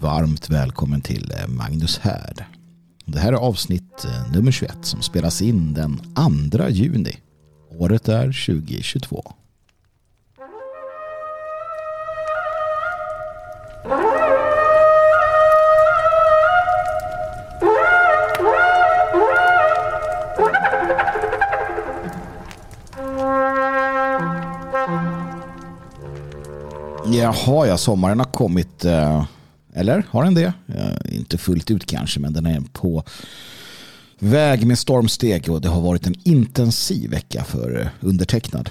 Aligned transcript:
varmt 0.00 0.50
välkommen 0.50 1.00
till 1.00 1.32
eh, 1.38 1.48
Magnus 1.48 1.98
Härd. 1.98 2.44
Det 3.04 3.18
här 3.18 3.32
är 3.32 3.36
avsnitt 3.36 4.04
eh, 4.04 4.32
nummer 4.32 4.52
21 4.52 4.76
som 4.80 5.02
spelas 5.02 5.42
in 5.42 5.74
den 5.74 6.00
2 6.50 6.68
juni. 6.68 7.16
Året 7.78 8.08
är 8.08 8.24
2022. 8.24 9.34
Jaha, 27.06 27.66
ja, 27.66 27.76
sommaren 27.76 28.18
har 28.18 28.26
kommit. 28.26 28.84
Eh, 28.84 29.24
eller 29.74 30.06
har 30.10 30.24
den 30.24 30.34
det? 30.34 30.52
Eh, 30.66 31.16
inte 31.16 31.38
fullt 31.38 31.70
ut 31.70 31.86
kanske, 31.86 32.20
men 32.20 32.32
den 32.32 32.46
är 32.46 32.60
på 32.72 33.04
väg 34.18 34.66
med 34.66 34.78
stormsteg 34.78 35.50
och 35.50 35.60
det 35.60 35.68
har 35.68 35.80
varit 35.80 36.06
en 36.06 36.14
intensiv 36.22 37.10
vecka 37.10 37.44
för 37.44 37.80
eh, 37.80 37.88
undertecknad. 38.00 38.70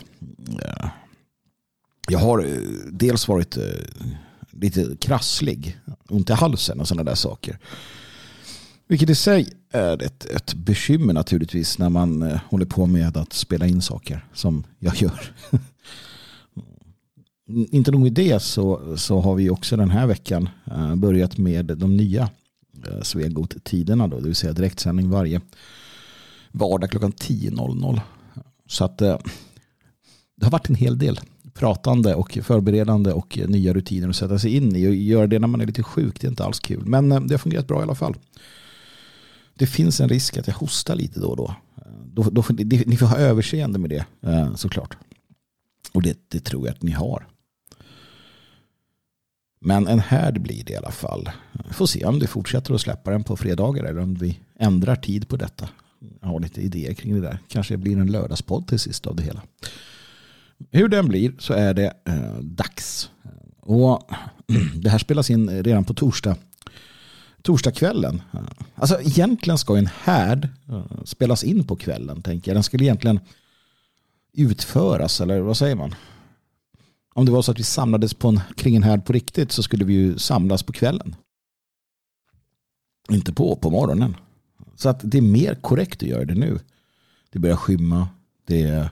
Eh, 0.62 0.88
jag 2.09 2.20
har 2.20 2.40
eh, 2.40 2.59
dels 2.92 3.28
varit 3.28 3.58
lite 4.52 4.95
krasslig, 5.00 5.78
ont 6.09 6.30
i 6.30 6.34
halsen 6.34 6.80
och 6.80 6.88
sådana 6.88 7.04
där 7.04 7.16
saker. 7.16 7.59
Vilket 8.88 9.09
i 9.09 9.16
sig 9.16 9.54
är 9.72 10.04
ett, 10.04 10.26
ett 10.26 10.54
bekymmer 10.54 11.14
naturligtvis 11.14 11.78
när 11.78 11.90
man 11.90 12.40
håller 12.50 12.66
på 12.66 12.86
med 12.86 13.17
att 13.17 13.34
spela 13.34 13.67
in 13.67 13.81
saker 13.81 14.26
som 14.34 14.64
jag 14.80 14.95
gör. 14.95 15.34
inte 17.72 17.92
nog 17.92 18.02
med 18.02 18.14
det 18.14 18.42
så, 18.42 18.98
så 18.98 19.20
har 19.20 19.36
vi 19.36 19.50
också 19.50 19.78
den 19.78 19.90
här 19.90 20.08
veckan 20.08 20.50
eh, 20.66 20.96
börjat 20.96 21.38
med 21.38 21.66
de 21.66 21.98
nya 21.98 22.30
eh, 22.88 23.02
Svegot-tiderna. 23.02 24.08
Då, 24.08 24.20
det 24.20 24.26
vill 24.26 24.36
säga 24.36 24.54
direktsändning 24.54 25.10
varje 25.10 25.42
vardag 26.52 26.90
klockan 26.90 27.12
10.00. 27.12 28.02
Så 28.68 28.86
att 28.86 29.02
eh, 29.02 29.18
det 30.36 30.45
har 30.45 30.52
varit 30.52 30.70
en 30.70 30.76
hel 30.76 30.98
del 30.98 31.20
pratande 31.54 32.16
och 32.16 32.38
förberedande 32.42 33.12
och 33.12 33.40
nya 33.48 33.73
rutiner 33.73 34.10
att 34.10 34.16
sätta 34.16 34.40
sig 34.40 34.56
in 34.56 34.76
i. 34.76 34.88
Och 34.88 34.95
göra 34.95 35.28
det 35.28 35.40
när 35.40 35.48
man 35.48 35.62
är 35.62 35.66
lite 35.66 35.84
sjuk, 35.84 36.22
det 36.22 36.28
är 36.28 36.30
inte 36.30 36.45
alls 36.45 36.60
kul. 36.60 36.86
Men 36.86 37.10
det 37.10 37.34
har 37.34 37.38
fungerat 37.38 37.67
bra 37.67 37.80
i 37.80 37.84
alla 37.84 37.95
fall. 37.95 38.16
Det 39.54 39.67
finns 39.67 40.02
en 40.02 40.10
risk 40.10 40.38
att 40.38 40.48
jag 40.48 40.54
hostar 40.54 40.95
lite 40.95 41.20
då 41.20 41.28
och 41.28 41.38
då. 41.38 41.56
då, 42.06 42.23
då 42.23 42.44
ni 42.86 42.98
får 42.98 43.06
ha 43.06 43.17
överseende 43.17 43.80
med 43.80 43.90
det 43.90 44.06
såklart. 44.56 44.98
Och 45.94 46.02
det, 46.02 46.17
det 46.28 46.40
tror 46.40 46.67
jag 46.67 46.73
att 46.76 46.84
ni 46.84 46.92
har. 46.92 47.28
Men 49.66 49.88
en 49.88 50.00
härd 50.00 50.42
blir 50.42 50.64
det 50.64 50.73
i 50.73 50.75
alla 50.75 50.92
fall. 50.92 51.30
Vi 51.67 51.73
får 51.73 51.86
se 51.86 52.06
om 52.06 52.19
det 52.19 52.28
fortsätter 52.28 52.73
att 52.73 52.81
släppa 52.81 53.11
den 53.11 53.23
på 53.23 53.38
fredagar 53.38 53.83
eller 53.83 54.02
om 54.02 54.16
vi 54.16 54.39
ändrar 54.59 54.95
tid 54.95 55.28
på 55.28 55.36
detta. 55.36 55.70
Jag 56.22 56.28
har 56.28 56.39
lite 56.39 56.61
idéer 56.61 56.94
kring 56.94 57.14
det 57.16 57.22
där. 57.22 57.39
Kanske 57.47 57.78
blir 57.78 57.97
en 57.97 58.11
lördagspodd 58.11 58.67
till 58.67 58.80
sist 58.80 59.08
av 59.08 59.16
det 59.16 59.23
hela. 59.23 59.42
Hur 60.72 60.88
den 60.88 61.08
blir 61.08 61.33
så 61.39 61.53
är 61.53 61.73
det 61.73 61.94
eh, 62.05 62.39
dags. 62.42 63.09
Och 63.59 64.11
det 64.75 64.89
här 64.89 64.97
spelas 64.97 65.30
in 65.30 65.64
redan 65.64 65.83
på 65.83 65.94
torsdag. 65.94 66.36
Torsdagskvällen. 67.42 68.22
Alltså 68.75 69.02
egentligen 69.02 69.58
ska 69.58 69.77
en 69.77 69.89
härd 70.03 70.50
eh, 70.70 71.03
spelas 71.05 71.44
in 71.44 71.64
på 71.64 71.75
kvällen 71.75 72.22
tänker 72.22 72.52
jag. 72.52 72.55
Den 72.55 72.64
skulle 72.64 72.83
egentligen 72.86 73.20
utföras 74.33 75.22
eller 75.22 75.39
vad 75.39 75.58
säger 75.58 75.75
man? 75.75 75.95
Om 77.14 77.25
det 77.25 77.31
var 77.31 77.42
så 77.42 77.52
att 77.52 77.59
vi 77.59 77.64
samlades 77.64 78.14
på 78.14 78.28
en, 78.28 78.39
kring 78.56 78.75
en 78.75 78.83
härd 78.83 79.06
på 79.06 79.14
riktigt 79.14 79.52
så 79.52 79.64
skulle 79.64 79.86
vi 79.86 79.94
ju 79.94 80.17
samlas 80.17 80.64
på 80.64 80.73
kvällen. 80.73 81.16
Inte 83.09 83.33
på, 83.33 83.55
på 83.55 83.70
morgonen. 83.70 84.16
Så 84.75 84.89
att 84.89 85.00
det 85.03 85.17
är 85.17 85.22
mer 85.22 85.55
korrekt 85.55 86.03
att 86.03 86.09
göra 86.09 86.25
det 86.25 86.36
nu. 86.36 86.59
Det 87.30 87.39
börjar 87.39 87.55
skymma. 87.55 88.08
Det, 88.45 88.89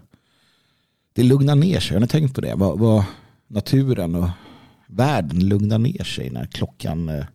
det 1.14 1.24
lugnar 1.24 1.56
ner 1.56 1.80
sig. 1.80 1.96
Har 1.96 2.02
ni 2.02 2.08
tänkt 2.08 2.36
på 2.36 2.42
det? 2.42 2.56
Vad, 2.56 2.80
vad 2.80 3.04
naturen 3.48 4.16
och 4.16 4.30
världen 4.88 5.48
lugnar 5.48 5.78
ner 5.78 6.04
sig 6.04 6.30
när 6.30 6.46
klockan, 6.46 7.10
eh, 7.10 7.26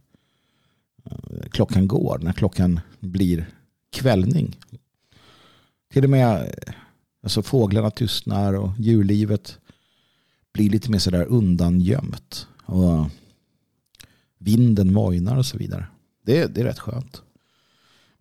klockan 1.50 1.88
går. 1.88 2.19
När 2.22 2.32
klockan 2.32 2.81
blir 3.00 3.50
kvällning. 3.93 4.56
Till 5.93 6.05
och 6.05 6.11
med 6.11 6.37
eh, 6.37 6.75
alltså 7.22 7.43
fåglarna 7.43 7.91
tystnar 7.91 8.53
och 8.53 8.71
djurlivet 8.78 9.59
blir 10.56 10.71
lite 10.71 10.91
mer 10.91 10.99
sådär 10.99 11.25
undangömt. 11.25 12.47
Och 12.65 13.06
vinden 14.39 14.93
mojnar 14.93 15.37
och 15.37 15.47
så 15.47 15.59
vidare. 15.59 15.87
Det, 16.25 16.55
det 16.55 16.61
är 16.61 16.65
rätt 16.65 16.78
skönt. 16.78 17.22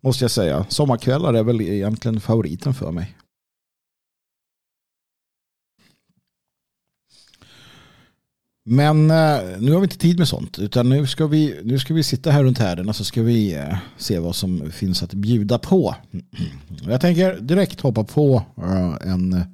Måste 0.00 0.24
jag 0.24 0.30
säga. 0.30 0.66
Sommarkvällar 0.68 1.34
är 1.34 1.42
väl 1.42 1.60
egentligen 1.60 2.20
favoriten 2.20 2.74
för 2.74 2.92
mig. 2.92 3.16
Men 8.68 9.10
eh, 9.10 9.40
nu 9.58 9.72
har 9.72 9.80
vi 9.80 9.84
inte 9.84 9.98
tid 9.98 10.18
med 10.18 10.28
sånt. 10.28 10.58
Utan 10.58 10.88
nu 10.88 11.06
ska 11.06 11.26
vi, 11.26 11.60
nu 11.64 11.78
ska 11.78 11.94
vi 11.94 12.02
sitta 12.02 12.30
här 12.30 12.44
runt 12.44 12.58
härden 12.58 12.88
och 12.88 12.96
så 12.96 13.04
ska 13.04 13.22
vi 13.22 13.54
eh, 13.54 13.76
se 13.96 14.18
vad 14.18 14.36
som 14.36 14.70
finns 14.70 15.02
att 15.02 15.14
bjuda 15.14 15.58
på. 15.58 15.94
Jag 16.88 17.00
tänker 17.00 17.40
direkt 17.40 17.80
hoppa 17.80 18.04
på 18.04 18.42
eh, 18.56 19.10
en 19.12 19.44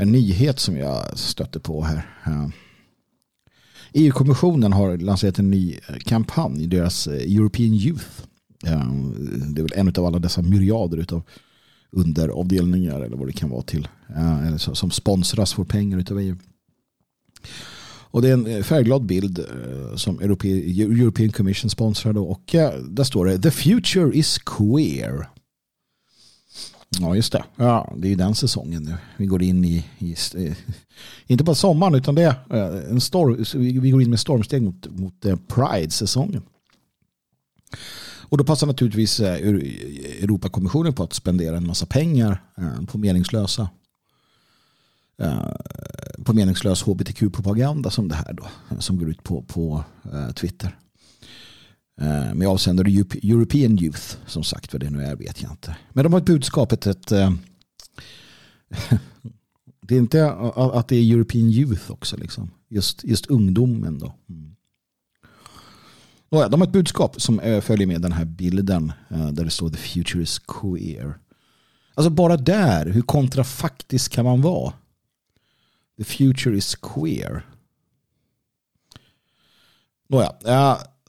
en 0.00 0.12
nyhet 0.12 0.58
som 0.58 0.76
jag 0.76 1.18
stötte 1.18 1.60
på 1.60 1.82
här. 1.82 2.06
Eh, 2.26 2.44
e 2.44 2.50
EU-kommissionen 3.92 4.72
har 4.72 4.96
lanserat 4.96 5.38
en 5.38 5.50
ny 5.50 5.78
eh, 5.88 5.96
kampanj, 5.96 6.66
deras 6.66 7.06
eh, 7.06 7.36
European 7.36 7.74
Youth. 7.74 8.06
Det 8.60 9.60
är 9.60 9.62
väl 9.62 9.72
en 9.74 9.88
av 9.88 10.06
alla 10.06 10.18
dessa 10.18 10.42
myriader 10.42 11.14
av 11.14 11.22
underavdelningar 11.90 13.00
eller 13.00 13.16
vad 13.16 13.28
det 13.28 13.32
kan 13.32 13.50
vara 13.50 13.62
till. 13.62 13.88
Som 14.58 14.90
sponsras 14.90 15.54
för 15.54 15.64
pengar 15.64 15.98
utav 15.98 16.20
EU. 16.20 16.36
Och 18.12 18.22
det 18.22 18.28
är 18.28 18.32
en 18.32 18.64
färgglad 18.64 19.06
bild 19.06 19.46
som 19.96 20.20
European 20.20 21.32
Commission 21.32 21.70
sponsrar 21.70 22.18
och 22.18 22.54
där 22.88 23.04
står 23.04 23.26
det 23.26 23.38
The 23.38 23.50
future 23.50 24.16
is 24.16 24.38
queer. 24.38 25.26
Ja, 26.98 27.16
just 27.16 27.32
det. 27.32 27.44
Ja, 27.56 27.94
det 27.96 28.08
är 28.08 28.10
ju 28.10 28.16
den 28.16 28.34
säsongen 28.34 28.82
nu. 28.82 28.94
Vi 29.16 29.26
går 29.26 29.42
in 29.42 29.64
i, 29.64 29.86
i 29.98 30.16
eh, 30.36 30.56
inte 31.26 31.44
bara 31.44 31.54
sommaren 31.54 31.94
utan 31.94 32.14
det 32.14 32.22
är 32.22 32.34
eh, 32.50 32.90
en 32.90 33.00
storm, 33.00 33.44
vi 33.80 33.90
går 33.90 34.02
in 34.02 34.10
med 34.10 34.20
stormsteg 34.20 34.62
mot, 34.62 34.86
mot 34.90 35.24
eh, 35.24 35.36
Pride-säsongen. 35.36 36.42
Och 38.02 38.38
då 38.38 38.44
passar 38.44 38.66
naturligtvis 38.66 39.20
Europakommissionen 39.20 40.92
på 40.92 41.02
att 41.02 41.12
spendera 41.12 41.56
en 41.56 41.66
massa 41.66 41.86
pengar 41.86 42.42
på 42.86 42.98
meningslösa 42.98 43.68
på 46.24 46.32
meningslös 46.32 46.82
hbtq-propaganda 46.82 47.90
som 47.90 48.08
det 48.08 48.14
här 48.14 48.32
då 48.32 48.46
som 48.78 48.98
går 48.98 49.10
ut 49.10 49.22
på, 49.22 49.42
på 49.42 49.84
Twitter. 50.34 50.78
Eh, 52.00 52.34
med 52.34 52.48
avsändare 52.48 52.88
European 53.22 53.78
Youth. 53.78 54.16
Som 54.26 54.44
sagt 54.44 54.72
vad 54.72 54.80
det 54.80 54.90
nu 54.90 55.04
är 55.04 55.16
vet 55.16 55.42
jag 55.42 55.50
inte. 55.50 55.76
Men 55.90 56.04
de 56.04 56.12
har 56.12 56.20
ett 56.20 56.26
budskapet 56.26 56.86
ett, 56.86 57.12
eh, 57.12 57.32
det 59.80 59.94
är 59.94 59.98
inte 59.98 60.32
att 60.54 60.88
det 60.88 60.96
är 60.96 61.14
European 61.14 61.50
Youth 61.50 61.90
också. 61.90 62.16
Liksom. 62.16 62.50
Just, 62.68 63.04
just 63.04 63.26
ungdomen 63.26 63.98
då. 63.98 64.14
Mm. 64.28 64.56
de 66.30 66.60
har 66.60 66.66
ett 66.66 66.72
budskap 66.72 67.20
som 67.20 67.40
eh, 67.40 67.60
följer 67.60 67.86
med 67.86 68.02
den 68.02 68.12
här 68.12 68.24
bilden 68.24 68.92
eh, 69.08 69.28
där 69.28 69.44
det 69.44 69.50
står 69.50 69.70
The 69.70 69.76
future 69.76 70.22
is 70.22 70.38
queer. 70.38 71.18
Alltså 71.94 72.10
bara 72.10 72.36
där, 72.36 72.86
hur 72.86 73.02
kontrafaktisk 73.02 74.12
kan 74.12 74.24
man 74.24 74.42
vara? 74.42 74.72
The 75.98 76.04
future 76.04 76.56
is 76.56 76.74
queer. 76.74 77.46
Nåja, 80.08 80.32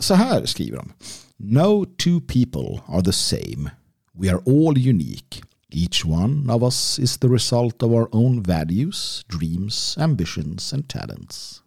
så 0.01 0.13
här 0.13 0.45
skriver 0.45 0.77
de. 0.77 0.89
No 1.38 1.86
two 1.86 2.19
people 2.19 2.81
are 2.88 3.01
the 3.01 3.13
same. 3.13 3.71
We 4.13 4.30
are 4.30 4.39
all 4.45 4.77
unique. 4.77 5.42
Each 5.74 6.06
one 6.06 6.50
of 6.50 6.63
us 6.63 7.00
is 7.00 7.18
the 7.18 7.30
result 7.30 7.83
of 7.83 7.92
our 7.92 8.09
own 8.12 8.44
values, 8.44 9.24
dreams, 9.27 9.98
ambitions 10.00 10.74
and 10.74 10.88
talents. 10.88 11.62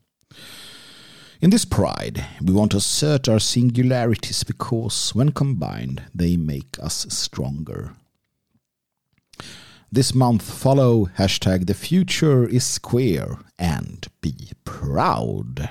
In 1.41 1.51
this 1.51 1.65
pride, 1.65 2.25
we 2.41 2.53
want 2.53 2.71
to 2.71 2.79
assert 2.79 3.29
our 3.29 3.41
singularities 3.41 4.45
because, 4.45 5.15
when 5.15 5.33
combined, 5.33 6.03
they 6.15 6.37
make 6.37 6.79
us 6.83 7.07
stronger. 7.09 7.93
This 9.91 10.15
month, 10.15 10.43
follow 10.43 11.07
hashtag 11.19 11.67
the 11.67 11.75
future 11.75 12.49
is 12.49 12.79
queer 12.79 13.39
and 13.59 14.07
be 14.21 14.53
proud. 14.65 15.71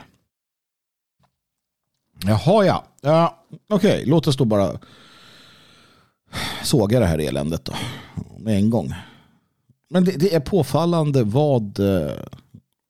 Jaha 2.26 2.66
ja. 2.66 2.86
ja 3.02 3.44
Okej, 3.70 3.94
okay. 3.94 4.06
låt 4.06 4.28
oss 4.28 4.38
då 4.38 4.46
bara 4.46 4.80
såga 6.64 7.00
det 7.00 7.06
här 7.06 7.20
eländet 7.20 7.66
då. 7.66 7.74
Med 8.38 8.58
en 8.58 8.70
gång. 8.70 8.94
Men 9.90 10.06
det, 10.06 10.12
det 10.12 10.34
är 10.34 10.40
påfallande 10.40 11.24
vad, 11.24 11.80
eh, 11.80 12.18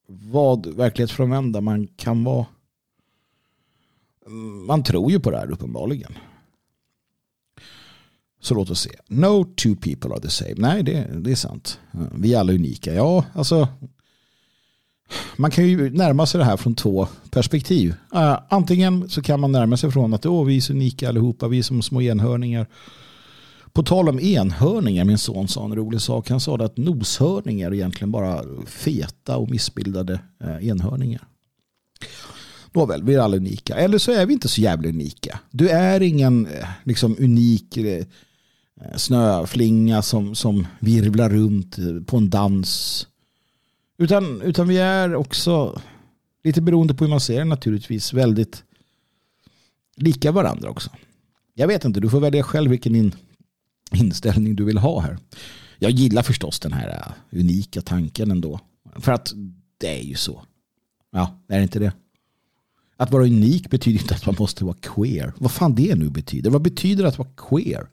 vad 0.08 0.68
verklighetsfrånvända 0.68 1.62
man 1.62 1.88
kan 1.88 2.24
vara. 2.24 2.46
Mm, 4.28 4.66
man 4.66 4.84
tror 4.84 5.12
ju 5.12 5.20
på 5.20 5.32
det 5.32 5.38
här 5.38 5.52
uppenbarligen. 5.52 6.18
Så 8.42 8.56
låt 8.56 8.70
oss 8.70 8.82
se. 8.82 8.92
No 9.08 9.44
two 9.44 9.76
people 9.82 10.12
are 10.12 10.22
the 10.22 10.30
same. 10.30 10.56
Nej, 10.58 10.84
det, 10.84 11.10
det 11.16 11.32
är 11.32 11.36
sant. 11.36 11.80
Eh, 11.94 12.00
vi 12.16 12.34
är 12.34 12.40
alla 12.40 12.54
unika. 12.54 12.94
Ja, 12.94 13.26
alltså. 13.34 13.68
Man 15.36 15.52
kan 15.52 15.68
ju 15.68 15.90
närma 15.90 16.26
sig 16.26 16.40
det 16.40 16.46
här 16.46 16.58
från 16.58 16.76
två 16.76 17.08
perspektiv. 17.32 17.96
Eh, 18.14 18.40
antingen 18.50 19.10
så 19.10 19.22
kan 19.22 19.40
man 19.40 19.52
närma 19.52 19.78
sig 19.78 19.92
från 19.92 20.14
att 20.14 20.26
oh, 20.26 20.46
vi 20.46 20.58
är 20.58 20.62
så 20.62 20.74
unika 20.74 21.10
allihopa, 21.10 21.48
vi 21.48 21.60
är 21.60 21.64
som 21.64 21.82
små 21.82 22.02
enhörningar. 22.02 22.68
På 23.74 23.84
tal 23.84 24.10
om 24.10 24.20
enhörningar, 24.20 25.06
min 25.06 25.18
son 25.18 25.48
sa 25.48 25.66
en 25.66 25.76
rolig 25.76 26.02
sak. 26.02 26.30
Han 26.30 26.40
sa 26.40 26.56
att 26.56 26.78
noshörningar 26.78 27.68
är 27.68 27.74
egentligen 27.74 28.12
bara 28.12 28.44
feta 28.66 29.38
och 29.38 29.50
missbildade 29.50 30.20
eh, 30.44 30.68
enhörningar. 30.68 31.22
Nåväl, 32.72 33.04
vi 33.04 33.16
är 33.16 33.20
alla 33.20 33.38
unika. 33.38 33.76
Eller 33.76 33.98
så 33.98 34.12
är 34.12 34.26
vi 34.26 34.34
inte 34.34 34.48
så 34.48 34.62
jävla 34.62 34.90
unika. 34.90 35.40
Du 35.52 35.70
är 35.70 36.02
ingen 36.02 36.46
eh, 36.46 36.68
liksom, 36.84 37.16
unik 37.20 37.78
snöflinga 38.96 40.02
som, 40.02 40.36
som 40.36 40.68
virvlar 40.80 41.30
runt 41.30 41.78
på 42.06 42.18
en 42.18 42.30
dans. 42.30 43.08
Utan, 44.04 44.42
utan 44.42 44.68
vi 44.68 44.78
är 44.78 45.16
också, 45.16 45.82
lite 46.44 46.62
beroende 46.62 46.94
på 46.94 47.04
hur 47.04 47.10
man 47.10 47.20
ser 47.20 47.38
det 47.38 47.46
naturligtvis, 47.46 48.14
väldigt 48.14 48.64
lika 49.96 50.32
varandra 50.32 50.70
också. 50.70 50.90
Jag 51.54 51.68
vet 51.68 51.86
inte, 51.86 52.00
du 52.00 52.10
får 52.10 52.20
välja 52.20 52.44
själv 52.44 52.72
vilken 52.72 52.96
in, 52.96 53.16
inställning 53.92 54.56
du 54.56 54.64
vill 54.64 54.78
ha 54.78 55.00
här. 55.00 55.18
Jag 55.80 55.92
gillar 55.92 56.24
förstås 56.24 56.60
den 56.60 56.74
här 56.74 56.90
äh, 56.90 57.40
unika 57.40 57.82
tanken 57.82 58.32
ändå. 58.32 58.60
För 58.96 59.12
att 59.12 59.34
det 59.78 60.00
är 60.00 60.04
ju 60.04 60.16
så. 60.16 60.44
Ja, 61.12 61.40
är 61.48 61.58
det 61.58 61.64
inte 61.64 61.80
det? 61.80 61.94
Att 62.98 63.12
vara 63.12 63.24
unik 63.24 63.70
betyder 63.70 64.02
inte 64.02 64.16
att 64.16 64.26
man 64.26 64.36
måste 64.40 64.66
vara 64.66 64.78
queer. 64.82 65.34
Vad 65.38 65.52
fan 65.52 65.76
det 65.76 65.96
nu 65.96 66.10
betyder. 66.10 66.50
Vad 66.50 66.62
betyder 66.62 67.06
att 67.06 67.18
vara 67.18 67.30
queer? 67.38 67.88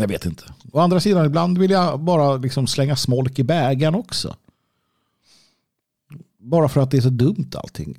Jag 0.00 0.08
vet 0.08 0.26
inte. 0.26 0.44
Å 0.72 0.80
andra 0.80 1.00
sidan, 1.00 1.26
ibland 1.26 1.58
vill 1.58 1.70
jag 1.70 2.00
bara 2.00 2.36
liksom 2.36 2.66
slänga 2.66 2.96
smolk 2.96 3.38
i 3.38 3.42
bägaren 3.42 3.94
också. 3.94 4.36
Bara 6.38 6.68
för 6.68 6.80
att 6.80 6.90
det 6.90 6.96
är 6.96 7.00
så 7.00 7.10
dumt 7.10 7.50
allting. 7.54 7.98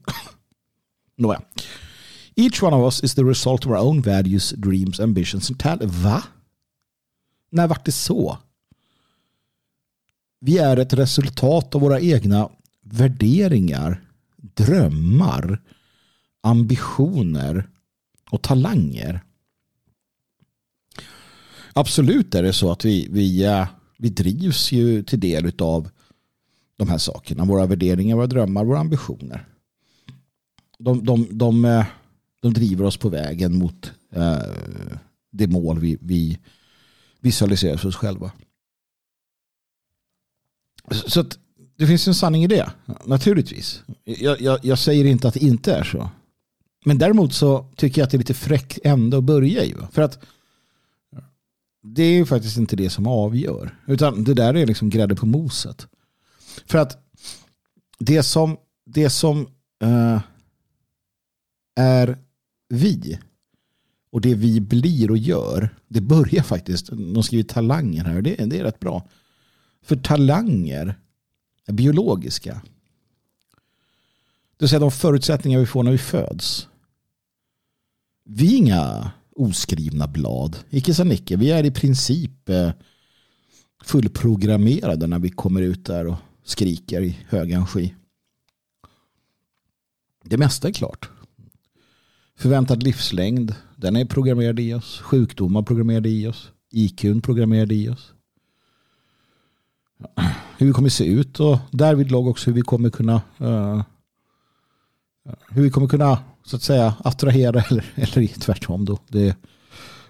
Nåja. 1.16 1.42
Each 2.36 2.64
one 2.64 2.76
of 2.76 2.84
us 2.84 3.04
is 3.04 3.16
the 3.16 3.24
result 3.24 3.66
of 3.66 3.72
our 3.72 3.78
own 3.78 4.02
values, 4.02 4.50
dreams, 4.50 5.00
ambitions 5.00 5.50
and 5.50 5.60
talent. 5.60 5.84
Va? 5.84 6.24
När 7.50 7.68
vart 7.68 7.86
det 7.86 7.92
så? 7.92 8.38
Vi 10.40 10.58
är 10.58 10.78
ett 10.78 10.94
resultat 10.94 11.76
av 11.76 11.82
våra 11.82 12.00
egna 12.00 12.50
värderingar, 12.82 14.04
drömmar, 14.38 15.62
ambitioner 16.42 17.70
och 18.32 18.42
talanger. 18.42 19.22
Absolut 21.80 22.36
är 22.36 22.44
det 22.44 22.54
så 22.54 22.72
att 22.72 22.86
vi, 22.86 23.08
vi, 23.12 23.46
eh, 23.46 23.68
vi 23.98 24.10
drivs 24.10 24.72
ju 24.72 25.04
till 25.04 25.20
del 25.20 25.52
av 25.60 25.90
de 26.78 26.90
här 26.90 26.98
sakerna. 26.98 27.46
Våra 27.46 27.66
värderingar, 27.66 28.16
våra 28.16 28.28
drömmar, 28.28 28.66
våra 28.66 28.80
ambitioner. 28.80 29.48
De, 30.80 31.06
de, 31.06 31.28
de, 31.32 31.66
eh, 31.66 31.86
de 32.42 32.54
driver 32.54 32.86
oss 32.86 32.98
på 32.98 33.10
vägen 33.10 33.58
mot 33.58 33.92
eh, 34.12 34.40
det 35.32 35.48
mål 35.48 35.80
vi, 35.80 35.98
vi 36.02 36.40
visualiserar 37.20 37.78
för 37.78 37.88
oss 37.88 37.96
själva. 37.96 38.32
Så 40.92 41.20
att 41.20 41.40
det 41.78 41.88
finns 41.88 42.08
en 42.08 42.16
sanning 42.16 42.44
i 42.44 42.48
det, 42.48 42.72
naturligtvis. 43.06 43.84
Jag, 44.04 44.42
jag, 44.42 44.60
jag, 44.66 44.80
säger 44.80 45.06
inte 45.06 45.28
att 45.28 45.34
det 45.34 45.44
inte 45.44 45.74
är 45.74 45.84
så. 45.84 46.10
Men 46.86 46.98
däremot 46.98 47.34
så 47.34 47.66
tycker 47.76 48.02
jag 48.02 48.06
att 48.06 48.12
det 48.12 48.18
är 48.18 48.20
lite 48.20 48.34
fräckt 48.34 48.80
ändå 48.84 49.18
att 49.18 49.24
börja 49.24 49.64
i. 49.64 49.76
För 49.92 50.02
att 50.02 50.20
det 51.82 52.04
är 52.04 52.14
ju 52.14 52.26
faktiskt 52.26 52.58
inte 52.58 52.76
det 52.76 52.90
som 52.90 53.08
avgör. 53.08 53.80
Utan 53.88 54.24
det 54.24 54.34
där 54.34 54.54
är 54.54 54.66
liksom 54.66 54.90
grädde 54.90 55.16
på 55.16 55.26
moset. 55.26 55.88
För 56.66 56.78
att 56.78 56.98
det 58.00 58.24
som, 58.24 58.58
det 58.86 59.10
som 59.10 59.48
uh, 59.84 60.20
är 61.76 62.18
vi 62.70 63.20
och 64.12 64.22
det 64.22 64.36
vi 64.36 64.60
blir 64.60 65.12
och 65.12 65.18
gör, 65.18 65.76
det 65.88 66.02
börjar 66.02 66.44
faktiskt, 66.44 66.88
de 66.88 67.24
skriver 67.24 67.44
talanger 67.44 68.04
här, 68.04 68.22
det, 68.22 68.36
det 68.36 68.60
är 68.60 68.64
rätt 68.64 68.80
bra. 68.80 69.08
För 69.82 69.96
talanger 69.96 71.00
är 71.66 71.74
biologiska. 71.74 72.62
Det 74.58 74.64
vill 74.64 74.70
säga 74.70 74.80
de 74.80 74.92
förutsättningar 74.92 75.60
vi 75.60 75.66
får 75.66 75.84
när 75.84 75.92
vi 75.92 75.98
föds. 75.98 76.68
Vi 78.24 78.54
är 78.54 78.58
inga 78.58 79.12
oskrivna 79.40 80.08
blad. 80.08 80.58
Icke 80.70 80.94
sa 80.94 81.04
Nicke, 81.04 81.36
vi 81.36 81.52
är 81.52 81.64
i 81.64 81.72
princip 81.72 82.50
eh, 82.50 82.72
fullprogrammerade 83.84 85.08
när 85.08 85.20
vi 85.20 85.30
kommer 85.30 85.62
ut 85.62 85.86
där 85.86 86.08
och 86.08 86.16
skriker 86.44 87.02
i 87.02 87.18
hög 87.28 87.52
energi. 87.52 87.96
Det 90.24 90.38
mesta 90.38 90.68
är 90.68 90.72
klart. 90.72 91.10
Förväntad 92.38 92.84
livslängd, 92.84 93.56
den 93.76 93.96
är 93.96 94.06
programmerad 94.06 94.60
i 94.60 94.74
oss. 94.74 95.00
Sjukdomar 95.00 95.62
programmerade 95.62 96.10
i 96.10 96.28
oss. 96.28 96.52
IQ 96.72 97.02
programmerade 97.24 97.76
i 97.76 97.90
oss. 97.90 98.14
Hur 100.58 100.68
vi 100.68 100.74
kommer 100.74 100.90
se 100.90 101.06
ut 101.06 101.40
och 101.40 101.58
därvidlag 101.72 102.28
också 102.28 102.50
hur 102.50 102.56
vi 102.56 102.62
kommer 102.62 102.90
kunna 102.90 103.22
uh, 103.42 103.84
hur 105.50 105.64
vi 105.64 105.70
kommer 105.70 105.88
kunna 105.88 106.18
så 106.50 106.56
att 106.56 106.64
säga 106.64 106.94
attrahera 107.04 107.62
eller, 107.62 107.86
eller 107.96 108.28
tvärtom 108.28 108.86
då. 108.86 109.00
Det 109.08 109.36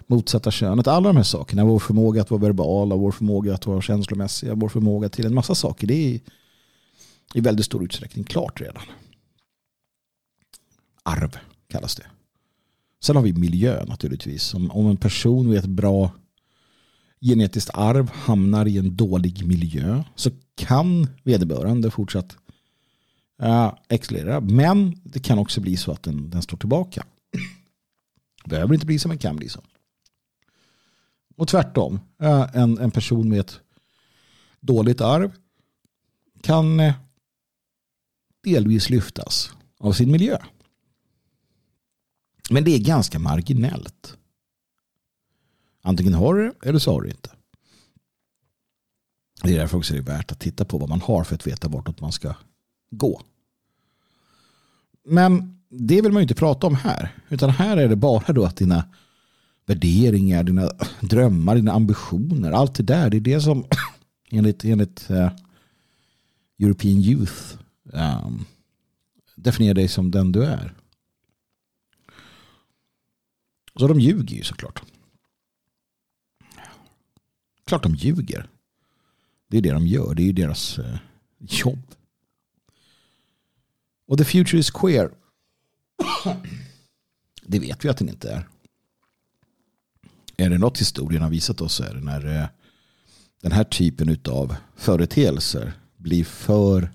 motsatta 0.06 0.50
könet. 0.50 0.86
Alla 0.86 1.08
de 1.08 1.16
här 1.16 1.22
sakerna, 1.22 1.64
vår 1.64 1.78
förmåga 1.78 2.22
att 2.22 2.30
vara 2.30 2.40
verbala, 2.40 2.96
vår 2.96 3.12
förmåga 3.12 3.54
att 3.54 3.66
vara 3.66 3.80
känslomässiga, 3.80 4.54
vår 4.54 4.68
förmåga 4.68 5.08
till 5.08 5.26
en 5.26 5.34
massa 5.34 5.54
saker. 5.54 5.86
Det 5.86 5.94
är 5.94 6.20
i 7.34 7.40
väldigt 7.40 7.66
stor 7.66 7.84
utsträckning 7.84 8.24
klart 8.24 8.60
redan. 8.60 8.82
Arv 11.02 11.38
kallas 11.68 11.94
det. 11.94 12.06
Sen 13.02 13.16
har 13.16 13.22
vi 13.22 13.32
miljö 13.32 13.84
naturligtvis. 13.84 14.54
Om, 14.54 14.70
om 14.70 14.86
en 14.86 14.96
person 14.96 15.48
med 15.48 15.58
ett 15.58 15.66
bra 15.66 16.12
genetiskt 17.20 17.70
arv 17.74 18.10
hamnar 18.10 18.68
i 18.68 18.78
en 18.78 18.96
dålig 18.96 19.46
miljö 19.46 20.02
så 20.14 20.30
kan 20.54 21.06
vederbörande 21.22 21.90
fortsatt 21.90 22.36
uh. 23.42 24.40
Men 24.40 25.00
det 25.04 25.20
kan 25.20 25.38
också 25.38 25.60
bli 25.60 25.76
så 25.76 25.92
att 25.92 26.02
den, 26.02 26.30
den 26.30 26.42
står 26.42 26.56
tillbaka. 26.56 27.06
Det 28.44 28.50
behöver 28.50 28.74
inte 28.74 28.86
bli 28.86 28.98
som 28.98 29.10
en 29.10 29.18
kan 29.18 29.36
bli 29.36 29.48
så. 29.48 29.60
Och 31.36 31.48
tvärtom, 31.48 32.00
uh, 32.22 32.56
en, 32.56 32.78
en 32.78 32.90
person 32.90 33.28
med 33.28 33.40
ett 33.40 33.60
dåligt 34.60 35.00
arv 35.00 35.32
kan 36.42 36.80
uh, 36.80 36.92
delvis 38.42 38.90
lyftas 38.90 39.52
av 39.78 39.92
sin 39.92 40.10
miljö. 40.10 40.38
Men 42.50 42.64
det 42.64 42.70
är 42.70 42.78
ganska 42.78 43.18
marginellt. 43.18 44.16
Antingen 45.82 46.14
har 46.14 46.34
du 46.34 46.48
det 46.48 46.68
eller 46.68 46.78
så 46.78 46.92
har 46.92 47.00
du 47.00 47.08
det 47.08 47.14
inte. 47.14 47.30
Det 49.42 49.54
är 49.54 49.58
därför 49.58 49.78
också 49.78 49.92
det 49.92 49.98
är 49.98 50.02
värt 50.02 50.32
att 50.32 50.40
titta 50.40 50.64
på 50.64 50.78
vad 50.78 50.88
man 50.88 51.00
har 51.00 51.24
för 51.24 51.34
att 51.34 51.46
veta 51.46 51.68
vartåt 51.68 52.00
man 52.00 52.12
ska 52.12 52.34
gå. 52.90 53.22
Men 55.04 55.60
det 55.68 56.02
vill 56.02 56.12
man 56.12 56.20
ju 56.20 56.22
inte 56.22 56.34
prata 56.34 56.66
om 56.66 56.74
här. 56.74 57.14
Utan 57.28 57.50
här 57.50 57.76
är 57.76 57.88
det 57.88 57.96
bara 57.96 58.32
då 58.32 58.44
att 58.44 58.56
dina 58.56 58.84
värderingar, 59.66 60.44
dina 60.44 60.70
drömmar, 61.00 61.56
dina 61.56 61.72
ambitioner, 61.72 62.52
allt 62.52 62.74
det 62.74 62.82
där, 62.82 63.10
det 63.10 63.16
är 63.16 63.20
det 63.20 63.40
som 63.40 63.64
enligt, 64.30 64.64
enligt 64.64 65.10
uh, 65.10 65.30
European 66.58 66.96
Youth 66.96 67.56
um, 67.84 68.44
definierar 69.36 69.74
dig 69.74 69.88
som 69.88 70.10
den 70.10 70.32
du 70.32 70.44
är. 70.44 70.74
Så 73.76 73.88
de 73.88 74.00
ljuger 74.00 74.36
ju 74.36 74.42
såklart. 74.42 74.82
Klart 77.64 77.82
de 77.82 77.94
ljuger. 77.94 78.48
Det 79.48 79.58
är 79.58 79.62
det 79.62 79.72
de 79.72 79.86
gör. 79.86 80.14
Det 80.14 80.22
är 80.22 80.26
ju 80.26 80.32
deras 80.32 80.78
eh, 80.78 80.98
jobb. 81.38 81.82
Och 84.10 84.18
the 84.18 84.24
future 84.24 84.58
is 84.58 84.70
queer. 84.70 85.10
Det 87.42 87.58
vet 87.58 87.84
vi 87.84 87.88
att 87.88 87.98
den 87.98 88.08
inte 88.08 88.30
är. 88.30 88.48
Är 90.36 90.50
det 90.50 90.58
något 90.58 90.80
historien 90.80 91.22
har 91.22 91.30
visat 91.30 91.60
oss 91.60 91.74
så 91.74 91.84
är 91.84 91.94
det 91.94 92.00
när 92.00 92.42
eh, 92.42 92.48
den 93.42 93.52
här 93.52 93.64
typen 93.64 94.18
av 94.28 94.56
företeelser 94.76 95.72
blir 95.96 96.24
för 96.24 96.90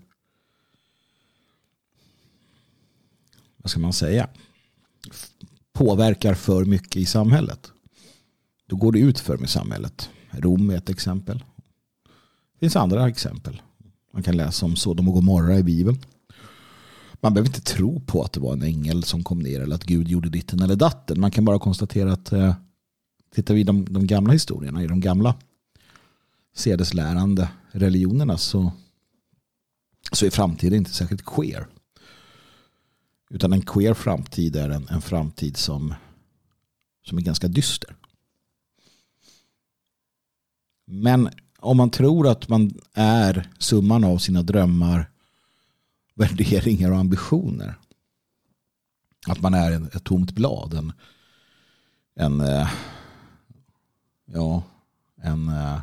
vad 3.58 3.72
ska 3.72 3.80
man 3.80 3.94
säga 3.94 4.30
påverkar 5.74 6.34
för 6.34 6.66
mycket 6.66 6.96
i 6.96 7.06
samhället. 7.06 7.72
Då 8.66 8.76
går 8.76 8.92
det 8.92 9.00
ut 9.00 9.20
för 9.20 9.38
med 9.38 9.50
samhället. 9.50 10.10
Rom 10.32 10.70
är 10.70 10.78
ett 10.78 10.90
exempel. 10.90 11.38
Det 12.54 12.60
finns 12.60 12.76
andra 12.76 13.08
exempel. 13.08 13.62
Man 14.14 14.24
kan 14.24 14.38
läsa 14.38 14.66
om 14.66 14.76
Sodom 14.76 15.08
och 15.08 15.14
Gomorra 15.14 15.58
i 15.58 15.64
Bibeln 15.64 16.00
man 17.26 17.34
behöver 17.34 17.50
inte 17.50 17.62
tro 17.62 18.00
på 18.00 18.24
att 18.24 18.34
det 18.34 18.40
var 18.40 18.54
en 18.54 18.64
ängel 18.64 19.04
som 19.04 19.24
kom 19.24 19.40
ner 19.40 19.62
eller 19.62 19.76
att 19.76 19.84
Gud 19.84 20.08
gjorde 20.08 20.30
ditten 20.30 20.62
eller 20.62 20.76
datten. 20.76 21.20
Man 21.20 21.32
kan 21.32 21.46
bara 21.46 21.60
konstatera 21.60 22.14
att 22.14 22.32
eh, 22.32 22.56
tittar 23.36 23.54
vi 23.54 23.60
i 23.60 23.64
de, 23.64 23.86
de 23.94 24.08
gamla 24.08 24.34
historierna, 24.34 24.84
i 24.84 24.88
de 24.88 25.00
gamla 25.00 25.36
sedeslärande 26.56 27.50
religionerna 27.72 28.38
så, 28.38 28.72
så 30.12 30.26
är 30.26 30.30
framtiden 30.30 30.78
inte 30.78 30.94
särskilt 30.94 31.26
queer. 31.26 31.68
Utan 33.30 33.54
en 33.54 33.62
queer 33.62 33.94
framtid 33.94 34.56
är 34.56 34.70
en, 34.70 34.88
en 34.88 35.02
framtid 35.02 35.58
som, 35.58 35.94
som 37.08 37.18
är 37.18 37.22
ganska 37.22 37.48
dyster. 37.48 37.96
Men 40.86 41.30
om 41.60 41.78
man 41.78 41.90
tror 41.90 42.28
att 42.28 42.50
man 42.50 42.80
är 42.94 43.50
summan 43.60 44.04
av 44.04 44.18
sina 44.18 44.42
drömmar, 44.42 45.10
värderingar 46.16 46.92
och 46.92 46.98
ambitioner. 46.98 47.76
Att 49.28 49.42
man 49.42 49.54
är 49.54 49.96
ett 49.96 50.04
tomt 50.04 50.32
blad. 50.32 50.74
En, 50.74 50.94
en 52.16 52.42
eh, 52.42 52.70
ja, 54.26 54.64
en 55.22 55.50
eh, 55.50 55.80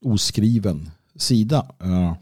oskriven 0.00 0.90
sida. 1.14 1.74
Eh, 1.80 2.14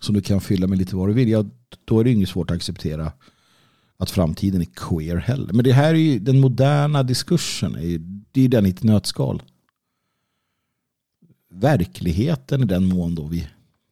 som 0.00 0.14
du 0.14 0.20
kan 0.20 0.40
fylla 0.40 0.66
med 0.66 0.78
lite 0.78 0.96
vad 0.96 1.08
du 1.08 1.12
vill. 1.12 1.28
Ja, 1.28 1.44
då 1.84 2.00
är 2.00 2.04
det 2.04 2.12
inget 2.12 2.28
svårt 2.28 2.50
att 2.50 2.56
acceptera 2.56 3.12
att 3.96 4.10
framtiden 4.10 4.60
är 4.60 4.68
queer 4.74 5.16
heller. 5.16 5.52
Men 5.52 5.64
det 5.64 5.72
här 5.72 5.94
är 5.94 5.98
ju 5.98 6.18
den 6.18 6.40
moderna 6.40 7.02
diskursen. 7.02 7.72
Det 8.32 8.40
är 8.40 8.48
den 8.48 8.66
i 8.66 8.68
ett 8.68 8.82
nötskal. 8.82 9.42
Verkligheten 11.50 12.62
i 12.62 12.64
den 12.64 12.84
mån 12.84 13.14
då 13.14 13.26
vi, 13.26 13.48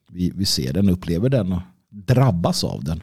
vi, 0.08 0.32
vi 0.34 0.44
ser 0.44 0.72
den, 0.72 0.88
upplever 0.88 1.28
den 1.28 1.52
och 1.52 1.62
drabbas 1.88 2.64
av 2.64 2.84
den. 2.84 3.02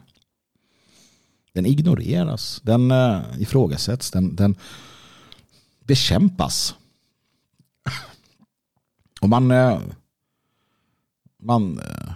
Den 1.52 1.66
ignoreras, 1.66 2.60
den 2.64 2.90
uh, 2.90 3.42
ifrågasätts, 3.42 4.10
den, 4.10 4.36
den 4.36 4.56
bekämpas. 5.84 6.74
Och 9.20 9.28
man, 9.28 9.50
uh, 9.50 9.80
man 11.42 11.78
uh, 11.78 12.12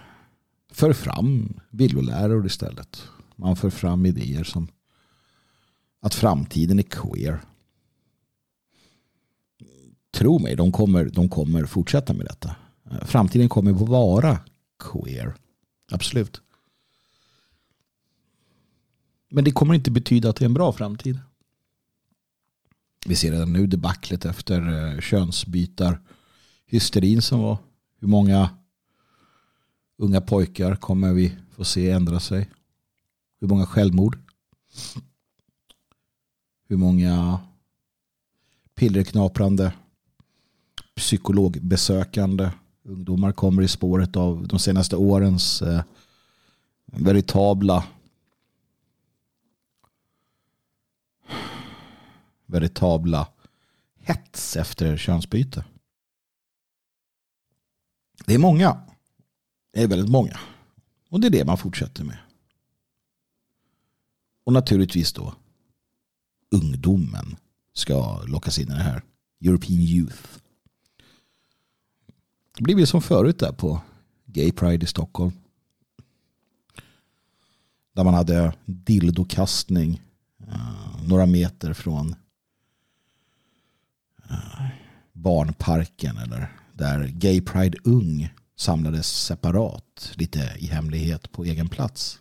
för 0.71 0.93
fram 0.93 1.61
villoläror 1.71 2.47
istället. 2.47 3.03
Man 3.37 3.57
för 3.57 3.71
fram 3.71 4.07
idéer 4.07 4.45
som 4.45 4.69
att 6.01 6.15
framtiden 6.15 6.79
är 6.79 6.83
queer. 6.83 7.41
Tro 10.11 10.39
mig, 10.39 10.57
de 10.57 10.73
kommer, 10.73 11.05
de 11.05 11.29
kommer 11.29 11.65
fortsätta 11.65 12.13
med 12.13 12.27
detta. 12.27 12.57
Framtiden 13.03 13.49
kommer 13.49 13.71
att 13.71 13.89
vara 13.89 14.39
queer. 14.81 15.35
Absolut. 15.91 16.41
Men 19.31 19.45
det 19.45 19.51
kommer 19.51 19.75
inte 19.75 19.91
betyda 19.91 20.31
att 20.31 20.37
det 20.37 20.45
är 20.45 20.49
en 20.49 20.55
bra 20.55 20.73
framtid. 20.73 21.19
Vi 23.07 23.17
ser 23.17 23.33
redan 23.33 23.53
nu 23.53 23.67
debaclet 23.67 24.25
efter 24.25 24.93
eh, 24.95 25.01
könsbytar 25.01 26.01
hysterin 26.67 27.23
som 27.23 27.41
var. 27.41 27.59
Hur 27.99 28.09
många 28.09 28.51
unga 29.97 30.21
pojkar 30.21 30.77
kommer 30.77 31.13
vi 31.13 31.37
få 31.51 31.65
se 31.65 31.91
ändra 31.91 32.21
sig? 32.21 32.51
Hur 33.41 33.49
många 33.49 33.67
självmord? 33.67 34.19
Hur 36.69 36.77
många 36.77 37.41
pillerknaprande 38.75 39.73
psykologbesökande 40.95 42.51
ungdomar 42.91 43.33
kommer 43.33 43.63
i 43.63 43.69
spåret 43.69 44.17
av 44.17 44.49
de 44.49 44.59
senaste 44.59 44.97
årens 44.97 45.63
eh, 45.63 45.83
veritabla 46.85 47.85
veritabla 52.47 53.29
hets 54.01 54.57
efter 54.57 54.97
könsbyte. 54.97 55.65
Det 58.27 58.35
är 58.35 58.39
många. 58.39 58.81
Det 59.73 59.83
är 59.83 59.89
väldigt 59.89 60.11
många. 60.11 60.41
Och 61.09 61.21
det 61.21 61.27
är 61.27 61.31
det 61.31 61.45
man 61.45 61.59
fortsätter 61.59 62.05
med. 62.05 62.19
Och 64.45 64.53
naturligtvis 64.53 65.13
då 65.13 65.35
ungdomen 66.51 67.37
ska 67.73 68.23
lockas 68.23 68.59
in 68.59 68.69
i 68.69 68.75
det 68.75 68.83
här. 68.83 69.03
European 69.41 69.81
Youth. 69.81 70.40
Det 72.63 72.75
blir 72.75 72.87
som 72.87 73.03
förut 73.03 73.39
där 73.39 73.53
på 73.53 73.81
Gay 74.27 74.53
Pride 74.53 74.85
i 74.85 74.87
Stockholm. 74.87 75.33
Där 77.93 78.05
man 78.05 78.15
hade 78.15 78.53
dildokastning 78.65 80.03
uh, 80.49 81.09
några 81.09 81.27
meter 81.27 81.73
från 81.73 82.15
uh, 84.31 84.67
barnparken 85.13 86.17
eller 86.17 86.53
där 86.73 87.07
Gay 87.07 87.41
Pride 87.41 87.79
Ung 87.85 88.35
samlades 88.57 89.25
separat, 89.25 90.13
lite 90.15 90.57
i 90.59 90.67
hemlighet 90.67 91.33
på 91.33 91.45
egen 91.45 91.69
plats. 91.69 92.21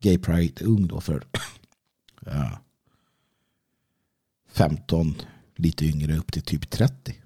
Gay 0.00 0.18
Pride 0.18 0.64
Ung 0.64 0.86
då 0.86 1.00
för 1.00 1.24
eh, 2.26 2.32
ja, 2.32 2.60
15, 4.52 5.14
lite 5.56 5.86
yngre 5.86 6.16
upp 6.16 6.32
till 6.32 6.42
typ 6.42 6.70
30. 6.70 7.21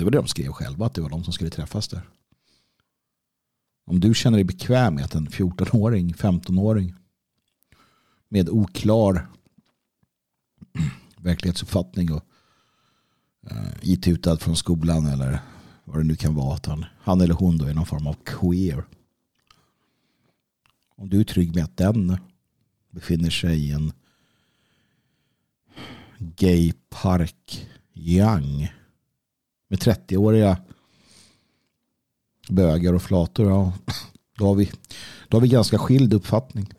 Det 0.00 0.04
var 0.04 0.10
det 0.10 0.18
de 0.18 0.26
skrev 0.26 0.52
själva, 0.52 0.86
att 0.86 0.94
det 0.94 1.00
var 1.00 1.10
de 1.10 1.24
som 1.24 1.32
skulle 1.32 1.50
träffas 1.50 1.88
där. 1.88 2.08
Om 3.86 4.00
du 4.00 4.14
känner 4.14 4.38
dig 4.38 4.44
bekväm 4.44 4.94
med 4.94 5.04
att 5.04 5.14
en 5.14 5.28
14-åring, 5.28 6.12
15-åring 6.14 6.94
med 8.28 8.48
oklar 8.48 9.28
verklighetsuppfattning 11.16 12.12
och 12.12 12.24
uh, 13.50 13.72
itutad 13.82 14.36
från 14.36 14.56
skolan 14.56 15.06
eller 15.06 15.40
vad 15.84 15.98
det 15.98 16.04
nu 16.04 16.16
kan 16.16 16.34
vara 16.34 16.54
att 16.54 16.66
han, 16.66 16.84
han 17.00 17.20
eller 17.20 17.34
hon 17.34 17.58
då 17.58 17.66
är 17.66 17.74
någon 17.74 17.86
form 17.86 18.06
av 18.06 18.16
queer. 18.24 18.84
Om 20.96 21.08
du 21.08 21.20
är 21.20 21.24
trygg 21.24 21.54
med 21.54 21.64
att 21.64 21.76
den 21.76 22.16
befinner 22.90 23.30
sig 23.30 23.68
i 23.68 23.72
en 23.72 23.92
gaypark 26.18 27.68
young 27.94 28.68
med 29.70 29.78
30-åriga 29.78 30.58
bögar 32.48 32.92
och 32.92 33.02
flator, 33.02 33.50
ja, 33.50 33.72
då, 34.38 34.46
har 34.46 34.54
vi, 34.54 34.70
då 35.28 35.36
har 35.36 35.40
vi 35.42 35.48
ganska 35.48 35.78
skild 35.78 36.14
uppfattning. 36.14 36.72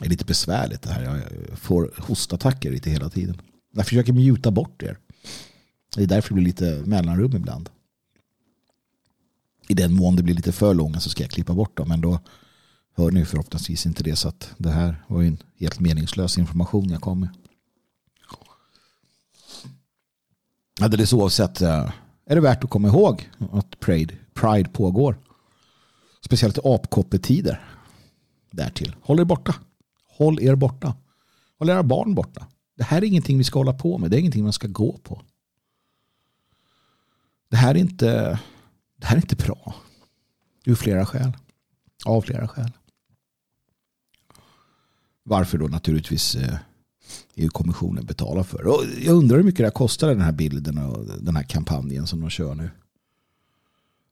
Det 0.00 0.06
är 0.06 0.10
lite 0.10 0.24
besvärligt 0.24 0.82
det 0.82 0.90
här. 0.90 1.02
Jag 1.48 1.58
får 1.58 1.94
hostattacker 1.98 2.70
lite 2.70 2.90
hela 2.90 3.08
tiden. 3.08 3.40
Jag 3.72 3.86
försöker 3.86 4.12
mjuta 4.12 4.50
bort 4.50 4.82
er. 4.82 4.98
Det 5.94 6.02
är 6.02 6.06
därför 6.06 6.28
det 6.28 6.34
blir 6.34 6.44
lite 6.44 6.82
mellanrum 6.86 7.36
ibland. 7.36 7.70
I 9.68 9.74
den 9.74 9.94
mån 9.94 10.16
det 10.16 10.22
blir 10.22 10.34
lite 10.34 10.52
för 10.52 10.74
långa 10.74 11.00
så 11.00 11.10
ska 11.10 11.22
jag 11.22 11.30
klippa 11.30 11.54
bort 11.54 11.76
dem. 11.76 11.88
Men 11.88 12.00
då 12.00 12.20
hör 12.94 13.10
ni 13.10 13.24
förhoppningsvis 13.24 13.86
inte 13.86 14.02
det. 14.02 14.16
Så 14.16 14.28
att 14.28 14.54
det 14.58 14.70
här 14.70 15.04
var 15.08 15.22
ju 15.22 15.28
en 15.28 15.38
helt 15.58 15.80
meningslös 15.80 16.38
information 16.38 16.90
jag 16.90 17.00
kom 17.00 17.20
med. 17.20 17.28
Alldeles 20.80 21.12
oavsett 21.12 21.60
eh, 21.60 21.92
är 22.26 22.34
det 22.34 22.40
värt 22.40 22.64
att 22.64 22.70
komma 22.70 22.88
ihåg 22.88 23.30
att 23.52 23.80
Pride, 23.80 24.14
Pride 24.34 24.68
pågår. 24.70 25.18
Speciellt 26.24 26.58
apkoppetider. 26.64 27.60
Därtill. 28.50 28.96
Håll 29.02 29.20
er 29.20 29.24
borta. 29.24 29.54
Håll 30.04 30.40
er 30.42 30.54
borta. 30.54 30.94
Håll 31.58 31.68
era 31.68 31.82
barn 31.82 32.14
borta. 32.14 32.46
Det 32.76 32.84
här 32.84 33.02
är 33.02 33.06
ingenting 33.06 33.38
vi 33.38 33.44
ska 33.44 33.58
hålla 33.58 33.72
på 33.72 33.98
med. 33.98 34.10
Det 34.10 34.16
är 34.16 34.18
ingenting 34.18 34.44
man 34.44 34.52
ska 34.52 34.68
gå 34.68 34.98
på. 34.98 35.22
Det 37.48 37.56
här 37.56 37.74
är 37.74 37.78
inte, 37.78 38.40
det 38.96 39.06
här 39.06 39.16
är 39.16 39.20
inte 39.20 39.36
bra. 39.36 39.74
Ur 40.64 40.74
flera 40.74 41.06
skäl. 41.06 41.32
Av 42.06 42.20
flera 42.22 42.48
skäl. 42.48 42.70
Varför 45.22 45.58
då 45.58 45.66
naturligtvis 45.66 46.34
eh, 46.34 46.58
EU-kommissionen 47.34 48.06
betalar 48.06 48.42
för. 48.42 48.66
Och 48.66 48.84
jag 49.02 49.16
undrar 49.16 49.36
hur 49.36 49.44
mycket 49.44 49.58
det 49.58 49.64
här 49.64 49.70
kostar 49.70 50.08
den 50.08 50.20
här 50.20 50.32
bilden 50.32 50.78
och 50.78 51.06
den 51.20 51.36
här 51.36 51.42
kampanjen 51.42 52.06
som 52.06 52.20
de 52.20 52.30
kör 52.30 52.54
nu. 52.54 52.70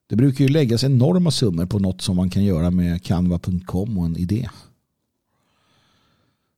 Det 0.07 0.17
brukar 0.17 0.45
ju 0.45 0.49
läggas 0.49 0.85
enorma 0.85 1.31
summor 1.31 1.67
på 1.67 1.79
något 1.79 2.03
som 2.03 2.17
man 2.17 2.31
kan 2.31 2.45
göra 2.45 2.71
med 2.71 3.03
canva.com 3.03 3.99
och 3.99 4.05
en 4.05 4.17
idé. 4.17 4.49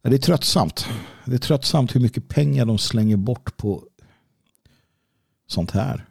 Det 0.02 0.14
är 0.14 0.18
tröttsamt. 0.18 0.86
Det 1.24 1.34
är 1.34 1.38
tröttsamt 1.38 1.94
hur 1.94 2.00
mycket 2.00 2.28
pengar 2.28 2.66
de 2.66 2.78
slänger 2.78 3.16
bort 3.16 3.56
på 3.56 3.84
sånt 5.46 5.70
här. 5.70 6.06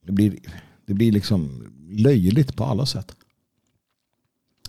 Det 0.00 0.12
blir, 0.12 0.38
det 0.86 0.94
blir 0.94 1.12
liksom 1.12 1.72
löjligt 1.90 2.56
på 2.56 2.64
alla 2.64 2.86
sätt. 2.86 3.16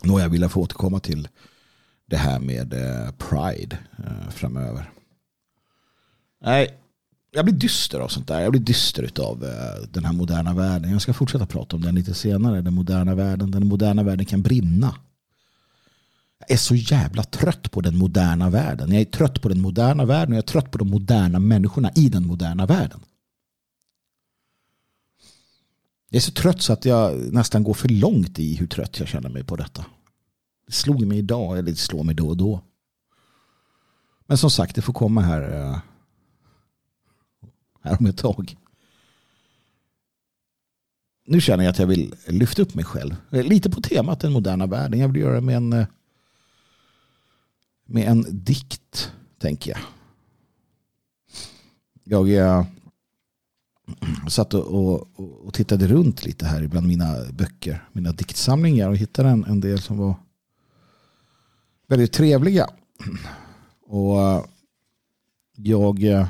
Nå, 0.03 0.19
jag 0.19 0.29
vill 0.29 0.49
få 0.49 0.61
återkomma 0.61 0.99
till 0.99 1.27
det 2.07 2.17
här 2.17 2.39
med 2.39 2.73
eh, 2.73 3.11
Pride 3.11 3.77
eh, 3.97 4.29
framöver. 4.29 4.91
Nej, 6.41 6.79
jag 7.31 7.45
blir 7.45 7.55
dyster 7.55 7.99
av 7.99 8.07
sånt 8.07 8.27
där. 8.27 8.41
Jag 8.41 8.51
blir 8.51 8.61
dyster 8.61 9.11
av 9.19 9.43
eh, 9.43 9.87
den 9.89 10.05
här 10.05 10.13
moderna 10.13 10.53
världen. 10.53 10.91
Jag 10.91 11.01
ska 11.01 11.13
fortsätta 11.13 11.45
prata 11.45 11.75
om 11.75 11.81
den 11.81 11.95
lite 11.95 12.13
senare. 12.13 12.61
Den 12.61 12.73
moderna 12.73 13.15
världen. 13.15 13.51
Den 13.51 13.67
moderna 13.67 14.03
världen 14.03 14.25
kan 14.25 14.41
brinna. 14.41 14.95
Jag 16.39 16.51
är 16.51 16.57
så 16.57 16.75
jävla 16.75 17.23
trött 17.23 17.71
på 17.71 17.81
den 17.81 17.97
moderna 17.97 18.49
världen. 18.49 18.91
Jag 18.91 19.01
är 19.01 19.05
trött 19.05 19.41
på 19.41 19.49
den 19.49 19.61
moderna 19.61 20.05
världen 20.05 20.31
och 20.31 20.37
jag 20.37 20.43
är 20.43 20.47
trött 20.47 20.71
på 20.71 20.77
de 20.77 20.89
moderna 20.89 21.39
människorna 21.39 21.91
i 21.95 22.09
den 22.09 22.27
moderna 22.27 22.65
världen. 22.65 22.99
Jag 26.09 26.17
är 26.17 26.21
så 26.21 26.31
trött 26.31 26.61
så 26.61 26.73
att 26.73 26.85
jag 26.85 27.33
nästan 27.33 27.63
går 27.63 27.73
för 27.73 27.89
långt 27.89 28.39
i 28.39 28.55
hur 28.55 28.67
trött 28.67 28.99
jag 28.99 29.07
känner 29.07 29.29
mig 29.29 29.43
på 29.43 29.55
detta. 29.55 29.85
Det 30.65 30.73
slog 30.73 31.05
mig 31.05 31.17
idag, 31.17 31.57
eller 31.57 31.71
det 31.71 31.77
slår 31.77 32.03
mig 32.03 32.15
då 32.15 32.27
och 32.27 32.37
då. 32.37 32.61
Men 34.25 34.37
som 34.37 34.49
sagt, 34.49 34.75
det 34.75 34.81
får 34.81 34.93
komma 34.93 35.21
här, 35.21 35.41
eh, 35.41 35.79
här 37.81 37.97
om 37.99 38.05
ett 38.05 38.17
tag. 38.17 38.57
Nu 41.27 41.41
känner 41.41 41.63
jag 41.63 41.71
att 41.71 41.79
jag 41.79 41.87
vill 41.87 42.15
lyfta 42.27 42.61
upp 42.61 42.75
mig 42.75 42.85
själv. 42.85 43.15
Eh, 43.31 43.43
lite 43.43 43.69
på 43.69 43.81
temat 43.81 44.19
den 44.19 44.33
moderna 44.33 44.65
världen. 44.65 44.99
Jag 44.99 45.07
vill 45.07 45.21
göra 45.21 45.35
det 45.35 45.41
med 45.41 45.55
en, 45.55 45.73
eh, 45.73 45.87
med 47.85 48.07
en 48.07 48.25
dikt, 48.29 49.11
tänker 49.39 49.71
jag. 49.71 49.79
Jag 52.03 52.65
satt 54.29 54.53
och, 54.53 54.65
och, 54.65 55.09
och, 55.45 55.53
tittade 55.53 55.87
runt 55.87 56.25
lite 56.25 56.45
här 56.45 56.67
bland 56.67 56.87
mina 56.87 57.31
böcker, 57.31 57.89
mina 57.91 58.11
diktsamlingar 58.11 58.89
och 58.89 58.97
hittade 58.97 59.29
en, 59.29 59.43
en 59.43 59.59
del 59.59 59.81
som 59.81 59.97
var 59.97 60.15
väldigt 61.87 62.13
trevliga. 62.13 62.69
Och 63.87 64.21
eh, 64.21 64.43
jag, 65.55 66.03
eh, 66.03 66.27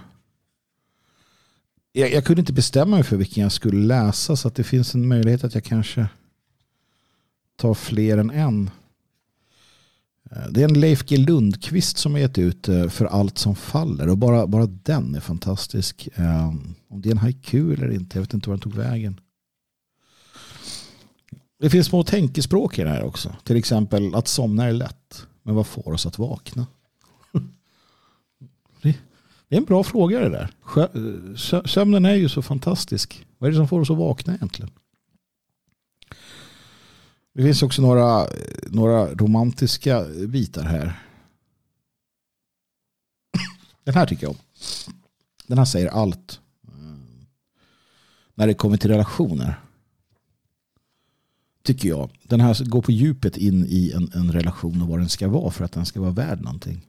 jag, 1.91 2.11
jag 2.11 2.25
kunde 2.25 2.39
inte 2.39 2.53
bestämma 2.53 2.95
mig 2.95 3.03
för 3.03 3.17
vilken 3.17 3.43
jag 3.43 3.51
skulle 3.51 3.87
läsa 3.87 4.35
så 4.35 4.47
att 4.47 4.55
det 4.55 4.63
finns 4.63 4.95
en 4.95 5.07
möjlighet 5.07 5.43
att 5.43 5.55
jag 5.55 5.63
kanske 5.63 6.07
tar 7.55 7.73
fler 7.73 8.17
än 8.17 8.29
en. 8.29 8.69
Eh, 10.31 10.47
det 10.51 10.61
är 10.61 10.65
en 10.69 10.79
Leif 10.79 11.05
G 11.05 11.17
Lundqvist 11.17 11.97
som 11.97 12.11
har 12.11 12.19
gett 12.19 12.37
ut 12.37 12.65
För 12.89 13.05
allt 13.05 13.37
som 13.37 13.55
faller 13.55 14.09
och 14.09 14.17
bara, 14.17 14.47
bara 14.47 14.65
den 14.65 15.15
är 15.15 15.19
fantastisk. 15.19 16.09
Om 16.87 17.01
det 17.01 17.09
är 17.09 17.11
en 17.11 17.17
haiku 17.17 17.73
eller 17.73 17.91
inte, 17.91 18.17
jag 18.17 18.21
vet 18.21 18.33
inte 18.33 18.49
var 18.49 18.57
den 18.57 18.61
tog 18.61 18.73
vägen. 18.73 19.19
Det 21.59 21.69
finns 21.69 21.87
små 21.87 22.03
tänkespråk 22.03 22.79
i 22.79 22.83
den 22.83 22.91
här 22.91 23.03
också. 23.03 23.35
Till 23.43 23.55
exempel 23.55 24.15
att 24.15 24.27
somna 24.27 24.65
är 24.65 24.73
lätt, 24.73 25.27
men 25.45 25.55
vad 25.55 25.67
får 25.67 25.93
oss 25.93 26.05
att 26.05 26.19
vakna? 26.19 26.67
Det 29.47 29.55
är 29.55 29.57
en 29.57 29.65
bra 29.65 29.83
fråga 29.83 30.19
det 30.19 30.29
där. 30.29 31.67
Sömnen 31.67 32.05
är 32.05 32.13
ju 32.15 32.29
så 32.29 32.41
fantastisk. 32.41 33.25
Vad 33.37 33.47
är 33.47 33.51
det 33.51 33.57
som 33.57 33.67
får 33.67 33.81
oss 33.81 33.89
att 33.89 33.97
vakna 33.97 34.35
egentligen? 34.35 34.71
Det 37.33 37.43
finns 37.43 37.63
också 37.63 37.81
några, 37.81 38.27
några 38.67 39.13
romantiska 39.13 40.05
bitar 40.27 40.63
här. 40.63 41.01
Den 43.83 43.95
här 43.95 44.05
tycker 44.05 44.23
jag 44.23 44.31
om. 44.31 44.37
Den 45.47 45.57
här 45.57 45.65
säger 45.65 45.87
allt. 45.87 46.39
När 48.33 48.47
det 48.47 48.53
kommer 48.53 48.77
till 48.77 48.89
relationer. 48.89 49.59
Tycker 51.65 51.89
jag. 51.89 52.09
Den 52.23 52.41
här 52.41 52.65
går 52.65 52.81
på 52.81 52.91
djupet 52.91 53.37
in 53.37 53.65
i 53.69 53.91
en, 53.91 54.11
en 54.13 54.31
relation 54.31 54.81
och 54.81 54.87
vad 54.87 54.99
den 54.99 55.09
ska 55.09 55.27
vara 55.27 55.51
för 55.51 55.65
att 55.65 55.71
den 55.71 55.85
ska 55.85 56.01
vara 56.01 56.11
värd 56.11 56.41
någonting. 56.41 56.81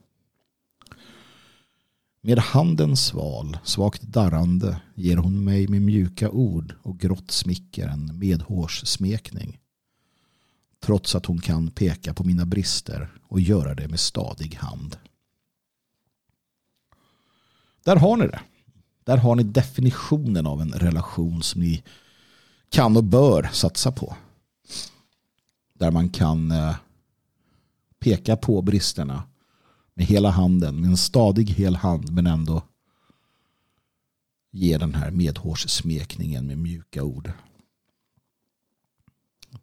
Med 2.20 2.38
handen 2.38 2.96
sval, 2.96 3.58
svagt 3.64 4.02
darrande 4.02 4.80
ger 4.94 5.16
hon 5.16 5.44
mig 5.44 5.68
med 5.68 5.82
mjuka 5.82 6.30
ord 6.30 6.74
och 6.82 6.98
grått 6.98 7.30
smicker 7.30 7.88
en 7.88 8.18
medhårssmekning 8.18 9.58
trots 10.80 11.14
att 11.14 11.26
hon 11.26 11.40
kan 11.40 11.70
peka 11.70 12.14
på 12.14 12.24
mina 12.24 12.46
brister 12.46 13.08
och 13.22 13.40
göra 13.40 13.74
det 13.74 13.88
med 13.88 14.00
stadig 14.00 14.54
hand. 14.54 14.96
Där 17.84 17.96
har 17.96 18.16
ni 18.16 18.26
det. 18.26 18.40
Där 19.04 19.16
har 19.16 19.34
ni 19.34 19.42
definitionen 19.42 20.46
av 20.46 20.60
en 20.62 20.72
relation 20.72 21.42
som 21.42 21.60
ni 21.60 21.82
kan 22.68 22.96
och 22.96 23.04
bör 23.04 23.48
satsa 23.52 23.92
på. 23.92 24.16
Där 25.78 25.90
man 25.90 26.08
kan 26.08 26.50
eh, 26.50 26.76
peka 27.98 28.36
på 28.36 28.62
bristerna 28.62 29.22
med 29.94 30.06
hela 30.06 30.30
handen, 30.30 30.80
med 30.80 30.90
en 30.90 30.96
stadig 30.96 31.50
hel 31.50 31.76
hand 31.76 32.12
men 32.12 32.26
ändå 32.26 32.62
ge 34.50 34.78
den 34.78 34.94
här 34.94 35.10
medhårssmekningen 35.10 36.46
med 36.46 36.58
mjuka 36.58 37.02
ord. 37.02 37.32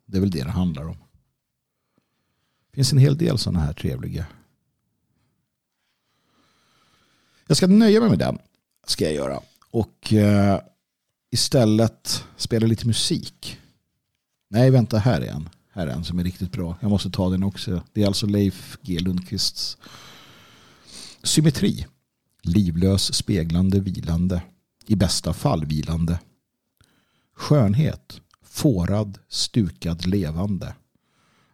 Det 0.06 0.18
är 0.18 0.22
väl 0.22 0.32
det 0.32 0.44
det 0.44 0.52
handlar 0.52 0.88
om. 0.88 0.98
Det 2.72 2.76
finns 2.76 2.92
en 2.92 2.98
hel 2.98 3.18
del 3.18 3.38
sådana 3.38 3.60
här 3.60 3.74
trevliga. 3.74 4.26
Jag 7.48 7.58
ska 7.58 7.68
nöja 7.68 8.00
mig 8.00 8.10
med 8.10 8.20
den. 8.20 8.38
Ska 8.88 9.06
jag 9.06 9.14
göra. 9.14 9.40
Och 9.70 10.14
eh, 10.14 10.62
istället 11.32 12.26
spela 12.38 12.68
lite 12.68 12.88
musik. 12.88 13.60
Nej, 14.48 14.72
vänta, 14.72 14.98
här 14.98 15.22
är 15.22 15.32
en. 15.32 15.50
Här 15.74 15.88
är 15.88 15.92
en 15.92 16.04
som 16.04 16.20
är 16.20 16.24
riktigt 16.24 16.52
bra. 16.52 16.78
Jag 16.82 16.90
måste 16.90 17.10
ta 17.10 17.30
den 17.30 17.44
också. 17.44 17.84
Det 17.94 18.04
är 18.04 18.08
alltså 18.08 18.26
Leif 18.26 18.78
G 18.82 19.00
Lundqvists 19.00 19.78
Symmetri. 21.24 21.86
Livlös, 22.42 23.14
speglande, 23.14 23.80
vilande. 23.80 24.42
I 24.88 24.96
bästa 24.96 25.34
fall 25.34 25.66
vilande. 25.66 26.20
Skönhet. 27.36 28.22
Fårad, 28.42 29.20
stukad, 29.30 30.06
levande 30.06 30.74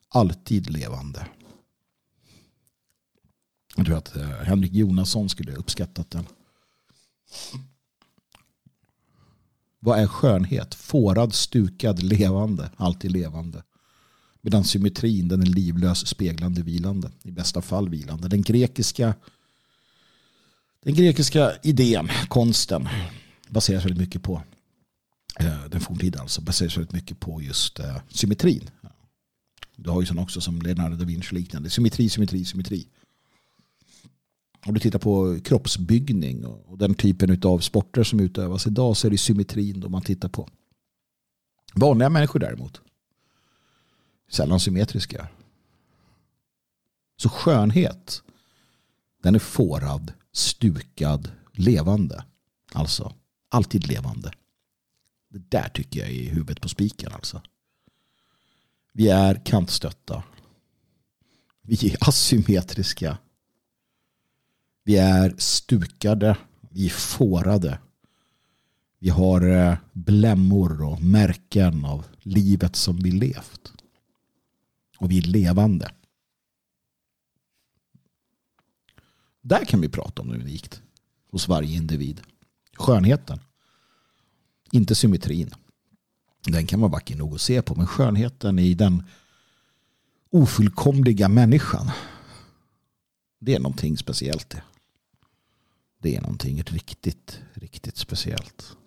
alltid 0.09 0.69
levande. 0.69 1.27
Jag 3.75 3.85
tror 3.85 3.97
att 3.97 4.15
eh, 4.15 4.29
Henrik 4.29 4.73
Jonasson 4.73 5.29
skulle 5.29 5.55
uppskattat 5.55 6.11
den. 6.11 6.25
Vad 9.79 9.99
är 9.99 10.07
skönhet? 10.07 10.75
Fårad, 10.75 11.33
stukad, 11.33 12.03
levande. 12.03 12.71
Alltid 12.75 13.11
levande. 13.11 13.63
Medan 14.41 14.63
symmetrin 14.63 15.27
den 15.27 15.41
är 15.41 15.45
livlös, 15.45 16.07
speglande, 16.07 16.61
vilande. 16.61 17.11
I 17.23 17.31
bästa 17.31 17.61
fall 17.61 17.89
vilande. 17.89 18.27
Den 18.27 18.41
grekiska, 18.41 19.13
den 20.83 20.93
grekiska 20.93 21.53
idén, 21.63 22.09
konsten, 22.27 22.89
baseras 23.49 23.85
väldigt 23.85 24.01
mycket 24.01 24.23
på 24.23 24.43
eh, 25.39 25.65
den 25.71 25.81
forntida 25.81 26.19
alltså, 26.19 26.41
baseras 26.41 26.77
väldigt 26.77 26.93
mycket 26.93 27.19
på 27.19 27.41
just 27.41 27.79
eh, 27.79 27.97
symmetrin. 28.09 28.69
Du 29.75 29.89
har 29.89 30.01
ju 30.01 30.07
sådana 30.07 30.21
också 30.21 30.41
som 30.41 30.61
Leonardo 30.61 30.95
da 30.95 31.05
Vinci 31.05 31.35
liknande. 31.35 31.69
Symmetri, 31.69 32.09
symmetri, 32.09 32.45
symmetri. 32.45 32.87
Om 34.65 34.73
du 34.73 34.79
tittar 34.79 34.99
på 34.99 35.39
kroppsbyggning 35.43 36.45
och 36.45 36.77
den 36.77 36.93
typen 36.95 37.41
av 37.43 37.59
sporter 37.59 38.03
som 38.03 38.19
utövas 38.19 38.67
idag 38.67 38.97
så 38.97 39.07
är 39.07 39.11
det 39.11 39.17
symmetrin 39.17 39.79
då 39.79 39.89
man 39.89 40.01
tittar 40.01 40.29
på. 40.29 40.49
Vanliga 41.73 42.09
människor 42.09 42.39
däremot. 42.39 42.81
Sällan 44.29 44.59
symmetriska. 44.59 45.27
Så 47.17 47.29
skönhet 47.29 48.23
den 49.23 49.35
är 49.35 49.39
fårad, 49.39 50.13
stukad, 50.31 51.31
levande. 51.53 52.25
Alltså 52.73 53.13
alltid 53.49 53.87
levande. 53.87 54.31
Det 55.29 55.51
där 55.51 55.69
tycker 55.69 55.99
jag 55.99 56.09
är 56.09 56.29
huvudet 56.29 56.61
på 56.61 56.69
spiken 56.69 57.11
alltså. 57.13 57.41
Vi 58.93 59.09
är 59.09 59.45
kantstötta. 59.45 60.23
Vi 61.61 61.91
är 61.91 61.97
asymmetriska. 62.09 63.17
Vi 64.83 64.97
är 64.97 65.35
stukade. 65.37 66.37
Vi 66.69 66.85
är 66.85 66.89
fårade. 66.89 67.79
Vi 68.99 69.09
har 69.09 69.49
eh, 69.49 69.77
blämmor 69.93 70.83
och 70.83 71.01
märken 71.01 71.85
av 71.85 72.05
livet 72.19 72.75
som 72.75 72.97
vi 72.97 73.11
levt. 73.11 73.73
Och 74.99 75.11
vi 75.11 75.17
är 75.17 75.21
levande. 75.21 75.91
Där 79.41 79.65
kan 79.65 79.81
vi 79.81 79.89
prata 79.89 80.21
om 80.21 80.29
det 80.29 80.35
unikt 80.35 80.81
hos 81.31 81.47
varje 81.47 81.75
individ. 81.75 82.21
Skönheten. 82.77 83.39
Inte 84.71 84.95
symmetrin. 84.95 85.51
Den 86.43 86.67
kan 86.67 86.79
vara 86.79 86.91
vacker 86.91 87.15
nog 87.15 87.35
att 87.35 87.41
se 87.41 87.61
på. 87.61 87.75
Men 87.75 87.87
skönheten 87.87 88.59
i 88.59 88.73
den 88.73 89.03
ofullkomliga 90.29 91.29
människan. 91.29 91.91
Det 93.39 93.55
är 93.55 93.59
någonting 93.59 93.97
speciellt 93.97 94.49
det. 94.49 94.63
Det 96.01 96.15
är 96.15 96.21
någonting 96.21 96.63
riktigt, 96.63 97.41
riktigt 97.53 97.97
speciellt. 97.97 98.77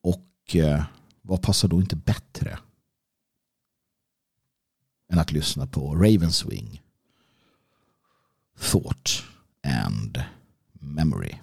Och 0.00 0.56
eh, 0.56 0.84
vad 1.22 1.42
passar 1.42 1.68
då 1.68 1.80
inte 1.80 1.96
bättre 1.96 2.58
än 5.12 5.18
att 5.18 5.32
lyssna 5.32 5.66
på 5.66 5.94
Ravenswing, 5.94 6.82
Thought 8.60 9.22
and 9.66 10.22
Memory. 10.72 11.34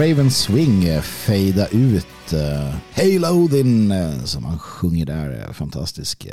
Raven 0.00 0.30
Swing 0.30 0.84
eh, 0.84 1.02
fejda 1.02 1.68
ut 1.68 2.32
eh, 2.32 2.74
Halo 2.92 3.44
Odin 3.44 3.90
eh, 3.90 4.24
som 4.24 4.44
han 4.44 4.58
sjunger 4.58 5.06
där. 5.06 5.52
Fantastisk. 5.52 6.28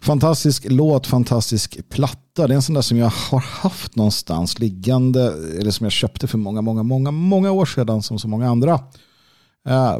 Fantastisk 0.00 0.66
låt, 0.70 1.06
fantastisk 1.06 1.88
platta. 1.88 2.46
Det 2.46 2.54
är 2.54 2.56
en 2.56 2.62
sån 2.62 2.74
där 2.74 2.82
som 2.82 2.98
jag 2.98 3.06
har 3.06 3.40
haft 3.40 3.96
någonstans 3.96 4.58
liggande, 4.58 5.32
eller 5.60 5.70
som 5.70 5.84
jag 5.84 5.92
köpte 5.92 6.26
för 6.26 6.38
många, 6.38 6.60
många, 6.60 6.82
många, 6.82 7.10
många 7.10 7.50
år 7.50 7.66
sedan 7.66 8.02
som 8.02 8.18
så 8.18 8.28
många 8.28 8.48
andra 8.48 8.80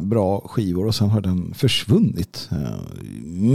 bra 0.00 0.40
skivor 0.48 0.86
och 0.86 0.94
sen 0.94 1.10
har 1.10 1.20
den 1.20 1.54
försvunnit. 1.54 2.48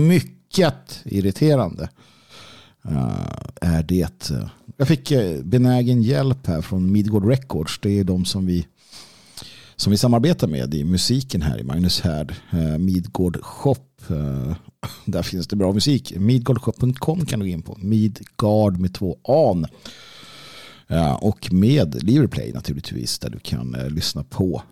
Mycket 0.08 1.02
irriterande 1.06 1.90
är 3.62 3.84
det. 3.84 4.32
Jag 4.78 4.88
fick 4.88 5.12
benägen 5.44 6.02
hjälp 6.02 6.48
här 6.48 6.62
från 6.62 6.92
Midgård 6.92 7.26
Records. 7.26 7.80
Det 7.80 8.00
är 8.00 8.04
de 8.04 8.26
som 8.26 8.46
vi 8.46 8.68
som 9.82 9.92
vi 9.92 9.98
samarbetar 9.98 10.48
med 10.48 10.74
i 10.74 10.84
musiken 10.84 11.42
här 11.42 11.60
i 11.60 11.64
Magnus 11.64 12.02
Härd. 12.02 12.36
Eh, 12.52 12.78
Midgård 12.78 13.38
Shop. 13.42 13.76
Eh, 14.10 14.56
där 15.06 15.24
finns 15.24 15.48
det 15.48 15.56
bra 15.56 15.74
musik. 15.74 16.14
Midgardshop.com 16.18 17.26
kan 17.26 17.40
du 17.40 17.46
gå 17.46 17.52
in 17.52 17.62
på. 17.62 17.78
Midgard 17.80 18.80
med 18.80 18.94
två 18.94 19.18
an. 19.24 19.66
Eh, 20.88 21.14
och 21.14 21.54
med 21.54 22.04
Liverplay 22.04 22.52
naturligtvis 22.54 23.20
där 23.20 23.30
du 23.30 23.40
kan 23.40 23.72
lyssna 23.72 24.24
på 24.24 24.64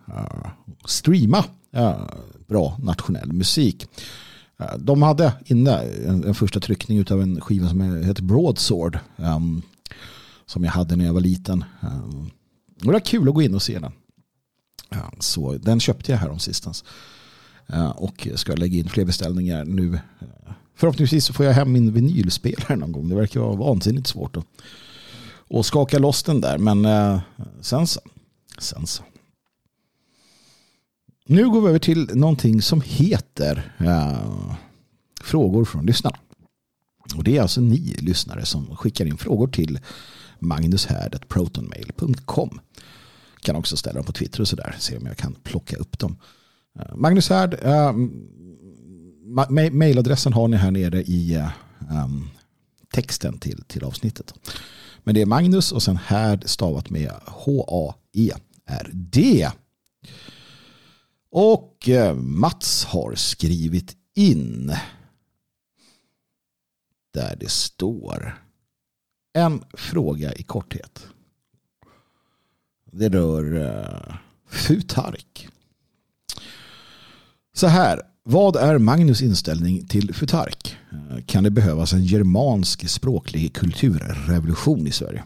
streama 0.86 1.44
bra 2.48 2.78
nationell 2.84 3.34
musik. 3.34 3.86
De 4.78 5.02
hade 5.02 5.34
inne 5.46 5.82
en, 6.08 6.34
första 6.34 6.60
tryckning 6.60 7.06
av 7.12 7.22
en 7.22 7.42
skiva 7.42 7.70
som 7.70 8.04
heter 8.04 8.24
Broadsword. 8.24 9.00
Som 10.46 10.64
jag 10.64 10.72
hade 10.72 10.96
när 10.96 11.06
jag 11.06 11.14
var 11.14 11.22
liten. 11.22 11.66
Det 12.82 12.92
var 12.92 13.00
kul 13.00 13.30
att 13.30 13.36
gå 13.36 13.42
in 13.42 13.56
och 13.56 13.62
se 13.62 13.80
den. 13.80 13.92
Så 15.20 15.58
den 15.58 15.80
köpte 15.80 16.12
jag 16.12 16.20
här 16.20 16.30
om 16.30 16.40
sistens. 16.40 16.84
Eh, 17.68 17.90
och 17.90 18.28
ska 18.36 18.56
lägga 18.56 18.78
in 18.78 18.90
fler 18.90 19.06
beställningar 19.06 19.66
nu. 19.66 19.94
Eh, 19.94 20.00
förhoppningsvis 20.76 20.76
förhoppningsvis 20.76 21.30
får 21.30 21.46
jag 21.46 21.54
hem 21.54 21.72
min 21.72 21.94
vinylspelare 21.94 22.76
någon 22.76 22.92
gång. 22.92 23.10
Det 23.10 23.16
verkar 23.16 23.40
vara 23.40 23.56
vansinnigt 23.56 24.08
svårt 24.08 24.38
att, 24.38 24.46
att 25.50 25.66
skaka 25.66 26.00
loss 26.00 26.24
den 26.24 26.42
där. 26.42 26.58
Men 26.58 26.86
eh, 26.86 27.20
sen 27.62 27.88
så. 27.88 28.02
Sen 28.58 28.88
så. 28.88 29.04
Nu 31.26 31.50
går 31.50 31.62
vi 31.62 31.68
över 31.68 31.80
till 31.80 32.10
någonting 32.14 32.62
som 32.62 32.82
heter 32.86 33.76
uh, 33.82 34.56
frågor 35.22 35.66
från 35.66 35.86
lyssnarna. 35.86 36.18
Och 37.16 37.24
det 37.24 37.38
är 37.38 37.42
alltså 37.42 37.62
ni 37.62 37.96
lyssnare 38.00 38.46
som 38.46 38.76
skickar 38.76 39.06
in 39.06 39.18
frågor 39.18 39.48
till 39.48 39.80
magnushärd.protonmail.com. 40.40 42.60
Kan 43.42 43.56
också 43.56 43.78
ställa 43.78 43.96
dem 43.96 44.06
på 44.06 44.12
Twitter 44.12 44.42
och 44.42 44.48
sådär. 44.48 44.76
Se 44.80 44.98
om 44.98 45.06
jag 45.06 45.18
kan 45.18 45.36
plocka 45.44 45.78
upp 45.78 46.00
dem. 46.00 46.18
Eh, 46.80 46.96
Magnus 46.96 47.30
Härd, 47.30 47.54
eh, 47.64 47.94
Mejladressen 49.72 50.34
har 50.34 50.48
ni 50.48 50.58
här 50.58 50.72
nere 50.72 51.04
i 51.04 51.36
eh, 51.36 51.52
ehm, 51.92 52.30
texten 52.94 53.40
till, 53.40 53.64
till 53.68 53.84
avsnittet. 53.84 54.34
Men 55.04 55.16
det 55.16 55.22
är 55.22 55.26
Magnus 55.26 55.72
och 55.72 55.84
sen 55.84 55.98
Härd 55.98 56.50
stavat 56.50 56.90
med 56.90 57.12
H-A-E-R-D. 57.26 58.42
Och 61.32 61.90
Mats 62.16 62.86
har 62.86 63.16
skrivit 63.16 63.96
in 64.16 64.76
där 67.14 67.36
det 67.40 67.50
står 67.50 68.44
en 69.34 69.64
fråga 69.74 70.34
i 70.34 70.44
korthet. 70.44 71.08
Det 72.92 73.10
rör 73.10 73.56
uh, 73.56 74.16
Futark. 74.50 75.48
Så 77.54 77.68
här, 77.68 78.02
vad 78.24 78.56
är 78.56 78.78
Magnus 78.78 79.22
inställning 79.22 79.88
till 79.88 80.14
Futark? 80.14 80.78
Eh, 80.92 81.26
kan 81.26 81.44
det 81.44 81.50
behövas 81.50 81.94
en 81.94 82.04
germansk 82.04 82.90
språklig 82.90 83.54
kulturrevolution 83.54 84.88
i 84.88 84.92
Sverige? 84.92 85.24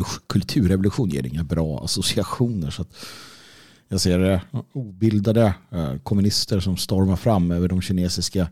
Usch, 0.00 0.26
kulturrevolution 0.26 1.08
ger 1.08 1.26
inga 1.26 1.44
bra 1.44 1.84
associationer. 1.84 2.70
Så 2.70 2.82
att 2.82 2.96
jag 3.88 4.00
ser 4.00 4.30
eh, 4.30 4.40
obildade 4.72 5.54
eh, 5.70 5.96
kommunister 6.02 6.60
som 6.60 6.76
stormar 6.76 7.16
fram 7.16 7.50
över 7.50 7.68
de 7.68 7.82
kinesiska 7.82 8.48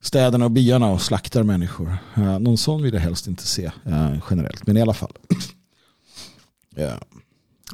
städerna 0.00 0.44
och 0.44 0.50
byarna 0.50 0.90
och 0.90 1.02
slaktar 1.02 1.42
människor. 1.42 1.96
Eh, 2.16 2.38
någon 2.38 2.58
sån 2.58 2.82
vill 2.82 2.94
jag 2.94 3.00
helst 3.00 3.26
inte 3.26 3.46
se 3.46 3.70
eh, 3.84 4.14
generellt, 4.30 4.66
men 4.66 4.76
i 4.76 4.82
alla 4.82 4.94
fall. 4.94 5.12
Eh, 6.76 6.94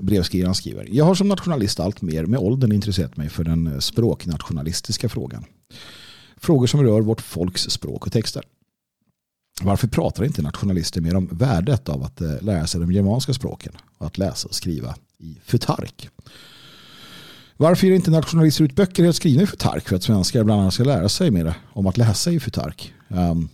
brevskrivaren 0.01 0.55
skriver. 0.55 0.89
Jag 0.91 1.05
har 1.05 1.15
som 1.15 1.29
nationalist 1.29 1.81
allt 1.81 2.03
mer 2.03 2.27
med 2.27 2.41
åldern 2.41 2.73
intresserat 2.73 3.17
mig 3.17 3.29
för 3.29 3.45
den 3.45 3.81
språknationalistiska 3.81 5.09
frågan. 5.09 5.45
Frågor 6.37 6.67
som 6.67 6.83
rör 6.83 7.01
vårt 7.01 7.21
folks 7.21 7.63
språk 7.63 8.07
och 8.07 8.13
texter. 8.13 8.43
Varför 9.63 9.89
pratar 9.89 10.25
inte 10.25 10.43
nationalister 10.43 11.01
mer 11.01 11.17
om 11.17 11.27
värdet 11.27 11.89
av 11.89 12.03
att 12.03 12.21
eh, 12.21 12.43
lära 12.43 12.67
sig 12.67 12.81
de 12.81 12.93
germanska 12.93 13.33
språken 13.33 13.73
och 13.99 14.07
att 14.07 14.19
läsa 14.19 14.49
och 14.49 14.55
skriva 14.55 14.95
i 15.19 15.39
Futark. 15.45 16.09
Varför 17.57 17.87
ger 17.87 17.95
inte 17.95 18.11
nationalister 18.11 18.65
ut 18.65 18.75
böcker 18.75 19.05
helt 19.05 19.17
skrivna 19.17 19.43
i 19.43 19.47
Futark 19.47 19.89
för 19.89 19.97
att 19.97 20.03
svenskar 20.03 20.45
bland 20.45 20.61
annat 20.61 20.75
ska 20.75 20.85
lära 20.85 21.09
sig 21.09 21.31
mer 21.31 21.55
om 21.73 21.87
att 21.87 21.97
läsa 21.97 22.31
i 22.31 22.41
Futark? 22.41 22.95
Ehm, 23.09 23.49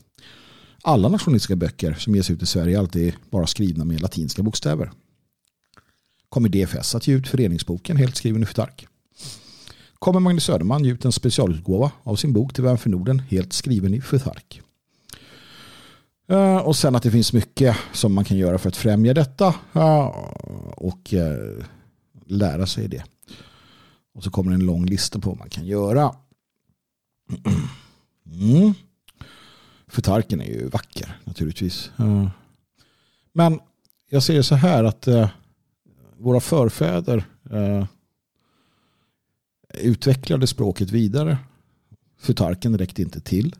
alla 0.82 1.08
nationalistiska 1.08 1.56
böcker 1.56 1.94
som 1.94 2.14
ges 2.14 2.30
ut 2.30 2.42
i 2.42 2.46
Sverige 2.46 2.76
är 2.76 2.78
alltid 2.78 3.14
bara 3.30 3.46
skrivna 3.46 3.84
med 3.84 4.00
latinska 4.00 4.42
bokstäver. 4.42 4.90
Kommer 6.28 6.48
DFS 6.48 6.94
att 6.94 7.06
ge 7.06 7.14
ut 7.14 7.28
föreningsboken 7.28 7.96
helt 7.96 8.16
skriven 8.16 8.42
i 8.42 8.46
Futark? 8.46 8.86
Kommer 9.98 10.20
Magnus 10.20 10.44
Söderman 10.44 10.84
ge 10.84 10.92
ut 10.92 11.04
en 11.04 11.12
specialutgåva 11.12 11.92
av 12.02 12.16
sin 12.16 12.32
bok 12.32 12.54
till 12.54 12.64
Vän 12.64 12.78
för 12.78 12.90
Norden 12.90 13.18
helt 13.18 13.52
skriven 13.52 13.94
i 13.94 14.00
Futark? 14.00 14.62
Eh, 16.28 16.56
och 16.56 16.76
sen 16.76 16.96
att 16.96 17.02
det 17.02 17.10
finns 17.10 17.32
mycket 17.32 17.76
som 17.92 18.14
man 18.14 18.24
kan 18.24 18.36
göra 18.36 18.58
för 18.58 18.68
att 18.68 18.76
främja 18.76 19.14
detta. 19.14 19.54
Eh, 19.72 20.06
och 20.76 21.14
eh, 21.14 21.64
lära 22.26 22.66
sig 22.66 22.88
det. 22.88 23.04
Och 24.14 24.24
så 24.24 24.30
kommer 24.30 24.52
en 24.52 24.66
lång 24.66 24.86
lista 24.86 25.18
på 25.18 25.30
vad 25.30 25.38
man 25.38 25.50
kan 25.50 25.66
göra. 25.66 26.14
Mm. 28.26 28.74
Futarken 29.86 30.40
är 30.40 30.46
ju 30.46 30.68
vacker 30.68 31.20
naturligtvis. 31.24 31.90
Men 33.32 33.60
jag 34.10 34.22
ser 34.22 34.42
så 34.42 34.54
här 34.54 34.84
att 34.84 35.08
våra 36.18 36.40
förfäder 36.40 37.24
eh, 37.50 37.86
utvecklade 39.74 40.46
språket 40.46 40.90
vidare. 40.90 41.38
Futarken 42.18 42.78
räckte 42.78 43.02
inte 43.02 43.20
till. 43.20 43.54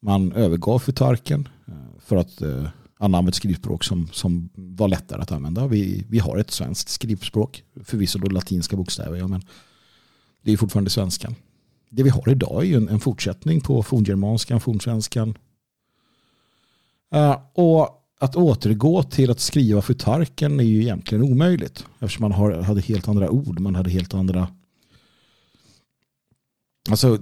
Man 0.00 0.32
övergav 0.32 0.78
futarken 0.78 1.48
eh, 1.66 1.74
för 1.98 2.16
att 2.16 2.42
eh, 2.42 2.68
använda 2.98 3.28
ett 3.28 3.34
skrivspråk 3.34 3.84
som, 3.84 4.08
som 4.12 4.48
var 4.54 4.88
lättare 4.88 5.22
att 5.22 5.32
använda. 5.32 5.66
Vi, 5.66 6.06
vi 6.08 6.18
har 6.18 6.38
ett 6.38 6.50
svenskt 6.50 6.88
skrivspråk, 6.88 7.64
förvisso 7.84 8.18
då 8.18 8.28
latinska 8.28 8.76
bokstäver, 8.76 9.18
ja, 9.18 9.28
men 9.28 9.42
det 10.42 10.52
är 10.52 10.56
fortfarande 10.56 10.90
svenskan. 10.90 11.34
Det 11.90 12.02
vi 12.02 12.10
har 12.10 12.28
idag 12.28 12.62
är 12.62 12.66
ju 12.66 12.76
en, 12.76 12.88
en 12.88 13.00
fortsättning 13.00 13.60
på 13.60 13.82
forngermanskan, 13.82 14.60
fornsvenskan. 14.60 15.38
Eh, 17.14 17.40
och 17.54 18.01
att 18.22 18.36
återgå 18.36 19.02
till 19.02 19.30
att 19.30 19.40
skriva 19.40 19.82
futarken 19.82 20.60
är 20.60 20.64
ju 20.64 20.82
egentligen 20.82 21.24
omöjligt 21.24 21.86
eftersom 21.98 22.22
man 22.22 22.32
har, 22.32 22.52
hade 22.52 22.80
helt 22.80 23.08
andra 23.08 23.30
ord, 23.30 23.60
man 23.60 23.74
hade 23.74 23.90
helt 23.90 24.14
andra 24.14 24.48
Alltså, 26.90 27.18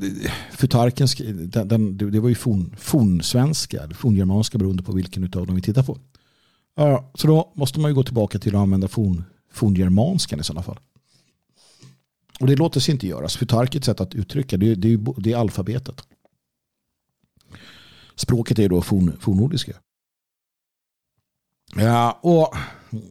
Futarken, 0.53 1.09
den, 1.51 1.69
den, 1.69 1.97
det 1.97 2.21
var 2.21 2.29
ju 2.29 2.35
forn, 2.35 2.77
fornsvenska, 2.79 3.91
forngermanska 3.95 4.59
beroende 4.59 4.83
på 4.83 4.93
vilken 4.93 5.25
av 5.25 5.47
dem 5.47 5.55
vi 5.55 5.63
tittar 5.63 5.83
på. 5.83 5.99
Så 7.15 7.27
då 7.27 7.53
måste 7.55 7.81
man 7.81 7.91
ju 7.91 7.95
gå 7.95 8.03
tillbaka 8.03 8.39
till 8.39 8.55
att 8.57 8.61
använda 8.61 8.89
forn, 8.89 9.25
forngermanskan 9.53 10.41
i 10.41 10.45
sådana 10.45 10.63
fall. 10.63 10.79
Och 12.41 12.47
det 12.47 12.57
låter 12.57 12.81
sig 12.81 12.93
inte 12.93 13.07
göras. 13.07 13.37
Futark 13.37 13.75
är 13.75 13.79
ett 13.79 13.85
sätt 13.85 14.01
att 14.01 14.15
uttrycka, 14.15 14.57
det, 14.57 14.75
det, 14.75 14.99
det 15.17 15.33
är 15.33 15.37
alfabetet. 15.37 16.03
Språket 18.15 18.59
är 18.59 18.69
då 18.69 18.83
forn, 18.83 19.17
fornordiska. 19.21 19.73
Ja, 21.77 22.19
och 22.23 22.55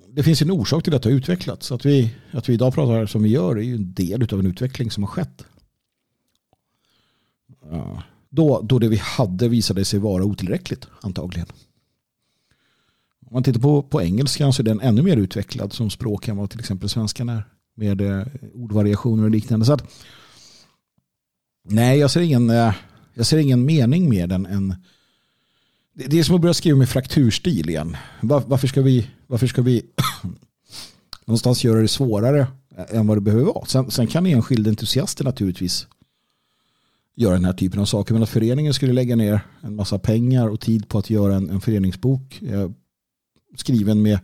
det 0.10 0.24
finns 0.24 0.42
en 0.42 0.52
orsak 0.52 0.84
till 0.84 0.96
att 0.96 1.04
det 1.04 1.10
har 1.10 1.18
utvecklats. 1.18 1.72
Att 1.72 1.86
vi, 1.86 2.16
att 2.32 2.50
vi 2.50 2.54
idag 2.54 2.74
pratar 2.74 3.06
som 3.06 3.24
vi 3.24 3.30
gör 3.30 3.56
är 3.56 3.62
ju 3.62 3.76
en 3.76 3.94
del 3.94 4.34
av 4.34 4.40
en 4.40 4.46
utveckling 4.46 4.92
som 4.92 5.04
har 5.04 5.08
skett. 5.08 5.44
Då, 8.30 8.62
då 8.62 8.80
det 8.80 8.88
vi 8.88 8.98
hade 8.98 9.48
visade 9.48 9.86
sig 9.86 10.00
vara 10.00 10.24
otillräckligt 10.24 10.88
antagligen. 11.02 11.48
Om 13.26 13.34
man 13.34 13.44
tittar 13.44 13.60
på, 13.60 13.84
på 13.84 14.02
engelskan 14.02 14.54
så 14.54 14.62
är 14.62 14.64
den 14.64 14.82
ännu 14.82 15.02
mer 15.02 15.18
utvecklad 15.18 15.74
som 15.74 15.90
språk 15.90 16.28
än 16.28 16.38
vad 16.38 16.50
till 16.50 16.60
exempel 16.60 16.90
svenskan 16.90 17.30
är. 17.30 17.44
Med 17.76 18.02
eh, 18.02 18.26
ordvariationer 18.54 19.24
och 19.24 19.30
liknande. 19.30 19.66
Så 19.66 19.74
att, 19.74 19.84
nej, 21.64 22.00
jag 22.00 22.12
ser 22.12 22.22
ingen, 22.22 22.50
eh, 22.50 22.76
jag 23.14 23.26
ser 23.26 23.38
ingen 23.38 23.66
mening 23.66 24.10
med 24.10 24.30
den 24.30 24.46
än 24.46 24.76
det 26.08 26.20
är 26.20 26.24
som 26.24 26.36
att 26.36 26.42
börja 26.42 26.54
skriva 26.54 26.78
med 26.78 26.90
frakturstil 26.90 27.70
igen. 27.70 27.98
Var, 28.22 28.44
varför 28.48 28.68
ska 28.68 28.82
vi, 28.82 29.08
varför 29.28 29.48
ska 29.48 29.62
vi 29.62 29.86
någonstans 31.26 31.64
göra 31.64 31.82
det 31.82 31.88
svårare 31.88 32.48
än 32.90 33.08
vad 33.08 33.18
det 33.18 33.22
behöver 33.22 33.46
vara. 33.46 33.66
Sen, 33.66 33.92
sen 33.92 34.08
kan 34.08 34.26
enskilda 34.26 34.70
entusiaster 34.70 35.24
naturligtvis 35.24 35.88
göra 37.16 37.34
den 37.34 37.46
här 37.46 37.54
typen 37.54 37.80
av 37.80 37.86
saker. 37.86 38.14
Men 38.14 38.24
att 38.24 38.30
föreningen 38.30 38.74
skulle 38.74 38.94
lägga 38.94 39.16
ner 39.16 39.42
en 39.62 39.76
massa 39.76 40.00
pengar 40.00 40.48
och 40.48 40.60
tid 40.60 40.90
på 40.90 40.98
att 40.98 41.10
göra 41.10 41.36
en, 41.36 41.50
en 41.50 41.62
föreningsbok 41.62 42.42
eh, 42.42 42.70
skriven 43.56 44.02
med 44.02 44.20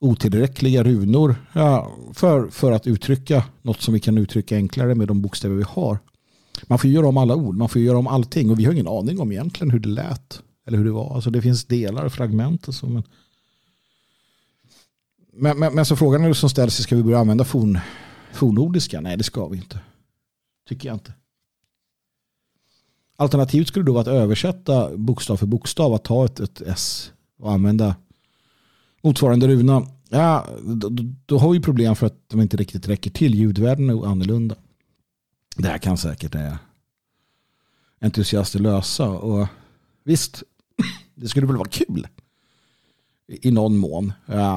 otillräckliga 0.00 0.82
runor 0.82 1.36
ja, 1.52 1.92
för, 2.14 2.48
för 2.48 2.72
att 2.72 2.86
uttrycka 2.86 3.44
något 3.62 3.80
som 3.80 3.94
vi 3.94 4.00
kan 4.00 4.18
uttrycka 4.18 4.56
enklare 4.56 4.94
med 4.94 5.08
de 5.08 5.22
bokstäver 5.22 5.56
vi 5.56 5.64
har. 5.68 5.98
Man 6.66 6.78
får 6.78 6.90
göra 6.90 7.08
om 7.08 7.16
alla 7.16 7.34
ord, 7.34 7.56
man 7.56 7.68
får 7.68 7.82
göra 7.82 7.98
om 7.98 8.06
allting 8.06 8.50
och 8.50 8.58
vi 8.58 8.64
har 8.64 8.72
ingen 8.72 8.88
aning 8.88 9.20
om 9.20 9.32
egentligen 9.32 9.70
hur 9.70 9.78
det 9.78 9.88
lät 9.88 10.42
eller 10.68 10.78
hur 10.78 10.84
det 10.84 10.92
var. 10.92 11.14
Alltså 11.14 11.30
det 11.30 11.42
finns 11.42 11.64
delar 11.64 12.04
och 12.04 12.12
fragment 12.12 12.68
och 12.68 12.74
så. 12.74 12.86
Men, 12.86 13.02
men, 15.32 15.58
men, 15.58 15.74
men 15.74 15.86
så 15.86 15.96
frågan 15.96 16.24
är 16.24 16.32
som 16.32 16.50
ställs, 16.50 16.74
ska 16.74 16.96
vi 16.96 17.02
börja 17.02 17.18
använda 17.18 17.44
forn, 17.44 17.78
fornnordiska? 18.32 19.00
Nej, 19.00 19.16
det 19.16 19.24
ska 19.24 19.48
vi 19.48 19.56
inte. 19.56 19.80
Tycker 20.68 20.88
jag 20.88 20.96
inte. 20.96 21.12
Alternativet 23.16 23.68
skulle 23.68 23.84
då 23.84 23.92
vara 23.92 24.02
att 24.02 24.08
översätta 24.08 24.96
bokstav 24.96 25.36
för 25.36 25.46
bokstav, 25.46 25.94
att 25.94 26.04
ta 26.04 26.24
ett, 26.24 26.40
ett 26.40 26.60
S 26.60 27.12
och 27.38 27.52
använda 27.52 27.96
motsvarande 29.02 29.48
runa. 29.48 29.86
Ja, 30.08 30.46
då, 30.64 30.88
då, 31.26 31.38
har 31.38 31.50
vi 31.50 31.60
problem 31.60 31.96
för 31.96 32.06
att 32.06 32.28
de 32.28 32.40
inte 32.40 32.56
riktigt 32.56 32.88
räcker 32.88 33.10
till. 33.10 33.34
Ljudvärden 33.34 33.90
är 33.90 34.06
annorlunda. 34.06 34.54
Det 35.56 35.68
här 35.68 35.78
kan 35.78 35.98
säkert 35.98 36.34
eh, 36.34 36.56
entusiaster 38.00 38.58
lösa. 38.58 39.08
Och 39.08 39.48
visst, 40.04 40.42
det 41.20 41.28
skulle 41.28 41.46
väl 41.46 41.56
vara 41.56 41.68
kul 41.68 42.06
i 43.26 43.50
någon 43.50 43.76
mån 43.76 44.12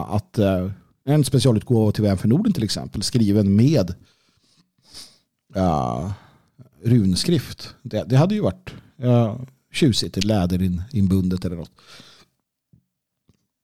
att 0.07 0.37
eh, 0.37 0.71
en 1.03 1.23
specialutgåva 1.23 1.91
till 1.91 2.03
Vän 2.03 2.17
för 2.17 2.27
Norden 2.27 2.53
till 2.53 2.63
exempel 2.63 3.03
skriven 3.03 3.55
med 3.55 3.95
runskrift. 6.83 7.75
Det, 7.81 8.03
det 8.07 8.17
hade 8.17 8.35
ju 8.35 8.41
varit 8.41 8.73
tjusigt, 9.73 10.23
läderinbundet 10.23 11.45
eller 11.45 11.55
något. 11.55 11.71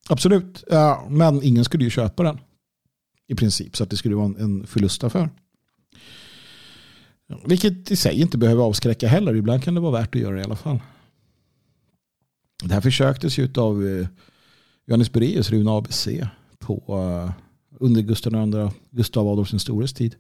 Absolut, 0.09 0.63
men 1.09 1.43
ingen 1.43 1.65
skulle 1.65 1.83
ju 1.83 1.89
köpa 1.89 2.23
den 2.23 2.39
i 3.27 3.35
princip 3.35 3.77
så 3.77 3.83
att 3.83 3.89
det 3.89 3.97
skulle 3.97 4.15
vara 4.15 4.25
en, 4.25 4.35
en 4.37 4.67
förlustaffär. 4.67 5.29
Vilket 7.45 7.91
i 7.91 7.95
sig 7.95 8.21
inte 8.21 8.37
behöver 8.37 8.63
avskräcka 8.63 9.07
heller. 9.07 9.35
Ibland 9.35 9.63
kan 9.63 9.73
det 9.73 9.81
vara 9.81 9.91
värt 9.91 10.15
att 10.15 10.21
göra 10.21 10.35
det 10.35 10.41
i 10.41 10.43
alla 10.43 10.55
fall. 10.55 10.79
Det 12.63 12.73
här 12.73 12.81
försöktes 12.81 13.37
ju 13.37 13.49
av 13.57 13.87
eh, 13.87 14.07
Johannes 14.85 15.11
Bereus, 15.11 15.49
Rune 15.49 15.71
ABC, 15.71 16.07
på, 16.59 16.83
eh, 16.87 17.31
under 17.79 18.01
Gustav, 18.01 18.33
II, 18.33 18.69
Gustav 18.91 19.27
Adolf 19.27 19.49
den 19.49 19.59
stores 19.59 19.93
tid. 19.93 20.15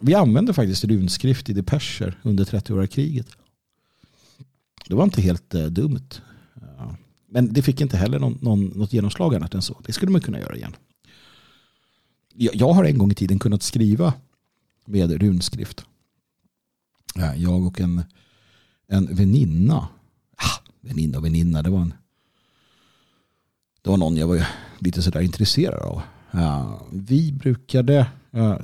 Vi 0.00 0.14
använde 0.14 0.52
faktiskt 0.54 0.84
runskrift 0.84 1.48
i 1.48 1.52
depecher 1.52 2.20
under 2.22 2.44
30-åriga 2.44 2.86
kriget. 2.86 3.26
Det 4.88 4.94
var 4.94 5.04
inte 5.04 5.22
helt 5.22 5.54
eh, 5.54 5.66
dumt. 5.66 6.20
Men 7.28 7.52
det 7.52 7.62
fick 7.62 7.80
inte 7.80 7.96
heller 7.96 8.18
någon, 8.18 8.38
någon, 8.42 8.64
något 8.64 8.92
genomslag 8.92 9.34
annat 9.34 9.54
än 9.54 9.62
så. 9.62 9.80
Det 9.86 9.92
skulle 9.92 10.12
man 10.12 10.20
kunna 10.20 10.40
göra 10.40 10.56
igen. 10.56 10.76
Jag, 12.34 12.54
jag 12.54 12.72
har 12.72 12.84
en 12.84 12.98
gång 12.98 13.10
i 13.10 13.14
tiden 13.14 13.38
kunnat 13.38 13.62
skriva 13.62 14.12
med 14.84 15.22
runskrift. 15.22 15.84
Jag 17.36 17.66
och 17.66 17.80
en, 17.80 18.02
en 18.88 19.14
väninna. 19.14 19.88
Väninna 20.86 21.18
och 21.18 21.24
väninna. 21.24 21.62
Det 21.62 21.70
var, 21.70 21.80
en, 21.80 21.94
det 23.82 23.90
var 23.90 23.96
någon 23.96 24.16
jag 24.16 24.26
var 24.26 24.46
lite 24.78 25.02
sådär 25.02 25.20
intresserad 25.20 25.82
av. 25.82 26.02
Vi 26.92 27.32
brukade 27.32 28.06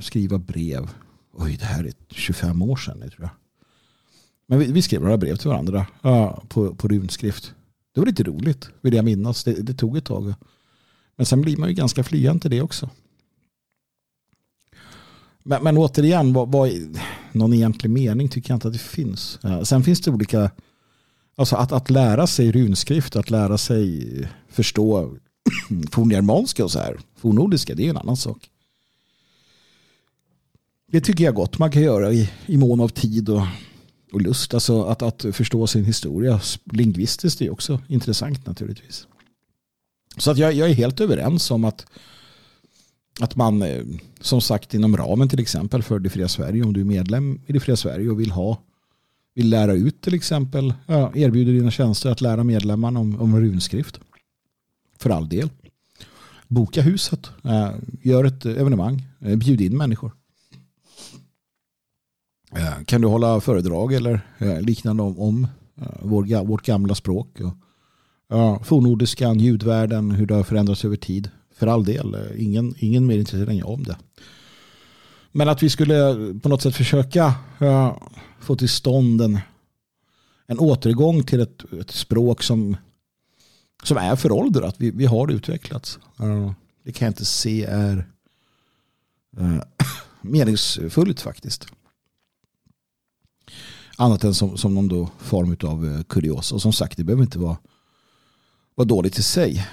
skriva 0.01 0.37
brev 0.37 0.89
Oj, 1.37 1.57
det 1.59 1.65
här 1.65 1.83
är 1.83 1.93
25 2.09 2.61
år 2.61 2.75
sedan 2.75 2.99
nu 2.99 3.09
tror 3.09 3.21
jag. 3.21 3.29
Men 4.47 4.59
vi, 4.59 4.71
vi 4.71 4.81
skrev 4.81 5.01
några 5.01 5.17
brev 5.17 5.35
till 5.35 5.49
varandra 5.49 5.85
uh, 6.05 6.39
på, 6.47 6.75
på 6.75 6.87
runskrift. 6.87 7.53
Det 7.93 7.99
var 7.99 8.07
lite 8.07 8.23
roligt, 8.23 8.69
vill 8.81 8.93
jag 8.93 9.05
minnas. 9.05 9.43
Det, 9.43 9.53
det, 9.53 9.73
tog 9.73 9.97
ett 9.97 10.05
tag. 10.05 10.33
Men 11.15 11.25
sen 11.25 11.41
blir 11.41 11.57
man 11.57 11.69
ju 11.69 11.75
ganska 11.75 12.03
flyende 12.03 12.39
till 12.39 12.51
det 12.51 12.61
också. 12.61 12.89
Men, 15.43 15.63
men 15.63 15.77
återigen, 15.77 16.33
vad, 16.33 16.51
vad, 16.51 16.71
någon 17.31 17.53
egentlig 17.53 17.89
mening 17.89 18.29
tycker 18.29 18.51
jag 18.51 18.57
inte 18.57 18.67
att 18.67 18.73
det 18.73 18.79
finns. 18.79 19.39
Sen 19.63 19.83
finns 19.83 20.01
det 20.01 20.11
olika, 20.11 20.51
alltså 21.35 21.55
att, 21.55 21.71
att 21.71 21.89
lära 21.89 22.27
sig 22.27 22.51
runskrift, 22.51 23.15
att 23.15 23.29
lära 23.29 23.57
sig 23.57 24.07
förstå 24.49 25.17
forngermanska 25.91 26.63
och 26.63 26.71
så 26.71 26.79
här, 26.79 26.99
fornnordiska, 27.15 27.75
det 27.75 27.85
är 27.85 27.89
en 27.89 27.97
annan 27.97 28.17
sak. 28.17 28.49
Det 30.91 31.01
tycker 31.01 31.23
jag 31.23 31.35
gott 31.35 31.59
man 31.59 31.71
kan 31.71 31.81
göra 31.81 32.11
i, 32.11 32.29
i 32.45 32.57
mån 32.57 32.79
av 32.79 32.87
tid 32.87 33.29
och, 33.29 33.41
och 34.11 34.21
lust. 34.21 34.53
Alltså 34.53 34.83
att, 34.83 35.01
att 35.01 35.25
förstå 35.31 35.67
sin 35.67 35.85
historia 35.85 36.41
lingvistiskt 36.63 37.41
är 37.41 37.49
också 37.49 37.81
intressant 37.87 38.45
naturligtvis. 38.45 39.07
Så 40.17 40.31
att 40.31 40.37
jag, 40.37 40.53
jag 40.53 40.69
är 40.69 40.73
helt 40.73 41.01
överens 41.01 41.51
om 41.51 41.65
att, 41.65 41.85
att 43.19 43.35
man 43.35 43.61
eh, 43.61 43.83
som 44.21 44.41
sagt 44.41 44.73
inom 44.73 44.97
ramen 44.97 45.29
till 45.29 45.39
exempel 45.39 45.83
för 45.83 45.99
det 45.99 46.09
fria 46.09 46.27
Sverige, 46.27 46.63
om 46.63 46.73
du 46.73 46.81
är 46.81 46.85
medlem 46.85 47.41
i 47.47 47.53
det 47.53 47.59
fria 47.59 47.75
Sverige 47.75 48.09
och 48.09 48.19
vill 48.19 48.31
ha 48.31 48.57
vill 49.35 49.49
lära 49.49 49.73
ut 49.73 50.01
till 50.01 50.13
exempel, 50.13 50.73
ja, 50.85 51.11
erbjuder 51.15 51.53
dina 51.53 51.71
tjänster 51.71 52.11
att 52.11 52.21
lära 52.21 52.43
medlemmarna 52.43 52.99
om, 52.99 53.21
om 53.21 53.39
runskrift. 53.39 53.99
För 54.97 55.09
all 55.09 55.29
del. 55.29 55.49
Boka 56.47 56.81
huset, 56.81 57.31
eh, 57.43 57.71
gör 58.01 58.23
ett 58.23 58.45
evenemang, 58.45 59.03
eh, 59.19 59.35
bjud 59.35 59.61
in 59.61 59.77
människor. 59.77 60.11
Eh, 62.55 62.83
kan 62.85 63.01
du 63.01 63.07
hålla 63.07 63.41
föredrag 63.41 63.93
eller 63.93 64.21
eh, 64.37 64.61
liknande 64.61 65.03
om, 65.03 65.19
om 65.19 65.47
eh, 65.81 65.87
vår, 66.01 66.45
vårt 66.45 66.65
gamla 66.65 66.95
språk? 66.95 67.39
Och, 67.41 67.53
ja, 68.29 68.59
fornnordiskan, 68.63 69.39
ljudvärlden, 69.39 70.11
hur 70.11 70.25
det 70.25 70.33
har 70.35 70.43
förändrats 70.43 70.85
över 70.85 70.95
tid. 70.95 71.29
För 71.55 71.67
all 71.67 71.83
del, 71.83 72.13
eh, 72.13 72.43
ingen, 72.43 72.75
ingen 72.77 73.05
mer 73.05 73.17
intresserad 73.17 73.49
än 73.49 73.57
jag 73.57 73.69
om 73.69 73.83
det. 73.83 73.97
Men 75.35 75.49
att 75.49 75.63
vi 75.63 75.69
skulle 75.69 76.15
på 76.41 76.49
något 76.49 76.61
sätt 76.61 76.75
försöka 76.75 77.35
eh, 77.59 77.97
få 78.39 78.55
till 78.55 78.69
stånd 78.69 79.21
en, 79.21 79.39
en 80.47 80.59
återgång 80.59 81.23
till 81.23 81.41
ett, 81.41 81.73
ett 81.79 81.91
språk 81.91 82.43
som, 82.43 82.77
som 83.83 83.97
är 83.97 84.15
föråldrat. 84.15 84.75
Vi, 84.77 84.91
vi 84.91 85.05
har 85.05 85.31
utvecklats. 85.31 85.99
Eh, 86.19 86.51
det 86.83 86.91
kan 86.91 87.05
jag 87.05 87.09
inte 87.09 87.25
se 87.25 87.63
är 87.63 88.07
äh, 89.37 89.61
meningsfullt 90.21 91.21
faktiskt. 91.21 91.67
Annat 93.97 94.23
än 94.23 94.33
som, 94.33 94.57
som 94.57 94.75
någon 94.75 94.87
då 94.87 95.09
form 95.19 95.57
av 95.63 96.03
kuriosa. 96.03 96.55
Och 96.55 96.61
som 96.61 96.73
sagt, 96.73 96.97
det 96.97 97.03
behöver 97.03 97.23
inte 97.23 97.39
vara, 97.39 97.57
vara 98.75 98.87
dåligt 98.87 99.17
i 99.17 99.23
sig. 99.23 99.67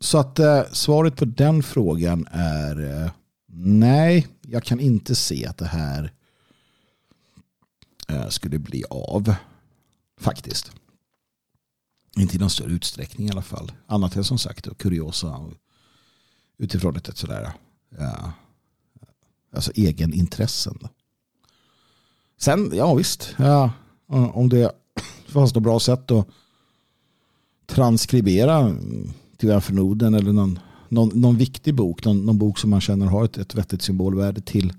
Så 0.00 0.18
att 0.18 0.40
svaret 0.72 1.16
på 1.16 1.24
den 1.24 1.62
frågan 1.62 2.26
är 2.30 3.10
nej, 3.52 4.26
jag 4.40 4.64
kan 4.64 4.80
inte 4.80 5.14
se 5.14 5.46
att 5.46 5.58
det 5.58 5.66
här 5.66 6.12
eh, 8.08 8.28
skulle 8.28 8.58
bli 8.58 8.84
av. 8.90 9.34
Faktiskt. 10.20 10.70
Inte 12.16 12.36
i 12.36 12.38
någon 12.38 12.50
större 12.50 12.72
utsträckning 12.72 13.28
i 13.28 13.30
alla 13.30 13.42
fall. 13.42 13.72
Annat 13.86 14.16
än 14.16 14.24
som 14.24 14.38
sagt 14.38 14.66
och 14.66 14.78
kuriosa 14.78 15.50
utifrån 16.58 16.96
ett, 16.96 17.16
sådär 17.16 17.52
ja, 17.98 18.32
alltså 19.52 19.72
egenintressen. 19.74 20.78
Sen, 22.38 22.70
ja 22.74 22.94
visst, 22.94 23.34
ja, 23.38 23.72
om 24.06 24.48
det 24.48 24.72
fanns 25.26 25.54
något 25.54 25.62
bra 25.62 25.80
sätt 25.80 26.10
att 26.10 26.28
transkribera 27.66 28.76
till 29.36 29.60
för 29.60 29.72
eller 30.14 30.32
någon, 30.32 30.58
någon, 30.90 31.20
någon 31.20 31.36
viktig 31.36 31.74
bok, 31.74 32.04
någon, 32.04 32.26
någon, 32.26 32.38
bok 32.38 32.58
som 32.58 32.70
man 32.70 32.80
känner 32.80 33.06
har 33.06 33.24
ett, 33.24 33.38
ett 33.38 33.54
vettigt 33.54 33.82
symbolvärde 33.82 34.40
till 34.40 34.72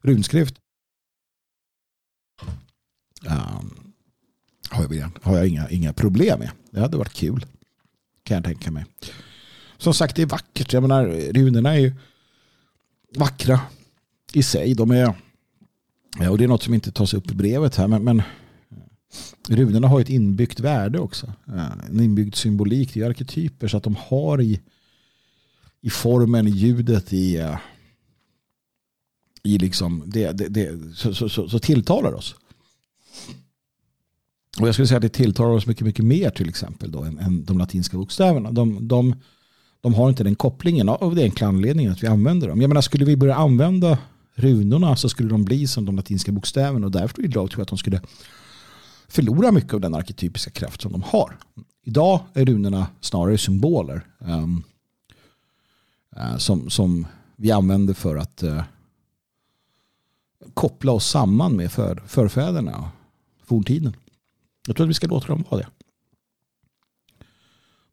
runskrift. 0.00 0.54
Um, 3.26 3.92
har 4.70 4.94
jag, 4.94 5.10
har 5.22 5.36
jag 5.36 5.48
inga, 5.48 5.68
inga 5.68 5.92
problem 5.92 6.38
med. 6.38 6.50
Det 6.70 6.80
hade 6.80 6.96
varit 6.96 7.12
kul. 7.12 7.46
Kan 8.22 8.34
jag 8.34 8.44
tänka 8.44 8.70
mig. 8.70 8.84
Som 9.78 9.94
sagt, 9.94 10.16
det 10.16 10.22
är 10.22 10.26
vackert. 10.26 10.72
Jag 10.72 10.82
menar, 10.82 11.06
runorna 11.32 11.74
är 11.74 11.78
ju 11.78 11.94
vackra 13.16 13.60
i 14.32 14.42
sig. 14.42 14.74
De 14.74 14.90
är 14.90 15.14
och 16.30 16.38
det 16.38 16.44
är 16.44 16.48
något 16.48 16.62
som 16.62 16.74
inte 16.74 16.92
tas 16.92 17.14
upp 17.14 17.30
i 17.30 17.34
brevet 17.34 17.76
här. 17.76 17.88
Men, 17.88 18.04
men 18.04 18.22
runorna 19.48 19.88
har 19.88 20.00
ett 20.00 20.08
inbyggt 20.08 20.60
värde 20.60 20.98
också. 20.98 21.32
En 21.90 22.00
inbyggd 22.00 22.34
symbolik. 22.34 22.94
Det 22.94 23.00
är 23.00 23.10
arketyper 23.10 23.68
så 23.68 23.76
att 23.76 23.82
de 23.82 23.96
har 23.98 24.40
i, 24.40 24.60
i 25.82 25.90
formen, 25.90 26.46
i 26.46 26.50
ljudet, 26.50 27.12
i, 27.12 27.36
eh, 27.36 27.56
i 29.42 29.58
liksom 29.58 30.02
det, 30.06 30.32
det, 30.32 30.48
det 30.48 30.94
så, 30.94 31.14
så, 31.14 31.28
så, 31.28 31.48
så, 31.48 31.58
tilltalar 31.58 32.12
oss. 32.12 32.34
Och 34.60 34.68
jag 34.68 34.74
skulle 34.74 34.88
säga 34.88 34.96
att 34.96 35.02
det 35.02 35.08
tilltalar 35.08 35.50
oss 35.50 35.66
mycket, 35.66 35.86
mycket 35.86 36.04
mer 36.04 36.30
till 36.30 36.48
exempel 36.48 36.90
då 36.90 37.02
än, 37.02 37.18
än 37.18 37.44
de 37.44 37.58
latinska 37.58 37.96
bokstäverna. 37.96 38.52
De, 38.52 38.88
de, 38.88 39.14
de 39.80 39.94
har 39.94 40.08
inte 40.08 40.24
den 40.24 40.34
kopplingen 40.34 40.88
av 40.88 41.14
den 41.14 41.24
enkla 41.24 41.46
anledningen 41.46 41.92
att 41.92 42.02
vi 42.02 42.06
använder 42.06 42.48
dem. 42.48 42.60
Jag 42.60 42.68
menar, 42.68 42.80
skulle 42.80 43.04
vi 43.04 43.16
börja 43.16 43.34
använda 43.34 43.98
runorna 44.34 44.96
så 44.96 45.08
skulle 45.08 45.28
de 45.28 45.44
bli 45.44 45.66
som 45.66 45.84
de 45.84 45.96
latinska 45.96 46.32
bokstäverna 46.32 46.86
och 46.86 46.92
därför 46.92 47.24
idag 47.24 47.50
tror 47.50 47.60
jag 47.60 47.62
att 47.62 47.68
de 47.68 47.78
skulle 47.78 48.00
förlora 49.08 49.52
mycket 49.52 49.74
av 49.74 49.80
den 49.80 49.94
arketypiska 49.94 50.50
kraft 50.50 50.80
som 50.80 50.92
de 50.92 51.02
har. 51.02 51.38
Idag 51.84 52.20
är 52.34 52.44
runorna 52.44 52.86
snarare 53.00 53.38
symboler 53.38 54.06
um, 54.18 54.62
Eh, 56.16 56.36
som, 56.36 56.70
som 56.70 57.06
vi 57.36 57.50
använder 57.50 57.94
för 57.94 58.16
att 58.16 58.42
eh, 58.42 58.64
koppla 60.54 60.92
oss 60.92 61.06
samman 61.06 61.56
med 61.56 61.72
för, 61.72 62.02
förfäderna 62.06 62.78
och 62.78 62.88
forntiden. 63.46 63.96
Jag 64.66 64.76
tror 64.76 64.86
att 64.86 64.90
vi 64.90 64.94
ska 64.94 65.06
låta 65.06 65.26
dem 65.26 65.44
vara 65.50 65.60
det. 65.60 65.68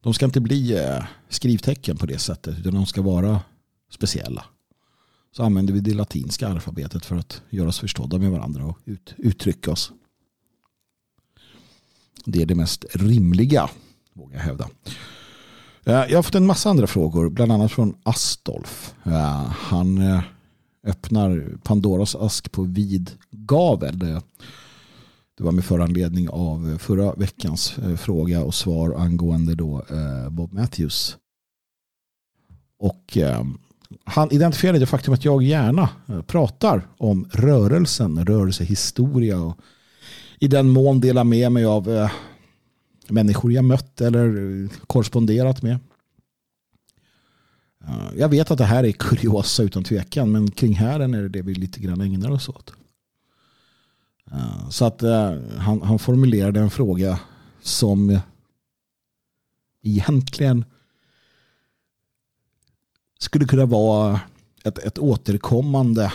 De 0.02 0.14
ska 0.14 0.26
inte 0.26 0.42
bli 0.42 0.74
eh, 0.78 1.04
skrivtecken 1.30 1.98
på 1.98 2.06
det 2.06 2.20
sättet 2.20 2.60
utan 2.60 2.74
de 2.74 2.86
ska 2.86 3.02
vara 3.02 3.42
speciella. 3.90 4.46
Så 5.32 5.44
använder 5.44 5.74
vi 5.74 5.80
det 5.80 5.94
latinska 5.94 6.48
alfabetet 6.48 7.06
för 7.06 7.16
att 7.16 7.42
göra 7.50 7.68
oss 7.70 7.80
förstådda 7.80 8.18
med 8.18 8.32
varandra 8.32 8.66
och 8.66 8.80
ut, 8.86 9.14
uttrycka 9.18 9.72
oss. 9.72 9.92
Det 12.26 12.42
är 12.42 12.46
det 12.46 12.56
mest 12.56 12.86
rimliga, 12.94 13.70
vågar 14.14 14.38
jag 14.38 14.44
hävda. 14.44 14.70
Eh, 15.88 16.06
jag 16.10 16.18
har 16.18 16.24
fått 16.24 16.36
en 16.36 16.46
massa 16.46 16.70
andra 16.70 16.88
frågor, 16.88 17.30
bland 17.30 17.52
annat 17.52 17.72
från 17.72 17.96
Astolf. 18.04 18.96
Eh, 19.04 19.52
han 19.52 19.98
eh, 19.98 20.22
öppnar 20.88 21.58
Pandoras 21.64 22.16
ask 22.16 22.52
på 22.52 22.64
vid 22.64 23.12
gavel. 23.32 24.00
Det 25.38 25.44
var 25.44 25.52
med 25.52 25.66
föranledning 25.66 26.30
av 26.30 26.78
förra 26.78 27.14
veckans 27.14 27.76
fråga 27.98 28.44
och 28.44 28.56
svar 28.56 28.96
angående 28.98 29.56
då 29.56 29.86
Bob 30.30 30.54
Matthews. 30.54 31.18
Och 32.80 33.18
han 34.04 34.32
identifierade 34.32 34.80
det 34.80 34.86
faktum 34.86 35.14
att 35.14 35.26
jag 35.26 35.44
gärna 35.44 35.90
pratar 36.28 36.88
om 36.98 37.30
rörelsen, 37.32 38.26
rörelsehistoria 38.26 39.42
och 39.42 39.58
i 40.40 40.48
den 40.48 40.70
mån 40.70 41.00
dela 41.00 41.24
med 41.24 41.52
mig 41.52 41.66
av 41.66 42.10
människor 43.10 43.52
jag 43.52 43.66
mött 43.66 44.02
eller 44.02 44.68
korresponderat 44.88 45.62
med. 45.62 45.80
Jag 48.16 48.30
vet 48.30 48.52
att 48.52 48.58
det 48.58 48.66
här 48.66 48.84
är 48.84 48.92
kuriosa 48.92 49.64
utan 49.64 49.84
tvekan 49.84 50.32
men 50.32 50.52
kring 50.52 50.74
hären 50.74 51.14
är 51.14 51.22
det 51.22 51.30
det 51.30 51.42
vi 51.42 51.54
lite 51.54 51.80
grann 51.80 52.02
ägnar 52.02 52.32
oss 52.32 52.50
åt. 52.50 52.74
Så 54.70 54.86
att 54.86 55.04
eh, 55.04 55.34
han, 55.58 55.82
han 55.82 56.00
formulerade 56.00 56.60
en 56.60 56.70
fråga 56.70 57.20
som 57.62 58.20
egentligen 59.82 60.66
skulle 63.20 63.46
kunna 63.46 63.66
vara 63.66 64.22
ett, 64.64 64.78
ett 64.78 65.00
återkommande, 65.00 66.14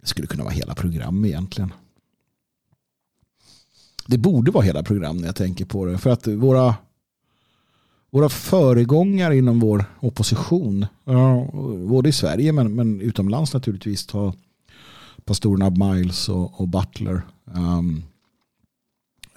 det 0.00 0.06
skulle 0.06 0.26
kunna 0.26 0.44
vara 0.44 0.54
hela 0.54 0.74
program 0.74 1.24
egentligen 1.24 1.72
det 4.06 4.18
borde 4.18 4.50
vara 4.50 4.64
hela 4.64 4.82
program 4.82 5.16
när 5.16 5.26
jag 5.26 5.36
tänker 5.36 5.64
på 5.64 5.84
det. 5.84 5.98
För 5.98 6.10
att 6.10 6.26
våra, 6.26 6.74
våra 8.10 8.28
föregångare 8.28 9.36
inom 9.36 9.60
vår 9.60 9.84
opposition, 10.00 10.86
både 11.88 12.08
i 12.08 12.12
Sverige 12.12 12.52
men, 12.52 12.74
men 12.74 13.00
utomlands 13.00 13.54
naturligtvis, 13.54 14.06
ta 14.06 14.34
pastorerna 15.24 15.70
Miles 15.70 16.28
och, 16.28 16.60
och 16.60 16.68
Butler. 16.68 17.22
Ehm, 17.54 17.56
eh, 17.58 17.78
um, 17.78 18.02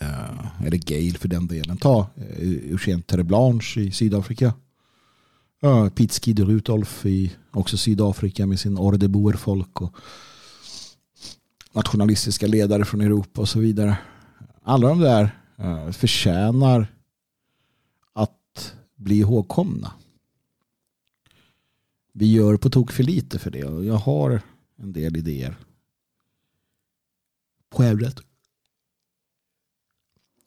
uh, 0.01 0.65
eller 0.65 0.77
Gale 0.77 1.17
för 1.17 1.27
den 1.27 1.47
delen. 1.47 1.77
Ta 1.77 1.99
uh, 1.99 2.71
Eugène 2.71 3.01
Terreblanche 3.01 3.81
i 3.81 3.91
Sydafrika. 3.91 4.53
Uh, 5.63 5.89
Pete 5.89 6.31
Rudolf 6.43 7.05
i 7.05 7.31
också 7.51 7.77
Sydafrika 7.77 8.45
med 8.45 8.59
sin 8.59 8.77
Orde 8.77 9.37
folk 9.37 9.81
och 9.81 9.95
nationalistiska 11.71 12.47
ledare 12.47 12.85
från 12.85 13.01
Europa 13.01 13.41
och 13.41 13.49
så 13.49 13.59
vidare 13.59 13.97
alla 14.61 14.87
de 14.87 14.99
där 14.99 15.39
eh, 15.57 15.91
förtjänar 15.91 16.87
att 18.13 18.75
bli 18.95 19.19
ihågkomna. 19.19 19.91
Vi 22.13 22.31
gör 22.31 22.57
på 22.57 22.69
tok 22.69 22.91
för 22.91 23.03
lite 23.03 23.39
för 23.39 23.51
det 23.51 23.63
och 23.63 23.85
jag 23.85 23.93
har 23.93 24.41
en 24.77 24.93
del 24.93 25.17
idéer 25.17 25.55
på 27.69 27.83
ämnet. 27.83 28.19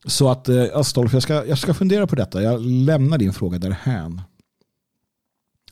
Så 0.04 0.28
att 0.28 0.48
eh, 0.48 0.66
Astolf, 0.74 1.12
jag 1.12 1.22
ska, 1.22 1.46
jag 1.46 1.58
ska 1.58 1.74
fundera 1.74 2.06
på 2.06 2.16
detta. 2.16 2.42
Jag 2.42 2.60
lämnar 2.60 3.18
din 3.18 3.32
fråga 3.32 3.58
därhän. 3.58 4.20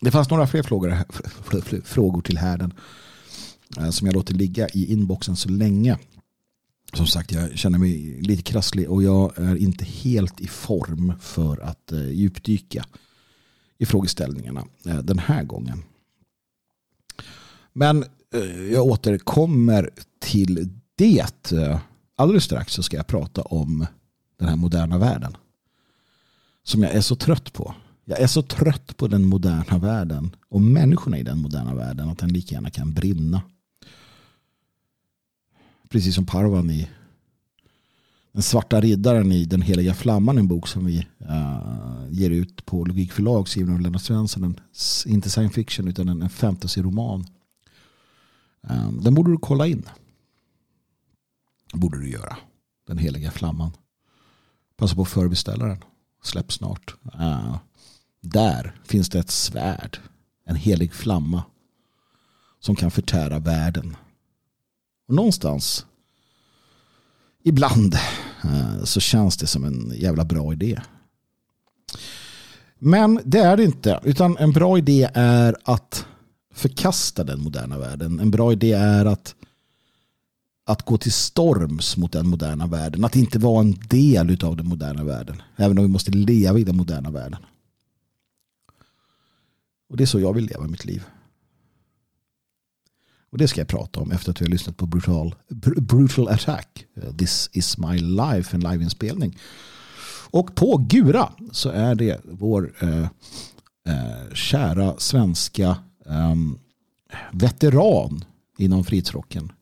Det 0.01 0.11
fanns 0.11 0.31
några 0.31 0.47
fler 0.47 0.63
frågor, 0.63 0.97
frågor 1.85 2.23
till 2.23 2.39
härden 2.39 2.75
eh, 3.79 3.91
som 3.91 4.07
jag 4.07 4.15
låter 4.15 4.35
ligga 4.35 4.69
i 4.69 4.93
inboxen 4.93 5.37
så 5.37 5.49
länge 5.49 5.99
som 6.97 7.07
sagt, 7.07 7.33
jag 7.33 7.59
känner 7.59 7.79
mig 7.79 8.21
lite 8.21 8.43
krasslig 8.43 8.91
och 8.91 9.03
jag 9.03 9.39
är 9.39 9.57
inte 9.57 9.85
helt 9.85 10.41
i 10.41 10.47
form 10.47 11.13
för 11.21 11.61
att 11.61 11.93
eh, 11.93 12.11
djupdyka 12.11 12.85
i 13.79 13.87
frågeställningarna 13.87 14.65
eh, 14.87 14.99
den 14.99 15.19
här 15.19 15.45
gången. 15.45 15.83
Men 17.73 18.05
eh, 18.35 18.73
jag 18.73 18.87
återkommer 18.87 19.91
till 20.19 20.69
det. 20.97 21.81
Alldeles 22.17 22.45
strax 22.45 22.73
så 22.73 22.83
ska 22.83 22.97
jag 22.97 23.07
prata 23.07 23.43
om 23.43 23.87
den 24.39 24.49
här 24.49 24.57
moderna 24.57 24.99
världen. 24.99 25.37
Som 26.63 26.83
jag 26.83 26.93
är 26.93 27.01
så 27.01 27.17
trött 27.17 27.53
på. 27.53 27.75
Jag 28.05 28.21
är 28.21 28.27
så 28.27 28.43
trött 28.43 28.97
på 28.97 29.09
den 29.09 29.25
moderna 29.25 29.79
världen 29.79 30.37
och 30.49 30.61
människorna 30.61 31.19
i 31.19 31.23
den 31.23 31.39
moderna 31.39 31.75
världen 31.75 32.09
att 32.09 32.19
den 32.19 32.33
lika 32.33 32.55
gärna 32.55 32.71
kan 32.71 32.93
brinna 32.93 33.43
precis 35.91 36.15
som 36.15 36.27
Parvan 36.27 36.71
i 36.71 36.89
Den 38.33 38.43
svarta 38.43 38.81
riddaren 38.81 39.33
i 39.33 39.45
Den 39.45 39.63
heliga 39.63 39.95
flamman, 39.95 40.39
en 40.39 40.49
bok 40.49 40.69
som 40.69 40.85
vi 40.85 41.07
uh, 41.31 42.07
ger 42.11 42.31
ut 42.31 42.67
på 42.67 42.85
Logikförlag 42.85 43.49
skriven 43.49 43.75
av 43.75 43.81
Lennart 43.81 44.03
Svensson. 44.03 44.45
En, 44.45 44.61
inte 45.07 45.31
science 45.31 45.55
fiction 45.55 45.89
utan 45.89 46.09
en, 46.09 46.23
en 46.23 46.31
fantasy-roman. 46.31 47.27
Um, 48.61 49.01
den 49.03 49.15
borde 49.15 49.31
du 49.31 49.39
kolla 49.39 49.67
in. 49.67 49.89
borde 51.73 52.01
du 52.01 52.11
göra. 52.11 52.37
Den 52.87 52.99
heliga 52.99 53.31
flamman. 53.31 53.71
Passa 54.77 54.95
på 54.95 55.03
att 55.03 55.09
förbeställa 55.09 55.67
den. 55.67 55.85
Släpp 56.23 56.53
snart. 56.53 56.95
Uh, 57.15 57.57
där 58.21 58.81
finns 58.85 59.09
det 59.09 59.19
ett 59.19 59.31
svärd. 59.31 59.99
En 60.45 60.57
helig 60.57 60.95
flamma. 60.95 61.43
Som 62.61 62.77
kan 62.77 62.91
förtära 62.91 63.39
världen 63.39 63.97
och 65.11 65.17
någonstans 65.17 65.87
ibland 67.43 67.95
eh, 68.45 68.85
så 68.85 69.01
känns 69.01 69.37
det 69.37 69.47
som 69.47 69.65
en 69.65 69.93
jävla 69.97 70.25
bra 70.25 70.53
idé. 70.53 70.81
Men 72.79 73.21
det 73.25 73.39
är 73.39 73.57
det 73.57 73.65
inte. 73.65 74.01
Utan 74.05 74.37
en 74.37 74.53
bra 74.53 74.79
idé 74.79 75.11
är 75.15 75.57
att 75.65 76.07
förkasta 76.55 77.25
den 77.25 77.41
moderna 77.41 77.79
världen. 77.79 78.21
En 78.21 78.31
bra 78.31 78.53
idé 78.53 78.73
är 78.73 79.05
att, 79.05 79.35
att 80.67 80.83
gå 80.83 80.99
till 80.99 81.13
storms 81.13 81.97
mot 81.97 82.13
den 82.13 82.29
moderna 82.29 82.67
världen. 82.67 83.05
Att 83.05 83.17
inte 83.17 83.39
vara 83.39 83.61
en 83.61 83.75
del 83.89 84.45
av 84.45 84.57
den 84.57 84.67
moderna 84.67 85.05
världen. 85.05 85.43
Även 85.57 85.79
om 85.79 85.85
vi 85.85 85.91
måste 85.91 86.11
leva 86.11 86.59
i 86.59 86.65
den 86.65 86.77
moderna 86.77 87.11
världen. 87.11 87.41
Och 89.89 89.97
det 89.97 90.05
är 90.05 90.07
så 90.07 90.21
jag 90.21 90.33
vill 90.33 90.47
leva 90.47 90.67
mitt 90.67 90.85
liv. 90.85 91.05
Och 93.33 93.39
det 93.39 93.49
ska 93.49 93.61
jag 93.61 93.69
prata 93.69 94.01
om 94.01 94.11
efter 94.13 94.31
att 94.31 94.41
vi 94.41 94.45
har 94.45 94.51
lyssnat 94.51 94.77
på 94.77 94.87
Brutal, 94.87 95.35
Brutal 95.77 96.29
Attack. 96.29 96.87
Eh, 96.97 97.13
This 97.17 97.51
is 97.53 97.79
my 97.79 97.99
life, 97.99 98.57
en 98.57 98.61
liveinspelning. 98.61 99.39
Och 100.31 100.55
på 100.55 100.77
Gura 100.89 101.33
så 101.53 101.69
är 101.69 101.95
det 101.95 102.21
vår 102.25 102.73
eh, 102.81 103.03
eh, 103.87 104.35
kära 104.35 104.95
svenska 104.99 105.69
eh, 106.07 106.35
veteran 107.33 108.25
inom 108.59 108.85
frihetsrocken. 108.85 109.53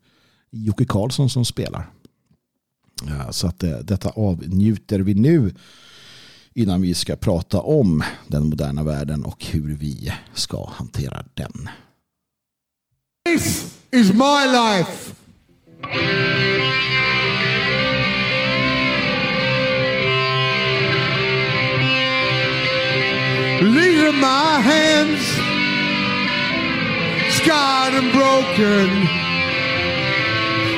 Jocke 0.51 0.85
Karlsson 0.85 1.31
som 1.31 1.45
spelar. 1.45 1.91
Ja, 3.07 3.33
så 3.33 3.47
att 3.47 3.63
eh, 3.63 3.79
detta 3.79 4.11
avnjuter 4.11 5.01
vi 5.01 5.15
nu 5.15 5.55
innan 6.55 6.83
vi 6.83 6.95
ska 6.95 7.17
prata 7.17 7.61
om 7.61 8.03
den 8.27 8.49
moderna 8.49 8.83
världen 8.83 9.25
och 9.25 9.47
hur 9.47 9.77
vi 9.77 10.13
ska 10.35 10.71
hantera 10.71 11.25
den. 11.35 11.69
This 13.31 13.79
is 13.93 14.15
my 14.15 14.47
life. 14.47 15.15
These 23.61 24.01
are 24.09 24.19
my 24.33 24.53
hands, 24.73 25.23
scarred 27.39 27.95
and 28.01 28.11
broken. 28.19 28.89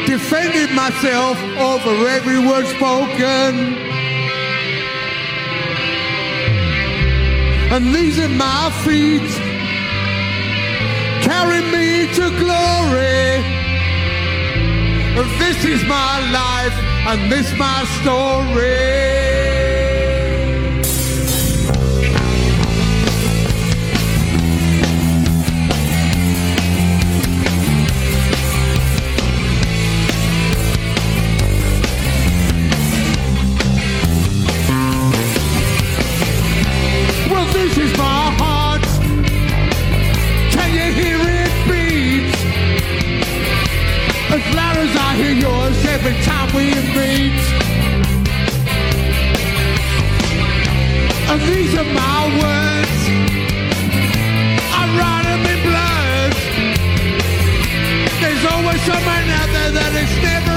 Defended 0.07 0.71
myself 0.75 1.39
over 1.69 2.09
every 2.09 2.41
word 2.49 2.67
spoken. 2.67 3.79
and 7.73 7.95
these 7.95 8.19
are 8.19 8.29
my 8.29 8.69
feet. 8.85 9.50
Carry 11.23 11.61
me 11.75 12.13
to 12.15 12.31
glory. 12.39 13.45
This 15.39 15.65
is 15.65 15.85
my 15.85 16.31
life 16.31 16.77
and 17.09 17.31
this 17.31 17.53
my 17.59 17.85
story. 18.01 19.21
This 37.53 37.77
is 37.77 37.99
my 37.99 38.20
I 45.11 45.17
hear 45.17 45.33
yours 45.33 45.85
every 45.87 46.15
time 46.23 46.49
we 46.55 46.67
meet. 46.95 47.43
And 51.31 51.41
these 51.51 51.75
are 51.75 51.91
my 52.03 52.21
words. 52.39 53.01
I 54.79 54.83
write 54.97 55.27
them 55.31 55.43
in 55.53 55.61
blood. 55.67 56.33
There's 58.23 58.45
always 58.53 58.81
someone 58.83 59.27
out 59.41 59.51
there 59.57 59.73
that 59.79 59.93
is 59.99 60.13
never 60.23 60.50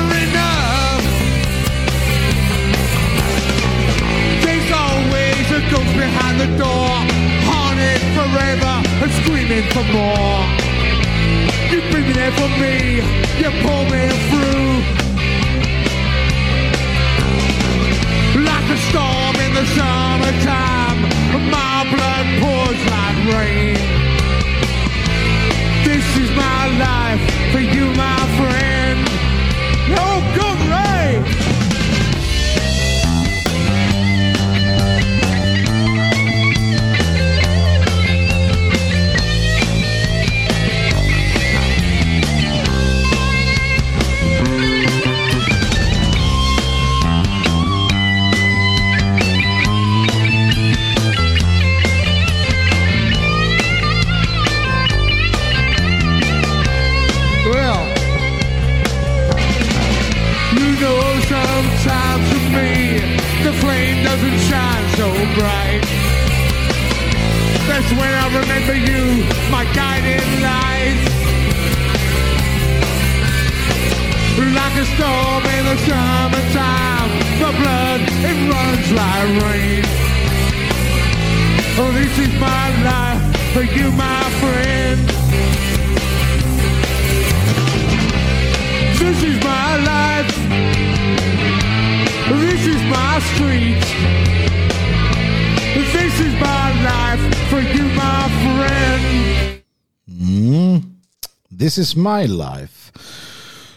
This 101.73 101.89
is 101.89 101.95
my 101.95 102.27
life. 102.27 102.91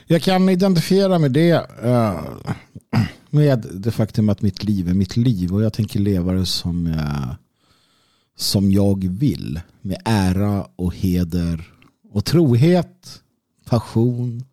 Jag 0.07 0.23
kan 0.23 0.49
identifiera 0.49 1.19
med 1.19 1.33
det. 1.33 1.71
Eh, 1.83 2.25
med 3.31 3.67
det 3.73 3.91
faktum 3.91 4.29
att 4.29 4.43
mitt 4.43 4.65
liv 4.65 4.89
är 4.89 4.95
mitt 4.95 5.17
liv. 5.17 5.55
Och 5.55 5.63
jag 5.63 5.73
tänker 5.73 6.01
leva 6.01 6.33
det 6.33 6.47
som, 6.47 6.87
jag, 6.87 7.37
som 8.37 8.73
jag 8.73 9.05
vill. 9.05 9.61
Med 9.81 10.03
ära 10.05 10.67
och 10.77 10.95
heder. 10.95 11.73
Och 12.13 12.25
trohet. 12.25 13.23
Passion. 13.65 14.45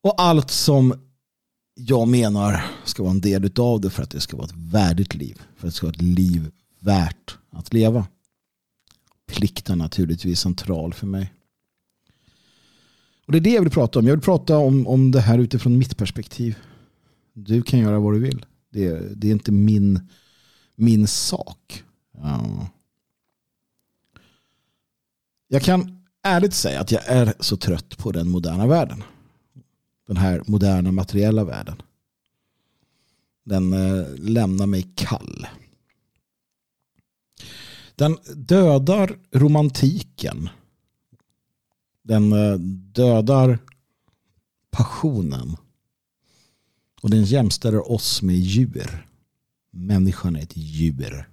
Och 0.00 0.14
allt 0.20 0.50
som 0.50 0.94
jag 1.74 2.08
menar 2.08 2.64
ska 2.84 3.02
vara 3.02 3.10
en 3.10 3.20
del 3.20 3.50
av 3.58 3.80
det 3.80 3.90
för 3.90 4.02
att 4.02 4.10
det 4.10 4.20
ska 4.20 4.36
vara 4.36 4.46
ett 4.46 4.56
värdigt 4.56 5.14
liv. 5.14 5.42
För 5.56 5.68
att 5.68 5.72
det 5.72 5.76
ska 5.76 5.86
vara 5.86 5.94
ett 5.94 6.02
liv 6.02 6.50
värt 6.78 7.38
att 7.50 7.72
leva. 7.72 8.06
Plikten 9.26 9.78
naturligtvis 9.78 10.40
central 10.40 10.94
för 10.94 11.06
mig. 11.06 11.32
Och 13.26 13.32
det 13.32 13.38
är 13.38 13.40
det 13.40 13.50
jag 13.50 13.62
vill 13.62 13.70
prata 13.70 13.98
om. 13.98 14.06
Jag 14.06 14.14
vill 14.16 14.24
prata 14.24 14.58
om, 14.58 14.86
om 14.86 15.10
det 15.10 15.20
här 15.20 15.38
utifrån 15.38 15.78
mitt 15.78 15.96
perspektiv. 15.96 16.56
Du 17.32 17.62
kan 17.62 17.80
göra 17.80 17.98
vad 18.00 18.12
du 18.14 18.18
vill. 18.20 18.46
Det, 18.72 18.86
är- 18.86 19.12
det 19.16 19.28
är 19.28 19.32
inte 19.32 19.52
min, 19.52 20.00
min 20.76 21.06
sak. 21.06 21.84
Ja. 22.12 22.68
Jag 25.48 25.62
kan 25.62 26.02
ärligt 26.22 26.54
säga 26.54 26.80
att 26.80 26.90
jag 26.92 27.02
är 27.06 27.34
så 27.40 27.56
trött 27.56 27.98
på 27.98 28.12
den 28.12 28.28
moderna 28.30 28.66
världen. 28.66 29.02
Den 30.06 30.16
här 30.16 30.42
moderna 30.46 30.92
materiella 30.92 31.44
världen. 31.44 31.82
Den 33.44 33.72
eh, 33.72 34.06
lämnar 34.18 34.66
mig 34.66 34.88
kall. 34.94 35.46
Den 37.94 38.16
dödar 38.34 39.18
romantiken. 39.32 40.48
Den 42.06 42.32
eh, 42.32 42.58
dödar 42.92 43.58
passionen. 44.70 45.56
Och 47.02 47.10
den 47.10 47.24
jämställer 47.24 47.92
oss 47.92 48.22
med 48.22 48.36
djur. 48.36 49.08
Människan 49.70 50.36
är 50.36 50.42
ett 50.42 50.56
djur. 50.56 51.28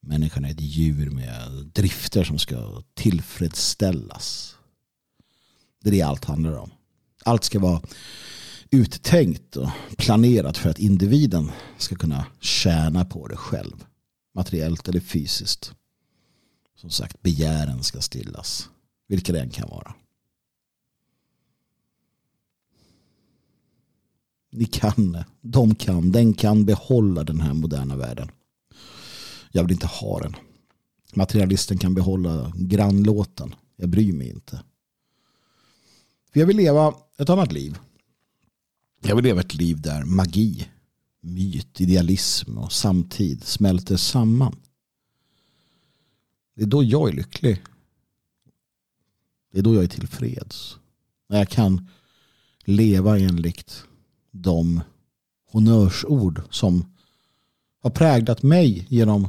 Människan 0.00 0.44
är 0.44 0.50
ett 0.50 0.60
djur 0.60 1.10
med 1.10 1.50
drifter 1.72 2.24
som 2.24 2.38
ska 2.38 2.82
tillfredsställas. 2.94 4.56
Det 5.82 5.90
är 5.90 5.92
det 5.92 6.02
allt 6.02 6.24
handlar 6.24 6.58
om. 6.58 6.70
Allt 7.24 7.44
ska 7.44 7.58
vara 7.58 7.82
uttänkt 8.70 9.56
och 9.56 9.68
planerat 9.96 10.58
för 10.58 10.70
att 10.70 10.78
individen 10.78 11.50
ska 11.78 11.96
kunna 11.96 12.26
tjäna 12.40 13.04
på 13.04 13.28
det 13.28 13.36
själv. 13.36 13.84
Materiellt 14.34 14.88
eller 14.88 15.00
fysiskt. 15.00 15.74
Som 16.76 16.90
sagt, 16.90 17.22
begären 17.22 17.82
ska 17.82 18.00
stillas. 18.00 18.68
Vilka 19.06 19.32
det 19.32 19.40
än 19.40 19.50
kan 19.50 19.68
vara. 19.68 19.94
Ni 24.50 24.64
kan, 24.64 25.24
de 25.40 25.74
kan, 25.74 26.12
den 26.12 26.34
kan 26.34 26.64
behålla 26.64 27.24
den 27.24 27.40
här 27.40 27.54
moderna 27.54 27.96
världen. 27.96 28.30
Jag 29.50 29.62
vill 29.62 29.72
inte 29.72 29.86
ha 29.86 30.20
den. 30.20 30.36
Materialisten 31.14 31.78
kan 31.78 31.94
behålla 31.94 32.52
grannlåten. 32.56 33.54
Jag 33.76 33.88
bryr 33.88 34.12
mig 34.12 34.28
inte. 34.28 34.62
För 36.32 36.40
jag 36.40 36.46
vill 36.46 36.56
leva 36.56 36.94
ett 37.18 37.30
annat 37.30 37.52
liv. 37.52 37.78
Jag 39.00 39.16
vill 39.16 39.24
leva 39.24 39.40
ett 39.40 39.54
liv 39.54 39.80
där 39.80 40.04
magi, 40.04 40.68
myt, 41.20 41.80
idealism 41.80 42.58
och 42.58 42.72
samtid 42.72 43.44
smälter 43.44 43.96
samman. 43.96 44.56
Det 46.54 46.62
är 46.62 46.66
då 46.66 46.82
jag 46.82 47.08
är 47.08 47.12
lycklig. 47.12 47.62
Det 49.54 49.60
är 49.60 49.62
då 49.62 49.74
jag 49.74 49.84
är 49.84 49.88
tillfreds. 49.88 50.78
När 51.28 51.38
jag 51.38 51.48
kan 51.48 51.88
leva 52.64 53.18
enligt 53.18 53.84
de 54.30 54.80
honnörsord 55.50 56.42
som 56.50 56.94
har 57.82 57.90
präglat 57.90 58.42
mig 58.42 58.86
genom 58.88 59.28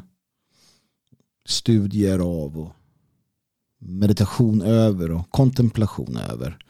studier 1.46 2.20
av 2.20 2.60
och 2.60 2.76
meditation 3.78 4.62
över 4.62 5.12
och 5.12 5.30
kontemplation 5.30 6.18
över 6.18 6.66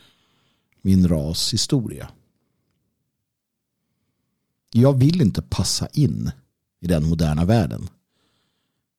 min 0.81 1.07
ras 1.07 1.53
historia. 1.53 2.09
Jag 4.71 4.93
vill 4.93 5.21
inte 5.21 5.41
passa 5.41 5.87
in 5.87 6.31
i 6.79 6.87
den 6.87 7.09
moderna 7.09 7.45
världen. 7.45 7.87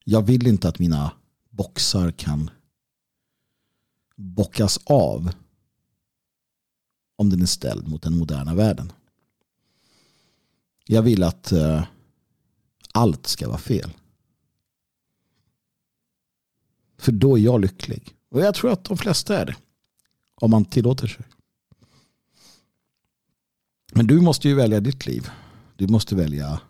Jag 0.04 0.22
vill 0.22 0.46
inte 0.46 0.68
att 0.68 0.78
mina 0.78 1.12
boxar 1.50 2.10
kan 2.10 2.50
bockas 4.16 4.78
av 4.84 5.30
om 7.16 7.30
den 7.30 7.42
är 7.42 7.46
ställd 7.46 7.88
mot 7.88 8.02
den 8.02 8.18
moderna 8.18 8.54
världen. 8.54 8.92
Jag 10.86 11.02
vill 11.02 11.22
att 11.22 11.52
eh, 11.52 11.84
allt 12.92 13.26
ska 13.26 13.48
vara 13.48 13.58
fel. 13.58 13.90
För 16.98 17.12
då 17.12 17.38
är 17.38 17.42
jag 17.42 17.60
lycklig. 17.60 18.16
Och 18.28 18.40
jag 18.40 18.54
tror 18.54 18.72
att 18.72 18.84
de 18.84 18.96
flesta 18.96 19.38
är 19.38 19.46
det. 19.46 19.56
Om 20.34 20.50
man 20.50 20.64
tillåter 20.64 21.06
sig. 21.06 21.24
Men 23.92 24.06
du 24.06 24.20
måste 24.20 24.48
ju 24.48 24.54
välja 24.54 24.80
ditt 24.80 25.06
liv. 25.06 25.30
Du 25.76 25.86
måste 25.86 26.16
välja 26.16 26.60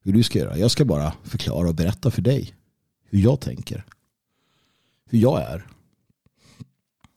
hur 0.00 0.12
du 0.12 0.22
ska 0.22 0.38
göra. 0.38 0.58
Jag 0.58 0.70
ska 0.70 0.84
bara 0.84 1.14
förklara 1.22 1.68
och 1.68 1.74
berätta 1.74 2.10
för 2.10 2.22
dig 2.22 2.54
hur 3.04 3.18
jag 3.18 3.40
tänker. 3.40 3.84
Hur 5.04 5.18
jag 5.18 5.42
är. 5.42 5.66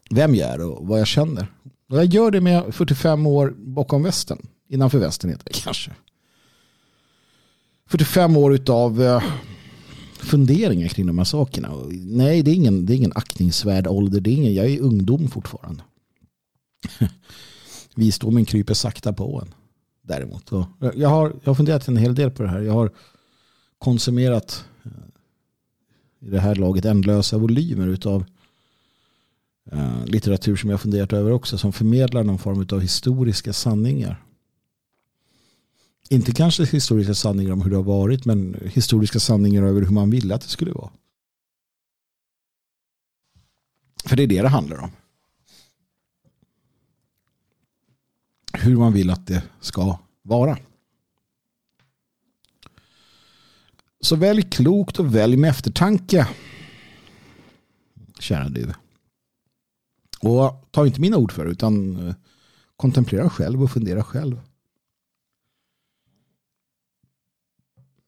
Vem 0.10 0.36
jag 0.36 0.50
är 0.50 0.62
och 0.62 0.88
vad 0.88 1.00
jag 1.00 1.08
känner. 1.08 1.48
Och 1.90 1.98
jag 1.98 2.06
gör 2.06 2.32
det 2.32 2.42
med 2.42 2.76
45 2.76 3.28
år 3.28 3.54
bakom 3.58 4.04
västen. 4.04 4.38
Innanför 4.70 5.00
västen 5.00 5.30
heter 5.30 5.46
det 5.46 5.54
kanske. 5.64 5.92
45 7.88 8.38
år 8.38 8.54
utav 8.54 9.02
eh, 9.02 9.24
funderingar 10.20 10.88
kring 10.88 11.06
de 11.06 11.18
här 11.18 11.26
sakerna. 11.26 11.72
Nej, 11.92 12.44
det 12.44 12.52
är 12.52 12.56
ingen, 12.56 12.86
det 12.86 12.94
är 12.94 12.96
ingen 12.96 13.12
aktningsvärd 13.16 13.88
ålder. 13.88 14.20
Det 14.20 14.30
är 14.30 14.36
ingen, 14.36 14.54
jag 14.54 14.66
är 14.66 14.80
ungdom 14.80 15.28
fortfarande. 15.28 15.84
Visdomen 17.96 18.46
kryper 18.46 18.74
sakta 18.74 19.14
på 19.14 19.42
en. 19.42 19.54
Däremot. 20.02 20.52
jag, 20.96 21.10
har, 21.10 21.34
jag 21.44 21.50
har 21.50 21.56
funderat 21.56 21.88
en 21.88 21.98
hel 21.98 22.16
del 22.16 22.32
på 22.32 22.44
det 22.44 22.50
här. 22.50 22.62
Jag 22.62 22.74
har 22.74 22.92
konsumerat 23.78 24.66
eh, 24.84 26.28
i 26.28 26.30
det 26.30 26.40
här 26.40 26.56
laget 26.56 26.86
ändlösa 26.86 27.38
volymer 27.38 27.88
utav 27.88 28.26
Eh, 29.72 30.06
litteratur 30.06 30.56
som 30.56 30.70
jag 30.70 30.82
funderat 30.82 31.14
över 31.14 31.32
också. 31.32 31.58
Som 31.58 31.74
förmedlar 31.74 32.24
någon 32.24 32.40
form 32.40 32.68
av 32.72 32.82
historiska 32.82 33.54
sanningar. 33.54 34.26
Inte 36.10 36.32
kanske 36.32 36.66
historiska 36.66 37.14
sanningar 37.14 37.52
om 37.52 37.62
hur 37.62 37.70
det 37.70 37.76
har 37.76 37.84
varit 37.84 38.26
men 38.26 38.70
historiska 38.74 39.20
sanningar 39.20 39.64
över 39.64 39.82
hur 39.82 39.90
man 39.90 40.10
ville 40.10 40.36
att 40.36 40.42
det 40.42 40.48
skulle 40.48 40.72
vara. 40.72 40.92
För 44.06 44.16
det 44.16 44.24
är 44.24 44.28
det 44.28 44.42
det 44.42 44.48
handlar 44.48 44.78
om. 44.78 44.92
Hur 48.54 48.78
man 48.78 48.94
vill 48.94 49.10
att 49.10 49.28
det 49.28 49.44
ska 49.62 50.00
vara. 50.22 50.58
Så 54.02 54.16
välj 54.16 54.42
klokt 54.42 55.00
och 55.00 55.16
välj 55.16 55.38
med 55.38 55.50
eftertanke. 55.50 56.28
Kära 58.20 58.50
du. 58.50 58.74
Och 60.20 60.68
ta 60.72 60.88
inte 60.88 61.02
mina 61.02 61.18
ord 61.18 61.32
för 61.32 61.46
utan 61.46 62.08
eh, 62.08 62.16
kontemplera 62.76 63.30
själv 63.30 63.64
och 63.64 63.72
fundera 63.72 64.04
själv. 64.04 64.42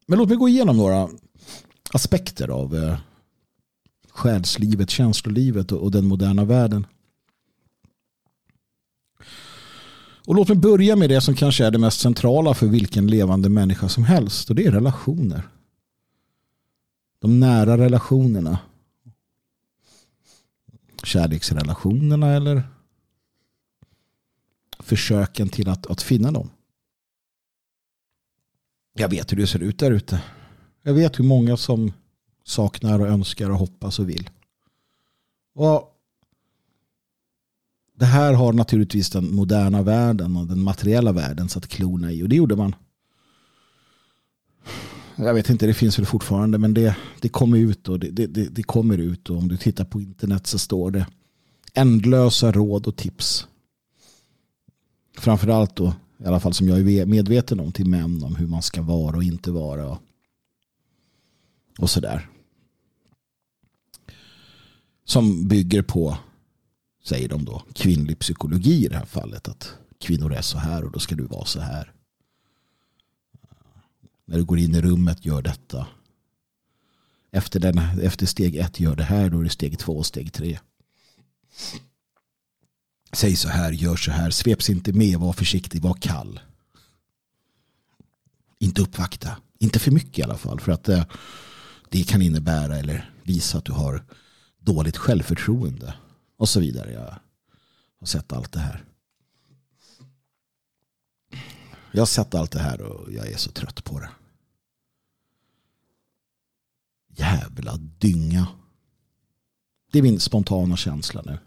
Men 0.06 0.20
låt 0.20 0.30
mig 0.30 0.38
gå 0.38 0.50
igenom 0.50 0.78
några 0.78 1.10
aspekter 1.94 2.48
av 2.48 2.76
eh, 2.76 2.98
själslivet, 4.10 4.90
känslolivet 4.90 5.72
och 5.72 5.92
den 5.92 6.06
moderna 6.06 6.46
världen. 6.46 6.88
Och 10.28 10.36
låt 10.36 10.48
mig 10.48 10.58
börja 10.58 10.96
med 10.96 11.10
det 11.10 11.22
som 11.22 11.36
kanske 11.36 11.66
är 11.66 11.72
det 11.72 11.78
mest 11.78 12.00
centrala 12.00 12.54
för 12.54 12.68
vilken 12.68 13.08
levande 13.08 13.50
människa 13.50 13.90
som 13.90 14.04
helst. 14.04 14.50
Och 14.50 14.56
det 14.56 14.66
är 14.66 14.72
relationer. 14.72 15.48
De 17.20 17.40
nära 17.40 17.78
relationerna. 17.78 18.60
Kärleksrelationerna 21.04 22.34
eller 22.34 22.64
försöken 24.80 25.50
till 25.50 25.70
att, 25.70 25.88
att 25.88 26.02
finna 26.02 26.32
dem. 26.32 26.50
Jag 28.94 29.10
vet 29.10 29.32
hur 29.32 29.38
det 29.38 29.48
ser 29.48 29.64
ut 29.64 29.80
där 29.80 29.92
ute. 29.92 30.24
Jag 30.82 30.94
vet 30.94 31.20
hur 31.20 31.24
många 31.24 31.58
som 31.58 31.94
saknar 32.44 33.00
och 33.00 33.08
önskar 33.08 33.50
och 33.50 33.58
hoppas 33.58 34.00
och 34.00 34.10
vill. 34.10 34.30
Och 35.54 35.94
det 37.94 38.06
här 38.06 38.34
har 38.34 38.54
naturligtvis 38.54 39.10
den 39.10 39.36
moderna 39.36 39.82
världen 39.82 40.38
och 40.38 40.48
den 40.48 40.64
materiella 40.64 41.12
världen 41.12 41.50
satt 41.50 41.68
klona 41.68 42.12
i. 42.12 42.24
Och 42.24 42.30
det 42.30 42.36
gjorde 42.36 42.56
man. 42.56 42.76
Jag 45.18 45.34
vet 45.34 45.50
inte, 45.50 45.68
det 45.68 45.74
finns 45.74 46.00
väl 46.00 46.06
fortfarande. 46.06 46.58
Men 46.58 46.74
det, 46.74 46.96
det 47.22 47.30
kommer 47.30 47.58
ut 47.58 47.90
och 47.90 48.00
det, 48.00 48.28
det, 48.28 48.56
det 48.56 48.64
kommer 48.64 48.98
ut. 48.98 49.30
Och 49.30 49.38
om 49.38 49.48
du 49.48 49.58
tittar 49.58 49.86
på 49.86 50.02
internet 50.02 50.48
så 50.48 50.60
står 50.60 50.92
det 50.92 51.08
ändlösa 51.74 52.52
råd 52.52 52.88
och 52.88 52.96
tips. 52.96 53.48
Framförallt 55.18 55.76
då 55.76 55.94
i 56.18 56.26
alla 56.26 56.40
fall 56.40 56.54
som 56.54 56.68
jag 56.68 56.92
är 56.92 57.06
medveten 57.06 57.60
om 57.60 57.72
till 57.72 57.86
män 57.86 58.24
om 58.24 58.36
hur 58.36 58.48
man 58.48 58.62
ska 58.62 58.82
vara 58.82 59.16
och 59.16 59.24
inte 59.24 59.52
vara 59.52 59.90
och, 59.90 59.98
och 61.80 61.90
sådär. 61.90 62.30
Som 65.06 65.48
bygger 65.48 65.82
på, 65.82 66.18
säger 67.04 67.30
de 67.30 67.46
då, 67.46 67.64
kvinnlig 67.74 68.20
psykologi 68.20 68.86
i 68.86 68.88
det 68.88 68.96
här 68.96 69.06
fallet. 69.06 69.48
Att 69.48 69.74
kvinnor 70.00 70.34
är 70.34 70.42
så 70.42 70.58
här 70.58 70.86
och 70.86 70.92
då 70.92 71.00
ska 71.00 71.16
du 71.16 71.24
vara 71.24 71.46
så 71.46 71.60
här. 71.60 71.94
När 74.28 74.38
du 74.38 74.44
går 74.44 74.60
in 74.60 74.76
i 74.76 74.82
rummet, 74.82 75.26
gör 75.26 75.42
detta. 75.42 75.88
Efter, 77.32 77.60
den, 77.60 77.78
efter 78.02 78.26
steg 78.26 78.56
ett, 78.56 78.80
gör 78.80 78.96
det 78.96 79.04
här. 79.04 79.30
Då 79.30 79.40
är 79.40 79.44
det 79.44 79.50
steg 79.50 79.80
två 79.80 79.98
och 79.98 80.06
steg 80.06 80.34
tre. 80.34 80.60
Säg 83.14 83.36
så 83.36 83.50
här, 83.50 83.72
gör 83.72 83.96
så 83.96 84.12
här, 84.12 84.30
sveps 84.30 84.70
inte 84.70 84.94
med, 84.94 85.20
var 85.20 85.34
försiktig, 85.34 85.82
var 85.82 85.94
kall. 85.94 86.40
Inte 88.60 88.82
uppvakta, 88.82 89.38
inte 89.60 89.80
för 89.80 89.92
mycket 89.92 90.20
i 90.20 90.24
alla 90.24 90.38
fall 90.38 90.60
för 90.60 90.72
att 90.72 90.84
det, 90.84 91.08
det 91.90 92.04
kan 92.04 92.22
innebära 92.22 92.78
eller 92.78 93.12
visa 93.24 93.58
att 93.58 93.66
du 93.66 93.72
har 93.72 94.06
dåligt 94.60 94.98
självförtroende 94.98 95.94
och 96.38 96.50
så 96.50 96.60
vidare. 96.60 96.92
Jag 96.92 97.16
har 98.00 98.08
sett 98.08 98.34
allt 98.34 98.52
det 98.52 98.60
här. 98.60 98.84
Jag 101.92 102.02
har 102.02 102.06
sett 102.06 102.36
allt 102.36 102.52
det 102.52 102.60
här 102.60 102.82
och 102.82 103.14
jag 103.14 103.28
är 103.28 103.38
så 103.38 103.52
trött 103.52 103.84
på 103.84 104.00
det. 104.00 104.10
Jävla 107.18 107.78
dynga. 107.78 108.48
Det 109.92 110.00
är 110.00 110.04
min 110.04 110.20
spontana 110.20 110.78
känsla 110.78 111.22
nu. 111.26 111.38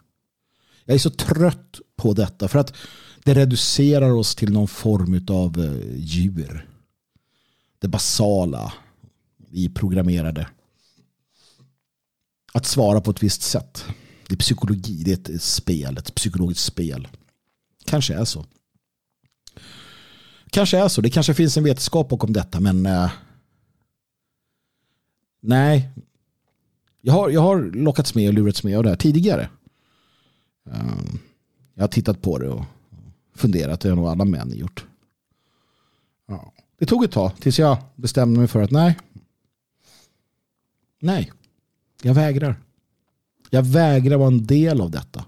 Jag 0.84 0.94
är 0.94 0.98
så 0.98 1.10
trött 1.10 1.80
på 1.96 2.12
detta 2.12 2.48
för 2.48 2.58
att 2.58 2.74
det 3.24 3.34
reducerar 3.34 4.10
oss 4.10 4.34
till 4.34 4.52
någon 4.52 4.68
form 4.68 5.26
av 5.28 5.60
eh, 5.64 5.96
djur. 5.96 6.68
Det 7.78 7.88
basala 7.88 8.72
i 9.50 9.68
programmerade. 9.68 10.48
Att 12.52 12.66
svara 12.66 13.00
på 13.00 13.10
ett 13.10 13.22
visst 13.22 13.42
sätt. 13.42 13.84
Det 14.28 14.34
är 14.34 14.38
psykologi, 14.38 15.02
det 15.04 15.28
är 15.28 15.34
ett 15.34 15.42
spel, 15.42 15.98
ett 15.98 16.14
psykologiskt 16.14 16.64
spel. 16.64 17.08
Kanske 17.84 18.14
är 18.14 18.24
så. 18.24 18.46
Kanske 20.50 20.78
är 20.78 20.88
så, 20.88 21.00
det 21.00 21.10
kanske 21.10 21.34
finns 21.34 21.56
en 21.56 21.64
vetenskap 21.64 22.08
bakom 22.08 22.32
detta 22.32 22.60
men 22.60 22.86
eh, 22.86 23.10
nej. 25.40 25.90
Jag 27.00 27.12
har, 27.12 27.30
jag 27.30 27.40
har 27.40 27.62
lockats 27.62 28.14
med 28.14 28.28
och 28.28 28.34
lurats 28.34 28.64
med 28.64 28.76
av 28.76 28.82
det 28.82 28.88
här 28.88 28.96
tidigare. 28.96 29.50
Ehm, 30.70 31.18
jag 31.74 31.82
har 31.82 31.88
tittat 31.88 32.22
på 32.22 32.38
det 32.38 32.48
och 32.48 32.64
funderat. 33.34 33.80
Det 33.80 33.88
har 33.88 33.96
nog 33.96 34.06
alla 34.06 34.24
män 34.24 34.52
gjort. 34.56 34.86
Ja. 36.26 36.52
Det 36.78 36.86
tog 36.86 37.04
ett 37.04 37.12
tag 37.12 37.32
tills 37.40 37.58
jag 37.58 37.78
bestämde 37.96 38.38
mig 38.38 38.48
för 38.48 38.62
att 38.62 38.70
nej. 38.70 38.98
Nej, 41.00 41.32
jag 42.02 42.14
vägrar. 42.14 42.60
Jag 43.50 43.62
vägrar 43.62 44.16
vara 44.16 44.28
en 44.28 44.46
del 44.46 44.80
av 44.80 44.90
detta. 44.90 45.24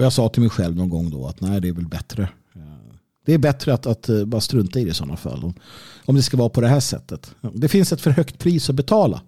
Och 0.00 0.04
jag 0.04 0.12
sa 0.12 0.28
till 0.28 0.42
mig 0.42 0.50
själv 0.50 0.76
någon 0.76 0.88
gång 0.88 1.10
då 1.10 1.26
att 1.26 1.40
nej 1.40 1.60
det 1.60 1.68
är 1.68 1.72
väl 1.72 1.88
bättre. 1.88 2.28
Ehm, 2.54 2.89
det 3.30 3.34
är 3.34 3.38
bättre 3.38 3.74
att, 3.74 3.86
att 3.86 4.08
eh, 4.08 4.24
bara 4.24 4.40
strunta 4.40 4.80
i 4.80 4.84
det 4.84 4.90
i 4.90 4.94
sådana 4.94 5.16
fall. 5.16 5.44
Om, 5.44 5.54
om 6.04 6.14
det 6.14 6.22
ska 6.22 6.36
vara 6.36 6.48
på 6.48 6.60
det 6.60 6.68
här 6.68 6.80
sättet. 6.80 7.34
Det 7.54 7.68
finns 7.68 7.92
ett 7.92 8.00
för 8.00 8.10
högt 8.10 8.38
pris 8.38 8.70
att 8.70 8.76
betala. 8.76 9.22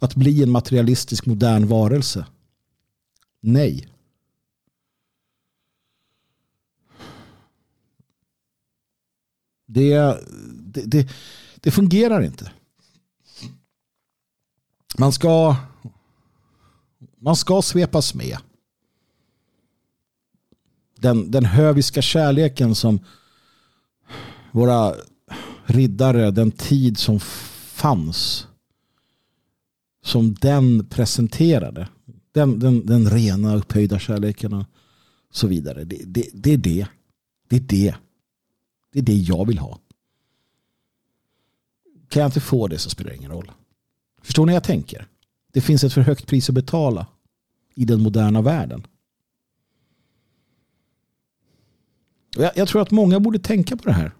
Att 0.00 0.14
bli 0.14 0.42
en 0.42 0.50
materialistisk 0.50 1.26
modern 1.26 1.66
varelse. 1.66 2.26
Nej. 3.40 3.88
Det, 9.66 9.94
det, 10.64 10.82
det, 10.86 11.08
det 11.56 11.70
fungerar 11.70 12.22
inte. 12.22 12.52
Man 14.98 15.12
ska 15.12 15.56
man 17.18 17.36
ska 17.36 17.62
svepas 17.62 18.14
med. 18.14 18.38
Den, 20.98 21.30
den 21.30 21.44
höviska 21.44 22.02
kärleken 22.02 22.74
som 22.74 23.00
våra 24.54 24.94
riddare, 25.64 26.30
den 26.30 26.50
tid 26.50 26.98
som 26.98 27.20
fanns 27.20 28.46
som 30.02 30.34
den 30.34 30.86
presenterade. 30.86 31.88
Den, 32.32 32.58
den, 32.58 32.86
den 32.86 33.10
rena 33.10 33.56
upphöjda 33.56 33.98
kärleken 33.98 34.52
och 34.52 34.66
så 35.30 35.46
vidare. 35.46 35.84
Det, 35.84 36.02
det, 36.06 36.28
det 36.32 36.52
är 36.52 36.56
det. 36.56 36.86
Det 37.48 37.56
är 37.56 37.60
det. 37.60 37.94
Det 38.92 38.98
är 38.98 39.02
det 39.02 39.16
jag 39.16 39.46
vill 39.46 39.58
ha. 39.58 39.78
Kan 42.08 42.20
jag 42.20 42.28
inte 42.28 42.40
få 42.40 42.68
det 42.68 42.78
så 42.78 42.90
spelar 42.90 43.10
det 43.10 43.16
ingen 43.16 43.30
roll. 43.30 43.52
Förstår 44.22 44.46
ni 44.46 44.52
vad 44.52 44.56
jag 44.56 44.64
tänker? 44.64 45.06
Det 45.52 45.60
finns 45.60 45.84
ett 45.84 45.92
för 45.92 46.00
högt 46.00 46.26
pris 46.26 46.48
att 46.48 46.54
betala 46.54 47.06
i 47.74 47.84
den 47.84 48.02
moderna 48.02 48.42
världen. 48.42 48.86
Jag, 52.36 52.52
jag 52.56 52.68
tror 52.68 52.82
att 52.82 52.90
många 52.90 53.20
borde 53.20 53.38
tänka 53.38 53.76
på 53.76 53.82
det 53.84 53.92
här. 53.92 54.12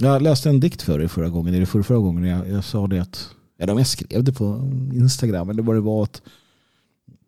Jag 0.00 0.22
läste 0.22 0.48
en 0.48 0.60
dikt 0.60 0.82
för 0.82 1.00
er 1.00 1.08
förra 1.08 1.28
gången, 1.28 1.54
eller 1.54 1.66
förra, 1.66 1.82
förra 1.82 1.98
gången 1.98 2.24
jag, 2.24 2.48
jag 2.48 2.64
sa 2.64 2.86
det 2.86 2.98
att, 2.98 3.30
ja, 3.56 3.66
jag 3.66 3.86
skrev 3.86 4.24
det 4.24 4.32
på 4.32 4.72
Instagram, 4.92 5.50
eller 5.50 5.62
vad 5.62 5.76
det 5.76 5.80
var 5.80 6.02
att 6.02 6.22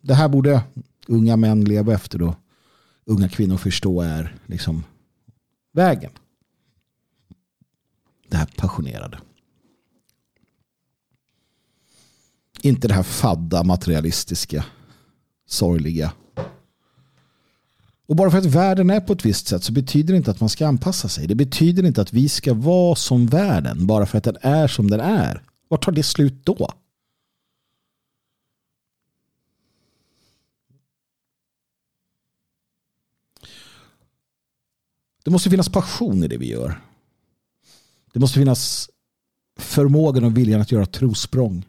det 0.00 0.14
här 0.14 0.28
borde 0.28 0.62
unga 1.08 1.36
män 1.36 1.64
leva 1.64 1.94
efter 1.94 2.18
då. 2.18 2.36
Unga 3.04 3.28
kvinnor 3.28 3.56
förstå 3.56 4.00
är 4.00 4.36
liksom 4.46 4.84
vägen. 5.72 6.12
Det 8.28 8.36
här 8.36 8.48
passionerade. 8.56 9.18
Inte 12.62 12.88
det 12.88 12.94
här 12.94 13.02
fadda, 13.02 13.62
materialistiska, 13.62 14.64
sorgliga. 15.46 16.12
Och 18.10 18.16
bara 18.16 18.30
för 18.30 18.38
att 18.38 18.46
världen 18.46 18.90
är 18.90 19.00
på 19.00 19.12
ett 19.12 19.24
visst 19.24 19.46
sätt 19.46 19.64
så 19.64 19.72
betyder 19.72 20.12
det 20.12 20.16
inte 20.16 20.30
att 20.30 20.40
man 20.40 20.48
ska 20.48 20.66
anpassa 20.66 21.08
sig. 21.08 21.26
Det 21.26 21.34
betyder 21.34 21.86
inte 21.86 22.02
att 22.02 22.12
vi 22.12 22.28
ska 22.28 22.54
vara 22.54 22.94
som 22.94 23.26
världen 23.26 23.86
bara 23.86 24.06
för 24.06 24.18
att 24.18 24.24
den 24.24 24.36
är 24.40 24.68
som 24.68 24.90
den 24.90 25.00
är. 25.00 25.42
Var 25.68 25.78
tar 25.78 25.92
det 25.92 26.02
slut 26.02 26.44
då? 26.44 26.72
Det 35.24 35.30
måste 35.30 35.50
finnas 35.50 35.68
passion 35.68 36.24
i 36.24 36.28
det 36.28 36.36
vi 36.36 36.50
gör. 36.50 36.80
Det 38.12 38.20
måste 38.20 38.38
finnas 38.38 38.90
förmågan 39.58 40.24
och 40.24 40.36
viljan 40.36 40.60
att 40.60 40.72
göra 40.72 40.86
trosprång. 40.86 41.66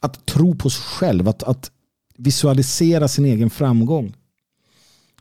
Att 0.00 0.26
tro 0.26 0.54
på 0.54 0.70
sig 0.70 0.82
själv, 0.82 1.28
att, 1.28 1.42
att 1.42 1.70
visualisera 2.16 3.08
sin 3.08 3.24
egen 3.24 3.50
framgång. 3.50 4.14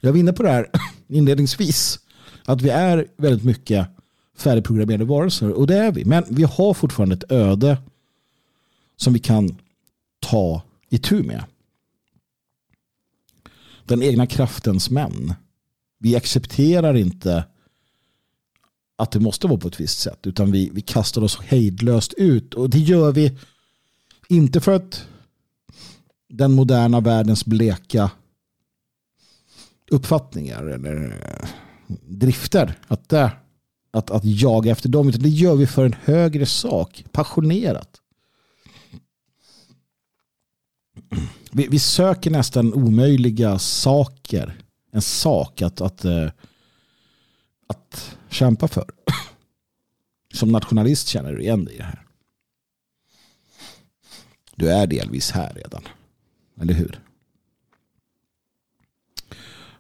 Jag 0.06 0.12
var 0.12 0.20
inne 0.20 0.34
på 0.34 0.43
det 0.43 0.49
här 0.49 0.70
inledningsvis. 1.08 1.99
Att 2.45 2.62
vi 2.62 2.70
är 2.70 3.08
väldigt 3.18 3.43
mycket 3.43 3.88
färdigprogrammerade 4.38 5.06
varelser. 5.06 5.51
Och 5.51 5.68
det 5.68 5.78
är 5.78 5.91
vi. 5.91 6.06
Men 6.06 6.24
vi 6.30 6.43
har 6.43 6.74
fortfarande 6.74 7.16
ett 7.16 7.32
öde 7.32 7.78
som 8.97 9.14
vi 9.14 9.20
kan 9.20 9.58
ta 10.20 10.62
i 10.89 10.97
tur 10.97 11.24
med. 11.24 11.43
Den 13.86 14.03
egna 14.03 14.28
kraftens 14.28 14.89
män. 14.89 15.34
Vi 15.99 16.16
accepterar 16.16 16.97
inte 16.97 17.43
att 18.95 19.12
det 19.12 19.20
måste 19.20 19.47
vara 19.47 19.60
på 19.60 19.68
ett 19.68 19.80
visst 19.80 19.99
sätt. 19.99 20.28
Utan 20.28 20.51
vi, 20.51 20.70
vi 20.74 20.82
kastar 20.82 21.24
oss 21.24 21.39
hejdlöst 21.41 22.14
ut. 22.14 22.53
Och 22.53 22.70
det 22.70 22.80
gör 22.80 23.12
vi 23.12 23.38
inte 24.28 24.62
för 24.62 24.76
att 24.76 25.06
den 26.30 26.51
moderna 26.51 26.99
världens 26.99 27.45
bleka 27.45 28.12
uppfattningar 29.91 30.63
eller 30.63 31.05
eh, 31.05 31.49
drifter. 32.01 32.79
Att, 32.88 33.09
det, 33.09 33.31
att, 33.91 34.11
att 34.11 34.25
jaga 34.25 34.71
efter 34.71 34.89
dem. 34.89 35.09
Utan 35.09 35.21
det 35.21 35.29
gör 35.29 35.55
vi 35.55 35.67
för 35.67 35.86
en 35.86 35.95
högre 36.03 36.45
sak. 36.45 37.05
Passionerat. 37.11 38.01
Vi, 41.51 41.67
vi 41.67 41.79
söker 41.79 42.31
nästan 42.31 42.73
omöjliga 42.73 43.59
saker. 43.59 44.59
En 44.91 45.01
sak 45.01 45.61
att, 45.61 45.81
att, 45.81 46.05
eh, 46.05 46.29
att 47.67 48.17
kämpa 48.29 48.67
för. 48.67 48.91
Som 50.33 50.51
nationalist 50.51 51.07
känner 51.07 51.33
du 51.33 51.41
igen 51.41 51.65
dig 51.65 51.73
i 51.73 51.77
det 51.77 51.83
här. 51.83 52.05
Du 54.55 54.71
är 54.71 54.88
delvis 54.88 55.31
här 55.31 55.53
redan. 55.53 55.83
Eller 56.61 56.73
hur? 56.73 57.05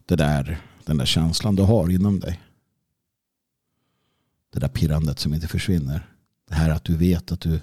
Det 0.05 0.15
där, 0.15 0.61
den 0.85 0.97
där 0.97 1.05
känslan 1.05 1.55
du 1.55 1.63
har 1.63 1.89
inom 1.89 2.19
dig. 2.19 2.41
Det 4.49 4.59
där 4.59 4.67
pirrandet 4.67 5.19
som 5.19 5.33
inte 5.33 5.47
försvinner. 5.47 6.09
Det 6.47 6.55
här 6.55 6.69
att 6.69 6.83
du 6.83 6.97
vet 6.97 7.31
att 7.31 7.41
du 7.41 7.61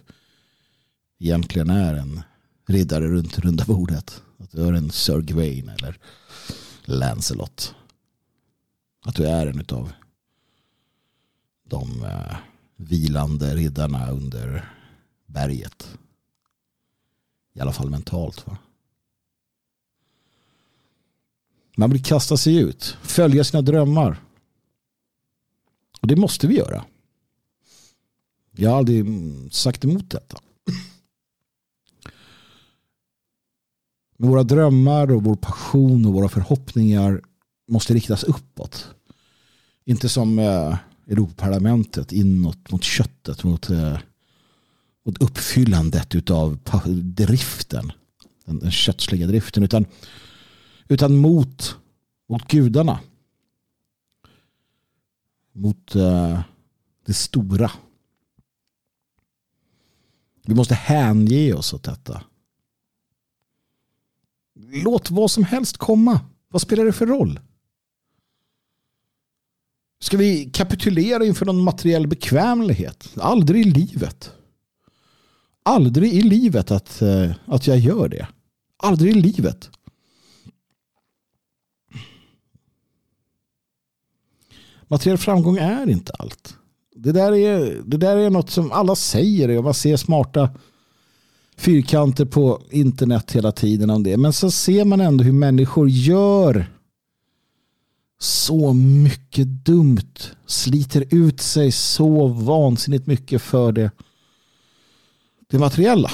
egentligen 1.19 1.71
är 1.71 1.95
en 1.95 2.23
riddare 2.67 3.09
runt 3.09 3.39
runda 3.39 3.65
bordet. 3.65 4.23
Att 4.39 4.51
du 4.51 4.67
är 4.67 4.73
en 4.73 4.91
Sir 4.91 5.21
Gawain 5.21 5.69
eller 5.69 5.99
Lancelot. 6.85 7.75
Att 9.05 9.15
du 9.15 9.27
är 9.27 9.47
en 9.47 9.65
av 9.69 9.93
de 11.65 12.05
eh, 12.05 12.37
vilande 12.77 13.57
riddarna 13.57 14.11
under 14.11 14.75
berget. 15.27 15.99
I 17.55 17.61
alla 17.61 17.73
fall 17.73 17.91
mentalt. 17.91 18.47
Va? 18.47 18.59
Man 21.83 21.91
vill 21.91 22.03
kasta 22.03 22.37
sig 22.37 22.57
ut, 22.57 22.97
följa 23.03 23.45
sina 23.45 23.63
drömmar. 23.63 24.21
Och 26.01 26.09
det 26.09 26.17
måste 26.17 26.47
vi 26.47 26.57
göra. 26.57 26.85
Jag 28.53 28.71
har 28.71 28.77
aldrig 28.77 29.01
mm, 29.01 29.51
sagt 29.51 29.85
emot 29.85 30.11
detta. 30.11 30.39
Men 34.17 34.31
våra 34.31 34.43
drömmar 34.43 35.11
och 35.11 35.25
vår 35.25 35.37
passion 35.37 36.07
och 36.07 36.13
våra 36.13 36.29
förhoppningar 36.29 37.21
måste 37.69 37.95
riktas 37.95 38.25
uppåt. 38.25 38.89
Inte 39.85 40.09
som 40.09 40.39
eh, 40.39 40.77
Europaparlamentet 41.07 42.13
inåt 42.13 42.71
mot 42.71 42.85
köttet, 42.85 43.45
mot, 43.45 43.71
eh, 43.71 43.99
mot 45.07 45.23
uppfyllandet 45.23 46.31
av 46.31 46.59
driften. 47.03 47.93
Den, 48.45 48.59
den 48.59 48.71
köttsliga 48.71 49.27
driften. 49.27 49.63
Utan 49.63 49.87
utan 50.89 51.17
mot, 51.17 51.77
mot 52.29 52.49
gudarna. 52.49 53.01
Mot 55.53 55.95
eh, 55.95 56.41
det 57.07 57.15
stora. 57.15 57.71
Vi 60.45 60.55
måste 60.55 60.75
hänge 60.75 61.53
oss 61.53 61.73
åt 61.73 61.83
detta. 61.83 62.23
Låt 64.55 65.11
vad 65.11 65.31
som 65.31 65.45
helst 65.45 65.77
komma. 65.77 66.21
Vad 66.49 66.63
spelar 66.63 66.85
det 66.85 66.93
för 66.93 67.07
roll? 67.07 67.41
Ska 70.01 70.17
vi 70.17 70.51
kapitulera 70.51 71.25
inför 71.25 71.47
någon 71.47 71.63
materiell 71.63 72.07
bekvämlighet? 72.07 73.09
Aldrig 73.17 73.67
i 73.67 73.71
livet. 73.71 74.33
Aldrig 75.63 76.15
i 76.15 76.23
livet 76.23 76.71
att, 76.71 77.03
eh, 77.03 77.33
att 77.47 77.67
jag 77.67 77.79
gör 77.79 78.09
det. 78.09 78.29
Aldrig 78.77 79.17
i 79.17 79.21
livet. 79.21 79.71
Materiell 84.93 85.19
framgång 85.19 85.57
är 85.57 85.91
inte 85.91 86.13
allt. 86.19 86.57
Det 86.97 87.13
där 87.13 87.33
är, 87.33 87.83
det 87.85 87.97
där 87.97 88.17
är 88.17 88.31
något 88.31 88.51
som 88.51 88.73
alla 88.73 88.97
säger 88.97 89.59
och 89.59 89.65
man 89.65 89.75
ser 89.75 89.97
smarta 89.97 90.51
fyrkanter 91.57 92.25
på 92.25 92.63
internet 92.71 93.33
hela 93.33 93.53
tiden 93.53 93.91
om 93.91 94.03
det. 94.03 94.17
Men 94.17 94.33
så 94.33 94.51
ser 94.51 94.85
man 94.85 95.01
ändå 95.01 95.25
hur 95.25 95.33
människor 95.33 95.89
gör 95.91 96.67
så 98.21 98.73
mycket 98.73 99.47
dumt. 99.47 100.19
Sliter 100.47 101.05
ut 101.11 101.41
sig 101.41 101.73
så 101.73 102.27
vansinnigt 102.27 103.07
mycket 103.07 103.43
för 103.43 103.73
det, 103.73 103.91
det 105.51 105.59
materiella. 105.59 106.11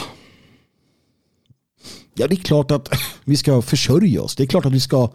Ja, 2.15 2.27
det 2.27 2.35
är 2.35 2.37
klart 2.37 2.71
att 2.71 2.89
vi 3.25 3.37
ska 3.37 3.63
försörja 3.63 4.23
oss. 4.23 4.37
Det 4.37 4.43
är 4.43 4.47
klart 4.47 4.67
att 4.67 4.73
vi 4.73 4.81
ska 4.81 5.11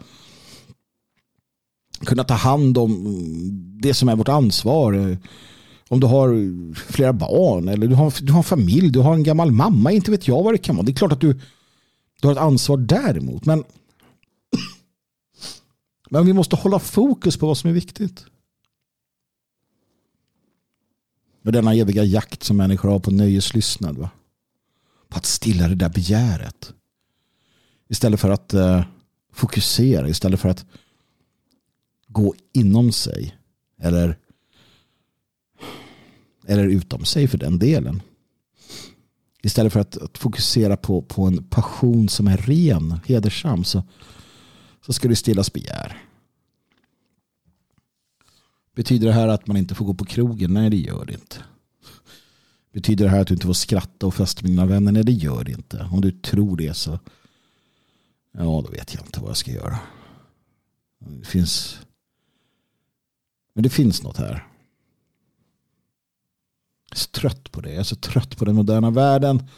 kunna 2.00 2.24
ta 2.24 2.34
hand 2.34 2.78
om 2.78 3.20
det 3.80 3.94
som 3.94 4.08
är 4.08 4.16
vårt 4.16 4.28
ansvar. 4.28 5.18
Om 5.88 6.00
du 6.00 6.06
har 6.06 6.74
flera 6.74 7.12
barn 7.12 7.68
eller 7.68 7.86
du 7.86 7.94
har, 7.94 8.24
du 8.24 8.32
har 8.32 8.38
en 8.38 8.44
familj, 8.44 8.90
du 8.90 9.00
har 9.00 9.14
en 9.14 9.22
gammal 9.22 9.52
mamma, 9.52 9.92
inte 9.92 10.10
vet 10.10 10.28
jag 10.28 10.42
vad 10.42 10.54
det 10.54 10.58
kan 10.58 10.76
vara. 10.76 10.86
Det 10.86 10.92
är 10.92 10.96
klart 10.96 11.12
att 11.12 11.20
du, 11.20 11.40
du 12.20 12.26
har 12.26 12.32
ett 12.32 12.38
ansvar 12.38 12.76
däremot. 12.76 13.44
Men, 13.44 13.64
men 16.10 16.26
vi 16.26 16.32
måste 16.32 16.56
hålla 16.56 16.78
fokus 16.78 17.36
på 17.36 17.46
vad 17.46 17.58
som 17.58 17.70
är 17.70 17.74
viktigt. 17.74 18.24
Och 21.44 21.52
denna 21.52 21.74
eviga 21.74 22.04
jakt 22.04 22.42
som 22.42 22.56
människor 22.56 22.88
har 22.88 22.98
på 22.98 23.10
nöjeslystnad. 23.10 23.98
Va? 23.98 24.10
På 25.08 25.16
att 25.18 25.26
stilla 25.26 25.68
det 25.68 25.74
där 25.74 25.88
begäret. 25.88 26.72
Istället 27.88 28.20
för 28.20 28.30
att 28.30 28.54
eh, 28.54 28.84
fokusera, 29.32 30.08
istället 30.08 30.40
för 30.40 30.48
att 30.48 30.66
gå 32.14 32.34
inom 32.52 32.92
sig. 32.92 33.36
Eller 33.78 34.18
Eller 36.46 36.68
utom 36.68 37.04
sig 37.04 37.28
för 37.28 37.38
den 37.38 37.58
delen. 37.58 38.02
Istället 39.42 39.72
för 39.72 39.80
att, 39.80 39.96
att, 39.96 40.18
fokusera 40.18 40.76
på, 40.76 41.02
på 41.02 41.24
en 41.24 41.44
passion 41.44 42.08
som 42.08 42.26
är 42.26 42.36
ren, 42.36 43.00
hedersam, 43.06 43.64
så, 43.64 43.82
så 44.86 44.92
ska 44.92 45.08
det 45.08 45.16
stillas 45.16 45.52
begär. 45.52 46.02
Betyder 48.74 49.06
det 49.06 49.12
här 49.12 49.28
att 49.28 49.46
man 49.46 49.56
inte 49.56 49.74
får 49.74 49.84
gå 49.84 49.94
på 49.94 50.04
krogen? 50.04 50.54
Nej, 50.54 50.70
det 50.70 50.76
gör 50.76 51.04
det 51.04 51.12
inte. 51.12 51.36
Betyder 52.72 53.04
det 53.04 53.10
här 53.10 53.20
att 53.20 53.26
du 53.26 53.34
inte 53.34 53.46
får 53.46 53.54
skratta 53.54 54.06
och 54.06 54.14
festa 54.14 54.42
med 54.42 54.50
dina 54.50 54.66
vänner? 54.66 54.92
Nej, 54.92 55.04
det 55.04 55.12
gör 55.12 55.44
det 55.44 55.52
inte. 55.52 55.88
Om 55.92 56.00
du 56.00 56.10
tror 56.10 56.56
det 56.56 56.74
så 56.74 56.98
ja, 58.32 58.62
då 58.64 58.70
vet 58.70 58.94
jag 58.94 59.06
inte 59.06 59.20
vad 59.20 59.28
jag 59.30 59.36
ska 59.36 59.50
göra. 59.50 59.78
Det 60.98 61.26
finns 61.26 61.80
men 63.54 63.62
det 63.62 63.70
finns 63.70 64.02
något 64.02 64.16
här. 64.16 64.48
Jag 66.90 66.96
är 66.96 67.00
så 67.00 67.10
trött 67.10 67.52
på 67.52 67.60
det. 67.60 67.70
Jag 67.70 67.78
är 67.78 67.84
så 67.84 67.96
trött 67.96 68.36
på 68.36 68.44
den 68.44 68.54
moderna 68.54 68.90
världen. 68.90 69.48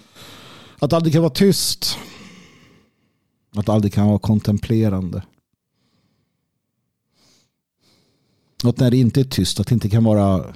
Att 0.79 0.93
aldrig 0.93 1.13
kan 1.13 1.23
vara 1.23 1.33
tyst. 1.33 1.99
Att 3.51 3.69
aldrig 3.69 3.93
kan 3.93 4.07
vara 4.07 4.19
kontemplerande. 4.19 5.23
Att 8.65 8.79
när 8.79 8.91
det 8.91 8.97
inte 8.97 9.21
är 9.21 9.25
tyst, 9.25 9.61
att 9.61 9.67
det 9.67 9.75
inte 9.75 9.91
kan 9.91 10.05
vara 10.05 10.55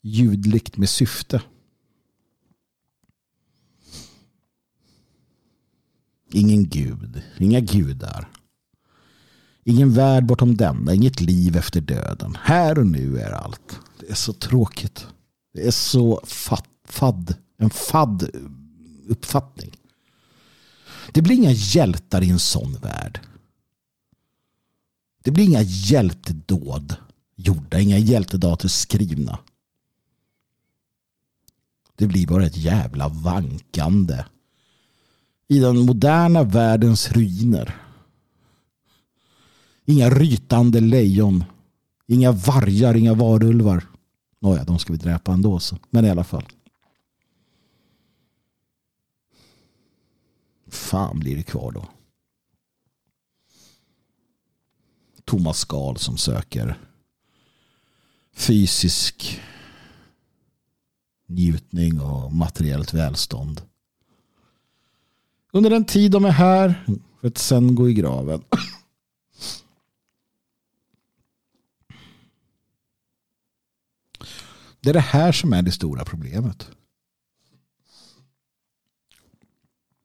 ljudligt 0.00 0.76
med 0.76 0.88
syfte. 0.88 1.42
Ingen 6.32 6.68
gud, 6.68 7.22
inga 7.38 7.60
gudar. 7.60 8.28
Ingen 9.64 9.92
värld 9.92 10.26
bortom 10.26 10.56
denna, 10.56 10.94
inget 10.94 11.20
liv 11.20 11.56
efter 11.56 11.80
döden. 11.80 12.36
Här 12.42 12.78
och 12.78 12.86
nu 12.86 13.18
är 13.18 13.30
allt. 13.30 13.78
Det 14.00 14.10
är 14.10 14.14
så 14.14 14.32
tråkigt. 14.32 15.06
Det 15.54 15.66
är 15.66 15.70
så 15.70 16.20
fadd, 16.84 17.34
en 17.58 17.70
fadd 17.70 18.30
uppfattning. 19.08 19.76
Det 21.12 21.22
blir 21.22 21.36
inga 21.36 21.52
hjältar 21.52 22.22
i 22.22 22.30
en 22.30 22.38
sån 22.38 22.72
värld. 22.72 23.20
Det 25.22 25.30
blir 25.30 25.44
inga 25.44 25.62
hjältedåd 25.62 26.96
gjorda, 27.36 27.80
inga 27.80 27.98
hjältedater 27.98 28.68
skrivna. 28.68 29.38
Det 31.96 32.06
blir 32.06 32.26
bara 32.26 32.46
ett 32.46 32.56
jävla 32.56 33.08
vankande 33.08 34.24
i 35.48 35.58
den 35.58 35.78
moderna 35.78 36.42
världens 36.42 37.12
ruiner. 37.12 37.76
Inga 39.90 40.10
rytande 40.10 40.80
lejon. 40.80 41.44
Inga 42.06 42.32
vargar, 42.32 42.96
inga 42.96 43.14
varulvar. 43.14 43.84
Nåja, 44.40 44.64
de 44.64 44.78
ska 44.78 44.92
vi 44.92 44.98
dräpa 44.98 45.32
ändå. 45.32 45.58
Så. 45.58 45.78
Men 45.90 46.04
i 46.04 46.10
alla 46.10 46.24
fall. 46.24 46.44
Fan 50.68 51.20
blir 51.20 51.36
det 51.36 51.42
kvar 51.42 51.72
då? 51.72 51.88
Thomas 55.24 55.58
Skal 55.58 55.96
som 55.96 56.16
söker 56.16 56.78
fysisk 58.32 59.40
njutning 61.26 62.00
och 62.00 62.32
materiellt 62.32 62.94
välstånd. 62.94 63.62
Under 65.52 65.70
den 65.70 65.84
tid 65.84 66.10
de 66.10 66.24
är 66.24 66.30
här 66.30 66.84
för 67.20 67.28
att 67.28 67.38
sen 67.38 67.74
gå 67.74 67.88
i 67.88 67.94
graven. 67.94 68.42
Det 74.80 74.88
är 74.90 74.94
det 74.94 75.00
här 75.00 75.32
som 75.32 75.52
är 75.52 75.62
det 75.62 75.72
stora 75.72 76.04
problemet. 76.04 76.70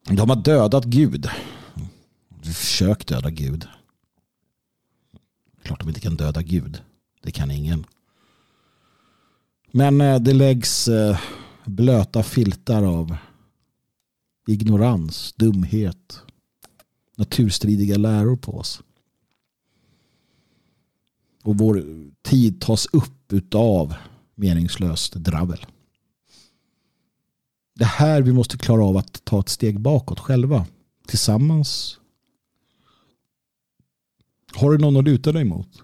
De 0.09 0.29
har 0.29 0.35
dödat 0.35 0.85
Gud. 0.85 1.29
Försökt 2.43 3.07
döda 3.07 3.29
Gud. 3.29 3.67
Klart 5.63 5.79
de 5.79 5.89
inte 5.89 6.01
kan 6.01 6.15
döda 6.15 6.41
Gud. 6.41 6.81
Det 7.21 7.31
kan 7.31 7.51
ingen. 7.51 7.85
Men 9.71 10.01
eh, 10.01 10.19
det 10.19 10.33
läggs 10.33 10.87
eh, 10.87 11.19
blöta 11.65 12.23
filtar 12.23 12.83
av 12.83 13.17
ignorans, 14.47 15.33
dumhet, 15.33 16.21
naturstridiga 17.15 17.97
läror 17.97 18.35
på 18.35 18.57
oss. 18.57 18.81
Och 21.43 21.57
vår 21.57 21.83
tid 22.21 22.61
tas 22.61 22.85
upp 22.85 23.33
utav 23.33 23.95
meningslöst 24.35 25.13
dravel. 25.13 25.65
Det 27.75 27.85
här 27.85 28.21
vi 28.21 28.33
måste 28.33 28.57
klara 28.57 28.83
av 28.83 28.97
att 28.97 29.25
ta 29.25 29.39
ett 29.39 29.49
steg 29.49 29.79
bakåt 29.79 30.19
själva. 30.19 30.65
Tillsammans. 31.07 31.99
Har 34.55 34.71
du 34.71 34.77
någon 34.77 34.97
att 34.97 35.03
luta 35.03 35.31
dig 35.31 35.43
mot? 35.43 35.81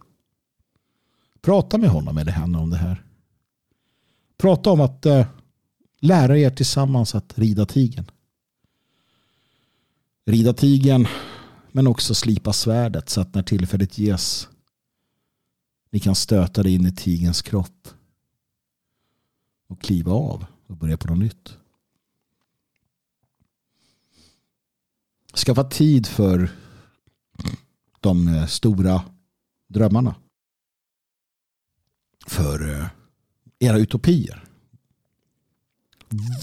Prata 1.41 1.77
med 1.77 1.89
honom 1.89 2.17
eller 2.17 2.31
henne 2.31 2.57
om 2.57 2.69
det 2.69 2.77
här. 2.77 3.05
Prata 4.37 4.71
om 4.71 4.81
att 4.81 5.05
eh, 5.05 5.27
lära 5.99 6.37
er 6.37 6.49
tillsammans 6.49 7.15
att 7.15 7.37
rida 7.39 7.65
tigen. 7.65 8.05
Rida 10.25 10.53
tigen 10.53 11.07
men 11.71 11.87
också 11.87 12.15
slipa 12.15 12.53
svärdet 12.53 13.09
så 13.09 13.21
att 13.21 13.35
när 13.35 13.43
tillfället 13.43 13.97
ges 13.97 14.47
ni 15.89 15.99
kan 15.99 16.15
stöta 16.15 16.63
det 16.63 16.71
in 16.71 16.85
i 16.85 16.91
tigens 16.91 17.41
kropp 17.41 17.87
och 19.71 19.81
kliva 19.81 20.11
av 20.11 20.45
och 20.67 20.77
börja 20.77 20.97
på 20.97 21.07
något 21.07 21.19
nytt. 21.19 21.57
Skaffa 25.35 25.63
tid 25.63 26.07
för 26.07 26.51
de 27.99 28.27
eh, 28.27 28.45
stora 28.45 29.01
drömmarna. 29.67 30.15
För 32.27 32.79
eh, 32.79 32.87
era 33.59 33.77
utopier. 33.77 34.43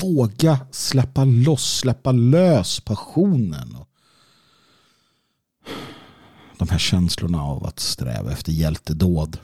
Våga 0.02 0.66
släppa 0.72 1.24
loss, 1.24 1.78
släppa 1.78 2.12
lös 2.12 2.80
passionen. 2.80 3.76
Och 3.76 3.88
de 6.58 6.68
här 6.68 6.78
känslorna 6.78 7.42
av 7.42 7.66
att 7.66 7.80
sträva 7.80 8.32
efter 8.32 8.52
hjältedåd. 8.52 9.38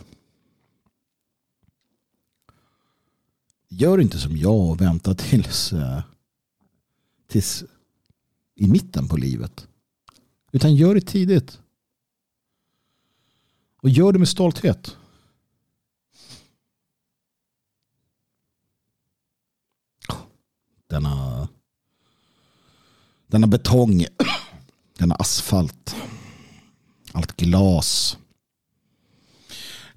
Gör 3.76 4.00
inte 4.00 4.18
som 4.18 4.36
jag 4.36 4.70
och 4.70 4.80
vänta 4.80 5.14
tills, 5.14 5.72
eh, 5.72 6.02
tills 7.26 7.64
i 8.54 8.66
mitten 8.66 9.08
på 9.08 9.16
livet. 9.16 9.68
Utan 10.52 10.76
gör 10.76 10.94
det 10.94 11.00
tidigt. 11.00 11.60
Och 13.76 13.88
gör 13.88 14.12
det 14.12 14.18
med 14.18 14.28
stolthet. 14.28 14.96
Denna, 20.86 21.48
denna 23.26 23.46
betong, 23.46 24.06
denna 24.98 25.14
asfalt, 25.14 25.96
allt 27.12 27.36
glas. 27.36 28.18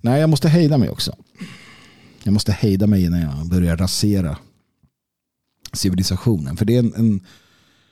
Nej, 0.01 0.19
jag 0.21 0.29
måste 0.29 0.49
hejda 0.49 0.77
mig 0.77 0.89
också. 0.89 1.15
Jag 2.27 2.33
måste 2.33 2.51
hejda 2.51 2.87
mig 2.87 3.03
innan 3.03 3.21
jag 3.21 3.47
börjar 3.47 3.77
rasera 3.77 4.37
civilisationen. 5.73 6.57
För 6.57 6.65
det 6.65 6.75
är 6.75 6.79
en, 6.79 6.93
en 6.95 7.25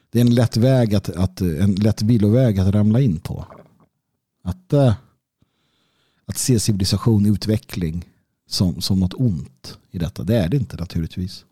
det 0.09 0.19
är 0.19 0.21
en 0.21 0.35
lätt 0.35 0.57
väg 0.57 0.95
att, 0.95 1.09
att, 1.09 1.41
en 1.41 1.75
lätt 1.75 2.01
villoväg 2.01 2.59
att 2.59 2.75
ramla 2.75 3.01
in 3.01 3.19
på. 3.19 3.45
Att, 4.43 4.73
eh, 4.73 4.93
att 6.25 6.37
se 6.37 6.59
civilisation, 6.59 7.25
utveckling 7.25 8.09
som, 8.47 8.81
som 8.81 8.99
något 8.99 9.13
ont 9.13 9.77
i 9.91 9.97
detta. 9.97 10.23
Det 10.23 10.37
är 10.37 10.49
det 10.49 10.57
inte 10.57 10.77
naturligtvis. 10.77 11.45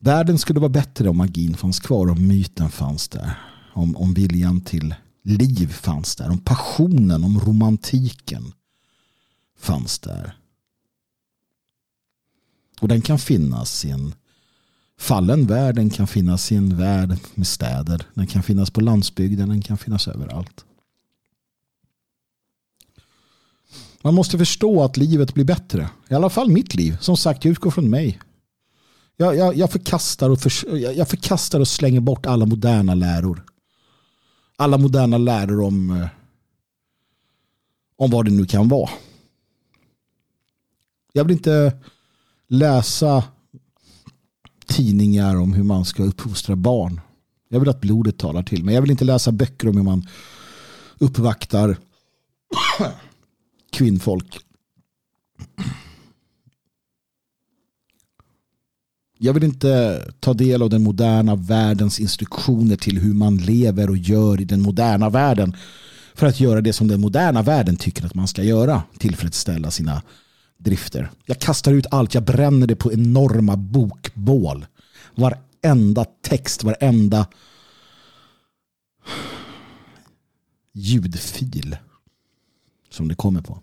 Världen 0.00 0.38
skulle 0.38 0.60
vara 0.60 0.68
bättre 0.68 1.08
om 1.08 1.16
magin 1.16 1.56
fanns 1.56 1.80
kvar, 1.80 2.10
om 2.10 2.26
myten 2.26 2.70
fanns 2.70 3.08
där. 3.08 3.38
Om, 3.74 3.96
om 3.96 4.14
viljan 4.14 4.60
till 4.60 4.94
liv 5.22 5.68
fanns 5.68 6.16
där, 6.16 6.30
om 6.30 6.38
passionen, 6.38 7.24
om 7.24 7.40
romantiken 7.40 8.52
fanns 9.58 9.98
där. 9.98 10.38
Och 12.84 12.88
den 12.88 13.02
kan 13.02 13.18
finnas 13.18 13.84
i 13.84 13.90
en 13.90 14.14
fallen 14.98 15.46
värld, 15.46 15.74
den 15.74 15.90
kan 15.90 16.06
finnas 16.06 16.52
i 16.52 16.56
en 16.56 16.76
värld 16.76 17.16
med 17.34 17.46
städer, 17.46 18.06
den 18.14 18.26
kan 18.26 18.42
finnas 18.42 18.70
på 18.70 18.80
landsbygden, 18.80 19.48
den 19.48 19.62
kan 19.62 19.78
finnas 19.78 20.08
överallt. 20.08 20.64
Man 24.02 24.14
måste 24.14 24.38
förstå 24.38 24.82
att 24.82 24.96
livet 24.96 25.34
blir 25.34 25.44
bättre. 25.44 25.88
I 26.08 26.14
alla 26.14 26.30
fall 26.30 26.50
mitt 26.50 26.74
liv. 26.74 26.96
Som 27.00 27.16
sagt, 27.16 27.44
jag 27.44 27.52
utgår 27.52 27.70
från 27.70 27.90
mig. 27.90 28.20
Jag, 29.16 29.36
jag, 29.36 29.56
jag, 29.56 29.72
förkastar 29.72 30.30
och 30.30 30.40
för, 30.40 30.76
jag 30.76 31.08
förkastar 31.08 31.60
och 31.60 31.68
slänger 31.68 32.00
bort 32.00 32.26
alla 32.26 32.46
moderna 32.46 32.94
läror. 32.94 33.44
Alla 34.56 34.78
moderna 34.78 35.18
läror 35.18 35.60
om, 35.60 35.90
eh, 35.90 36.08
om 37.96 38.10
vad 38.10 38.24
det 38.24 38.30
nu 38.30 38.46
kan 38.46 38.68
vara. 38.68 38.90
Jag 41.12 41.24
vill 41.24 41.36
inte 41.36 41.72
läsa 42.58 43.24
tidningar 44.66 45.36
om 45.36 45.52
hur 45.52 45.62
man 45.62 45.84
ska 45.84 46.02
uppfostra 46.02 46.56
barn. 46.56 47.00
Jag 47.48 47.60
vill 47.60 47.68
att 47.68 47.80
blodet 47.80 48.18
talar 48.18 48.42
till 48.42 48.64
mig. 48.64 48.74
Jag 48.74 48.82
vill 48.82 48.90
inte 48.90 49.04
läsa 49.04 49.32
böcker 49.32 49.68
om 49.68 49.76
hur 49.76 49.84
man 49.84 50.06
uppvaktar 50.98 51.76
kvinnfolk. 53.72 54.38
Jag 59.18 59.32
vill 59.32 59.44
inte 59.44 60.02
ta 60.20 60.34
del 60.34 60.62
av 60.62 60.70
den 60.70 60.82
moderna 60.82 61.34
världens 61.34 62.00
instruktioner 62.00 62.76
till 62.76 62.98
hur 62.98 63.14
man 63.14 63.36
lever 63.36 63.90
och 63.90 63.96
gör 63.96 64.40
i 64.40 64.44
den 64.44 64.62
moderna 64.62 65.10
världen 65.10 65.56
för 66.14 66.26
att 66.26 66.40
göra 66.40 66.60
det 66.60 66.72
som 66.72 66.88
den 66.88 67.00
moderna 67.00 67.42
världen 67.42 67.76
tycker 67.76 68.06
att 68.06 68.14
man 68.14 68.28
ska 68.28 68.42
göra. 68.42 68.82
Tillfredsställa 68.98 69.70
sina 69.70 70.02
drifter. 70.64 71.10
Jag 71.24 71.38
kastar 71.38 71.72
ut 71.72 71.86
allt, 71.90 72.14
jag 72.14 72.24
bränner 72.24 72.66
det 72.66 72.76
på 72.76 72.92
enorma 72.92 73.56
bokbål. 73.56 74.66
Varenda 75.14 76.04
text, 76.04 76.64
varenda 76.64 77.26
ljudfil 80.72 81.76
som 82.90 83.08
det 83.08 83.14
kommer 83.14 83.42
på. 83.42 83.58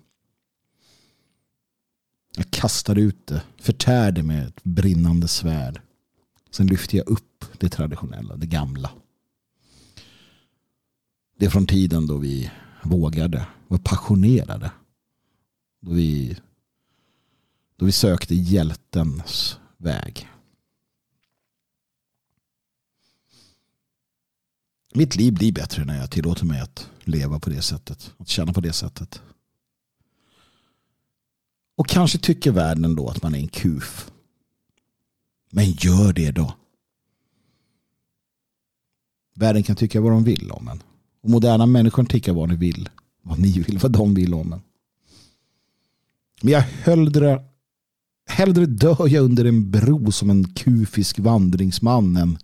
Jag 2.37 2.51
kastar 2.51 2.95
ut 2.95 3.27
det, 3.27 3.41
förtär 3.57 4.11
det 4.11 4.23
med 4.23 4.47
ett 4.47 4.63
brinnande 4.63 5.27
svärd. 5.27 5.81
Sen 6.51 6.67
lyfter 6.67 6.97
jag 6.97 7.07
upp 7.07 7.45
det 7.57 7.69
traditionella, 7.69 8.35
det 8.35 8.47
gamla. 8.47 8.91
Det 11.39 11.45
är 11.45 11.49
från 11.49 11.67
tiden 11.67 12.07
då 12.07 12.17
vi 12.17 12.51
vågade, 12.83 13.45
var 13.67 13.77
passionerade. 13.77 14.71
Då 15.81 15.91
vi, 15.91 16.37
då 17.82 17.86
vi 17.86 17.91
sökte 17.91 18.36
hjältens 18.36 19.59
väg. 19.77 20.29
Mitt 24.93 25.15
liv 25.15 25.34
blir 25.34 25.51
bättre 25.51 25.86
när 25.86 25.97
jag 25.97 26.11
tillåter 26.11 26.45
mig 26.45 26.61
att 26.61 26.89
leva 26.99 27.39
på 27.39 27.49
det 27.49 27.61
sättet. 27.61 28.13
Att 28.17 28.27
känna 28.27 28.53
på 28.53 28.61
det 28.61 28.73
sättet. 28.73 29.21
Och 31.75 31.88
kanske 31.88 32.17
tycker 32.17 32.51
världen 32.51 32.95
då 32.95 33.09
att 33.09 33.23
man 33.23 33.36
är 33.36 33.39
en 33.39 33.47
kuf. 33.47 34.11
Men 35.49 35.71
gör 35.71 36.13
det 36.13 36.32
då. 36.32 36.53
Världen 39.34 39.63
kan 39.63 39.75
tycka 39.75 40.01
vad 40.01 40.11
de 40.11 40.23
vill 40.23 40.51
om 40.51 40.67
en. 40.67 40.84
Och 41.21 41.29
moderna 41.29 41.65
människor 41.65 42.03
tycker 42.03 42.34
vad 42.34 42.49
ni 42.49 42.55
vill. 42.55 42.89
Vad 43.21 43.39
ni 43.39 43.59
vill, 43.59 43.77
vad 43.77 43.91
de 43.91 44.13
vill 44.13 44.34
om 44.34 44.53
en. 44.53 44.61
Men 46.41 46.53
jag 46.53 46.61
hellre, 46.61 47.50
hellre 48.32 48.65
dör 48.65 49.07
jag 49.07 49.23
under 49.23 49.45
en 49.45 49.71
bro 49.71 50.11
som 50.11 50.29
en 50.29 50.53
kufisk 50.53 51.19
vandringsman 51.19 52.17
än 52.17 52.38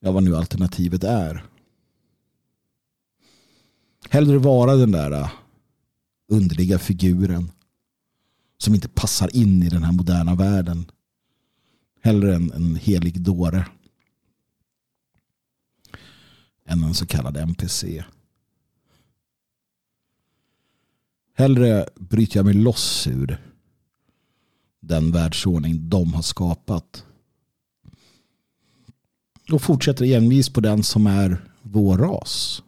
ja, 0.00 0.12
vad 0.12 0.22
nu 0.22 0.36
alternativet 0.36 1.04
är. 1.04 1.44
Hellre 4.10 4.38
vara 4.38 4.76
den 4.76 4.92
där 4.92 5.10
äh, 5.12 5.30
underliga 6.28 6.78
figuren 6.78 7.50
som 8.58 8.74
inte 8.74 8.88
passar 8.88 9.36
in 9.36 9.62
i 9.62 9.68
den 9.68 9.82
här 9.82 9.92
moderna 9.92 10.34
världen. 10.34 10.90
Hellre 12.02 12.34
en, 12.34 12.52
en 12.52 12.76
helig 12.76 13.20
dåre 13.20 13.66
än 16.64 16.84
en 16.84 16.94
så 16.94 17.06
kallad 17.06 17.36
NPC. 17.36 18.04
Hellre 21.34 21.86
bryter 21.94 22.38
jag 22.38 22.46
mig 22.46 22.54
loss 22.54 23.06
ur 23.06 23.49
den 24.80 25.12
världsordning 25.12 25.88
de 25.88 26.14
har 26.14 26.22
skapat. 26.22 27.04
Och 29.52 29.62
fortsätter 29.62 30.04
envis 30.04 30.48
på 30.48 30.60
den 30.60 30.82
som 30.82 31.06
är 31.06 31.44
vår 31.62 31.98
ras. 31.98 32.62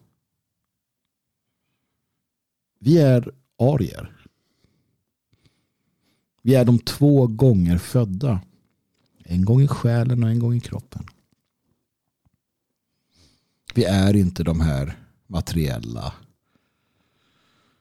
Vi 2.78 2.98
är 2.98 3.30
arier. 3.58 4.16
Vi 6.42 6.54
är 6.54 6.64
de 6.64 6.78
två 6.78 7.26
gånger 7.26 7.78
födda. 7.78 8.40
En 9.24 9.44
gång 9.44 9.62
i 9.62 9.68
själen 9.68 10.24
och 10.24 10.30
en 10.30 10.38
gång 10.38 10.54
i 10.54 10.60
kroppen. 10.60 11.06
Vi 13.74 13.84
är 13.84 14.16
inte 14.16 14.42
de 14.42 14.60
här 14.60 14.98
materiella 15.26 16.14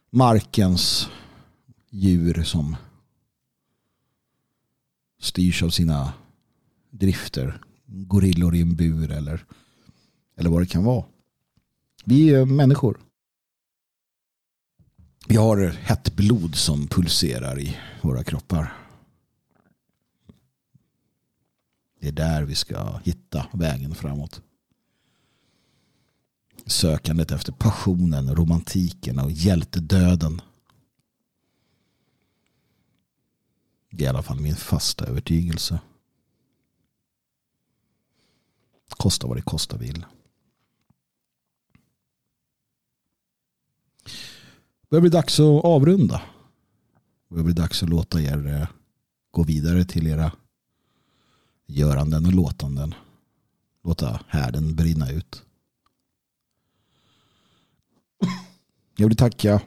markens 0.09 1.09
djur 1.89 2.43
som 2.43 2.75
styrs 5.21 5.63
av 5.63 5.69
sina 5.69 6.13
drifter. 6.89 7.61
Gorillor 7.85 8.55
i 8.55 8.61
en 8.61 8.75
bur 8.75 9.11
eller, 9.11 9.45
eller 10.37 10.49
vad 10.49 10.61
det 10.61 10.65
kan 10.65 10.83
vara. 10.83 11.05
Vi 12.05 12.29
är 12.29 12.45
människor. 12.45 12.99
Vi 15.27 15.35
har 15.35 15.67
hett 15.67 16.15
blod 16.15 16.55
som 16.55 16.87
pulserar 16.87 17.59
i 17.59 17.77
våra 18.01 18.23
kroppar. 18.23 18.73
Det 21.99 22.07
är 22.07 22.11
där 22.11 22.43
vi 22.43 22.55
ska 22.55 22.99
hitta 23.03 23.45
vägen 23.53 23.95
framåt. 23.95 24.41
Sökandet 26.65 27.31
efter 27.31 27.51
passionen, 27.51 28.35
romantiken 28.35 29.19
och 29.19 29.31
hjältedöden. 29.31 30.41
Det 33.91 34.03
är 34.03 34.05
i 34.05 34.09
alla 34.09 34.23
fall 34.23 34.39
min 34.39 34.55
fasta 34.55 35.05
övertygelse. 35.05 35.79
Kosta 38.89 39.27
vad 39.27 39.37
det 39.37 39.41
kosta 39.41 39.77
vill. 39.77 40.05
Det 44.81 44.89
börjar 44.89 45.01
bli 45.01 45.09
dags 45.09 45.39
att 45.39 45.65
avrunda. 45.65 46.21
Det 47.27 47.35
börjar 47.35 47.45
bli 47.45 47.53
dags 47.53 47.83
att 47.83 47.89
låta 47.89 48.21
er 48.21 48.47
eh, 48.47 48.67
gå 49.31 49.43
vidare 49.43 49.85
till 49.85 50.07
era 50.07 50.31
göranden 51.65 52.25
och 52.25 52.33
låtanden. 52.33 52.95
Låta 53.83 54.19
härden 54.27 54.75
brinna 54.75 55.11
ut. 55.11 55.45
Jag 58.95 59.07
vill 59.07 59.17
tacka 59.17 59.61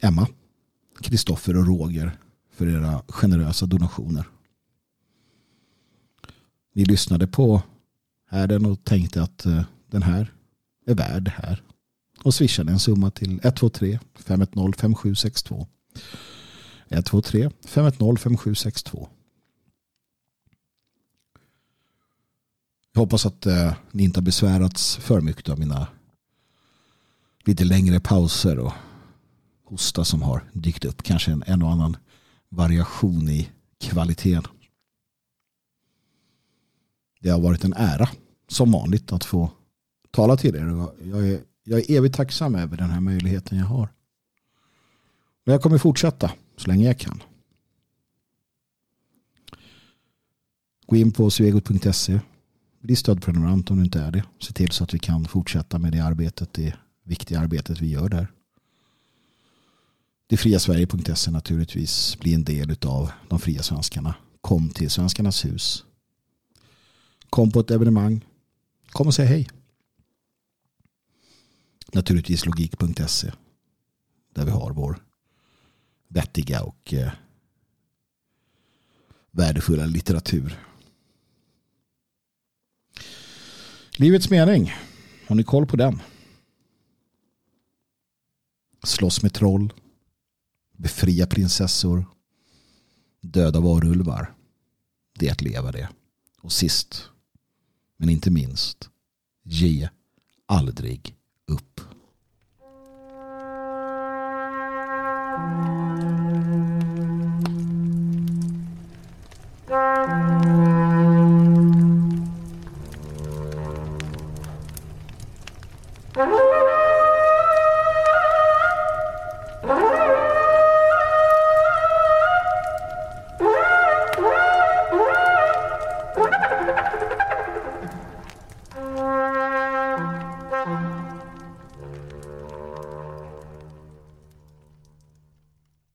Emma, 0.00 0.26
Kristoffer 1.00 1.56
och 1.56 1.66
Roger 1.66 2.18
för 2.58 2.68
era 2.68 3.02
generösa 3.08 3.66
donationer. 3.66 4.28
Ni 6.74 6.84
lyssnade 6.84 7.26
på 7.26 7.62
härden 8.30 8.66
och 8.66 8.84
tänkte 8.84 9.22
att 9.22 9.46
eh, 9.46 9.62
den 9.86 10.02
här 10.02 10.32
är 10.86 10.94
värd 10.94 11.22
det 11.22 11.30
här. 11.30 11.62
Och 12.24 12.34
swishade 12.34 12.72
en 12.72 12.78
summa 12.78 13.10
till 13.10 13.40
123 13.42 13.98
510 14.14 14.72
5762. 14.78 15.66
123 16.88 17.50
510 17.64 18.16
5762. 18.22 19.08
Jag 22.92 23.00
hoppas 23.00 23.26
att 23.26 23.46
eh, 23.46 23.74
ni 23.92 24.04
inte 24.04 24.20
har 24.20 24.24
besvärats 24.24 24.96
för 24.96 25.20
mycket 25.20 25.48
av 25.48 25.58
mina 25.58 25.86
lite 27.44 27.64
längre 27.64 28.00
pauser 28.00 28.58
och 28.58 28.72
hosta 29.64 30.04
som 30.04 30.22
har 30.22 30.50
dykt 30.52 30.84
upp. 30.84 31.02
Kanske 31.02 31.32
en, 31.32 31.42
en 31.46 31.62
och 31.62 31.70
annan 31.70 31.96
variation 32.48 33.28
i 33.28 33.50
kvaliteten. 33.80 34.52
Det 37.20 37.30
har 37.30 37.40
varit 37.40 37.64
en 37.64 37.72
ära 37.72 38.08
som 38.48 38.72
vanligt 38.72 39.12
att 39.12 39.24
få 39.24 39.50
tala 40.10 40.36
till 40.36 40.56
er. 40.56 40.88
Jag 41.02 41.28
är, 41.28 41.40
jag 41.64 41.80
är 41.80 41.96
evigt 41.96 42.16
tacksam 42.16 42.54
över 42.54 42.76
den 42.76 42.90
här 42.90 43.00
möjligheten 43.00 43.58
jag 43.58 43.66
har. 43.66 43.88
Och 45.46 45.52
jag 45.52 45.62
kommer 45.62 45.78
fortsätta 45.78 46.32
så 46.56 46.68
länge 46.68 46.86
jag 46.86 46.98
kan. 46.98 47.22
Gå 50.86 50.96
in 50.96 51.12
på 51.12 51.30
svegot.se. 51.30 52.20
Bli 52.80 52.96
stödprenumerant 52.96 53.70
om 53.70 53.76
du 53.76 53.84
inte 53.84 54.00
är 54.00 54.10
det. 54.10 54.24
Se 54.40 54.52
till 54.52 54.70
så 54.70 54.84
att 54.84 54.94
vi 54.94 54.98
kan 54.98 55.24
fortsätta 55.24 55.78
med 55.78 55.92
det 55.92 56.00
arbetet, 56.00 56.52
det 56.52 56.74
viktiga 57.04 57.40
arbetet 57.40 57.80
vi 57.80 57.90
gör 57.90 58.08
där. 58.08 58.32
Det 60.30 60.36
fria 60.36 60.58
Sverige.se 60.58 61.30
naturligtvis. 61.30 62.18
Bli 62.18 62.34
en 62.34 62.44
del 62.44 62.76
av 62.86 63.10
de 63.28 63.38
fria 63.38 63.62
svenskarna. 63.62 64.14
Kom 64.40 64.70
till 64.70 64.90
Svenskarnas 64.90 65.44
hus. 65.44 65.84
Kom 67.30 67.50
på 67.50 67.60
ett 67.60 67.70
evenemang. 67.70 68.24
Kom 68.90 69.06
och 69.06 69.14
säg 69.14 69.26
hej. 69.26 69.48
Naturligtvis 71.92 72.46
logik.se. 72.46 73.32
Där 74.34 74.44
vi 74.44 74.50
har 74.50 74.72
vår 74.72 75.02
vettiga 76.08 76.62
och 76.62 76.94
eh, 76.94 77.12
värdefulla 79.30 79.86
litteratur. 79.86 80.58
Livets 83.96 84.30
mening. 84.30 84.72
Har 85.26 85.36
ni 85.36 85.44
koll 85.44 85.66
på 85.66 85.76
den? 85.76 86.02
Slåss 88.82 89.22
med 89.22 89.32
troll 89.34 89.72
befria 90.78 91.26
prinsessor, 91.26 92.06
döda 93.20 93.60
varulvar. 93.60 94.34
Det 95.18 95.28
är 95.28 95.32
att 95.32 95.42
leva 95.42 95.72
det. 95.72 95.88
Och 96.40 96.52
sist, 96.52 97.10
men 97.96 98.08
inte 98.08 98.30
minst, 98.30 98.90
ge 99.42 99.88
aldrig 100.46 101.16
upp. 101.46 101.80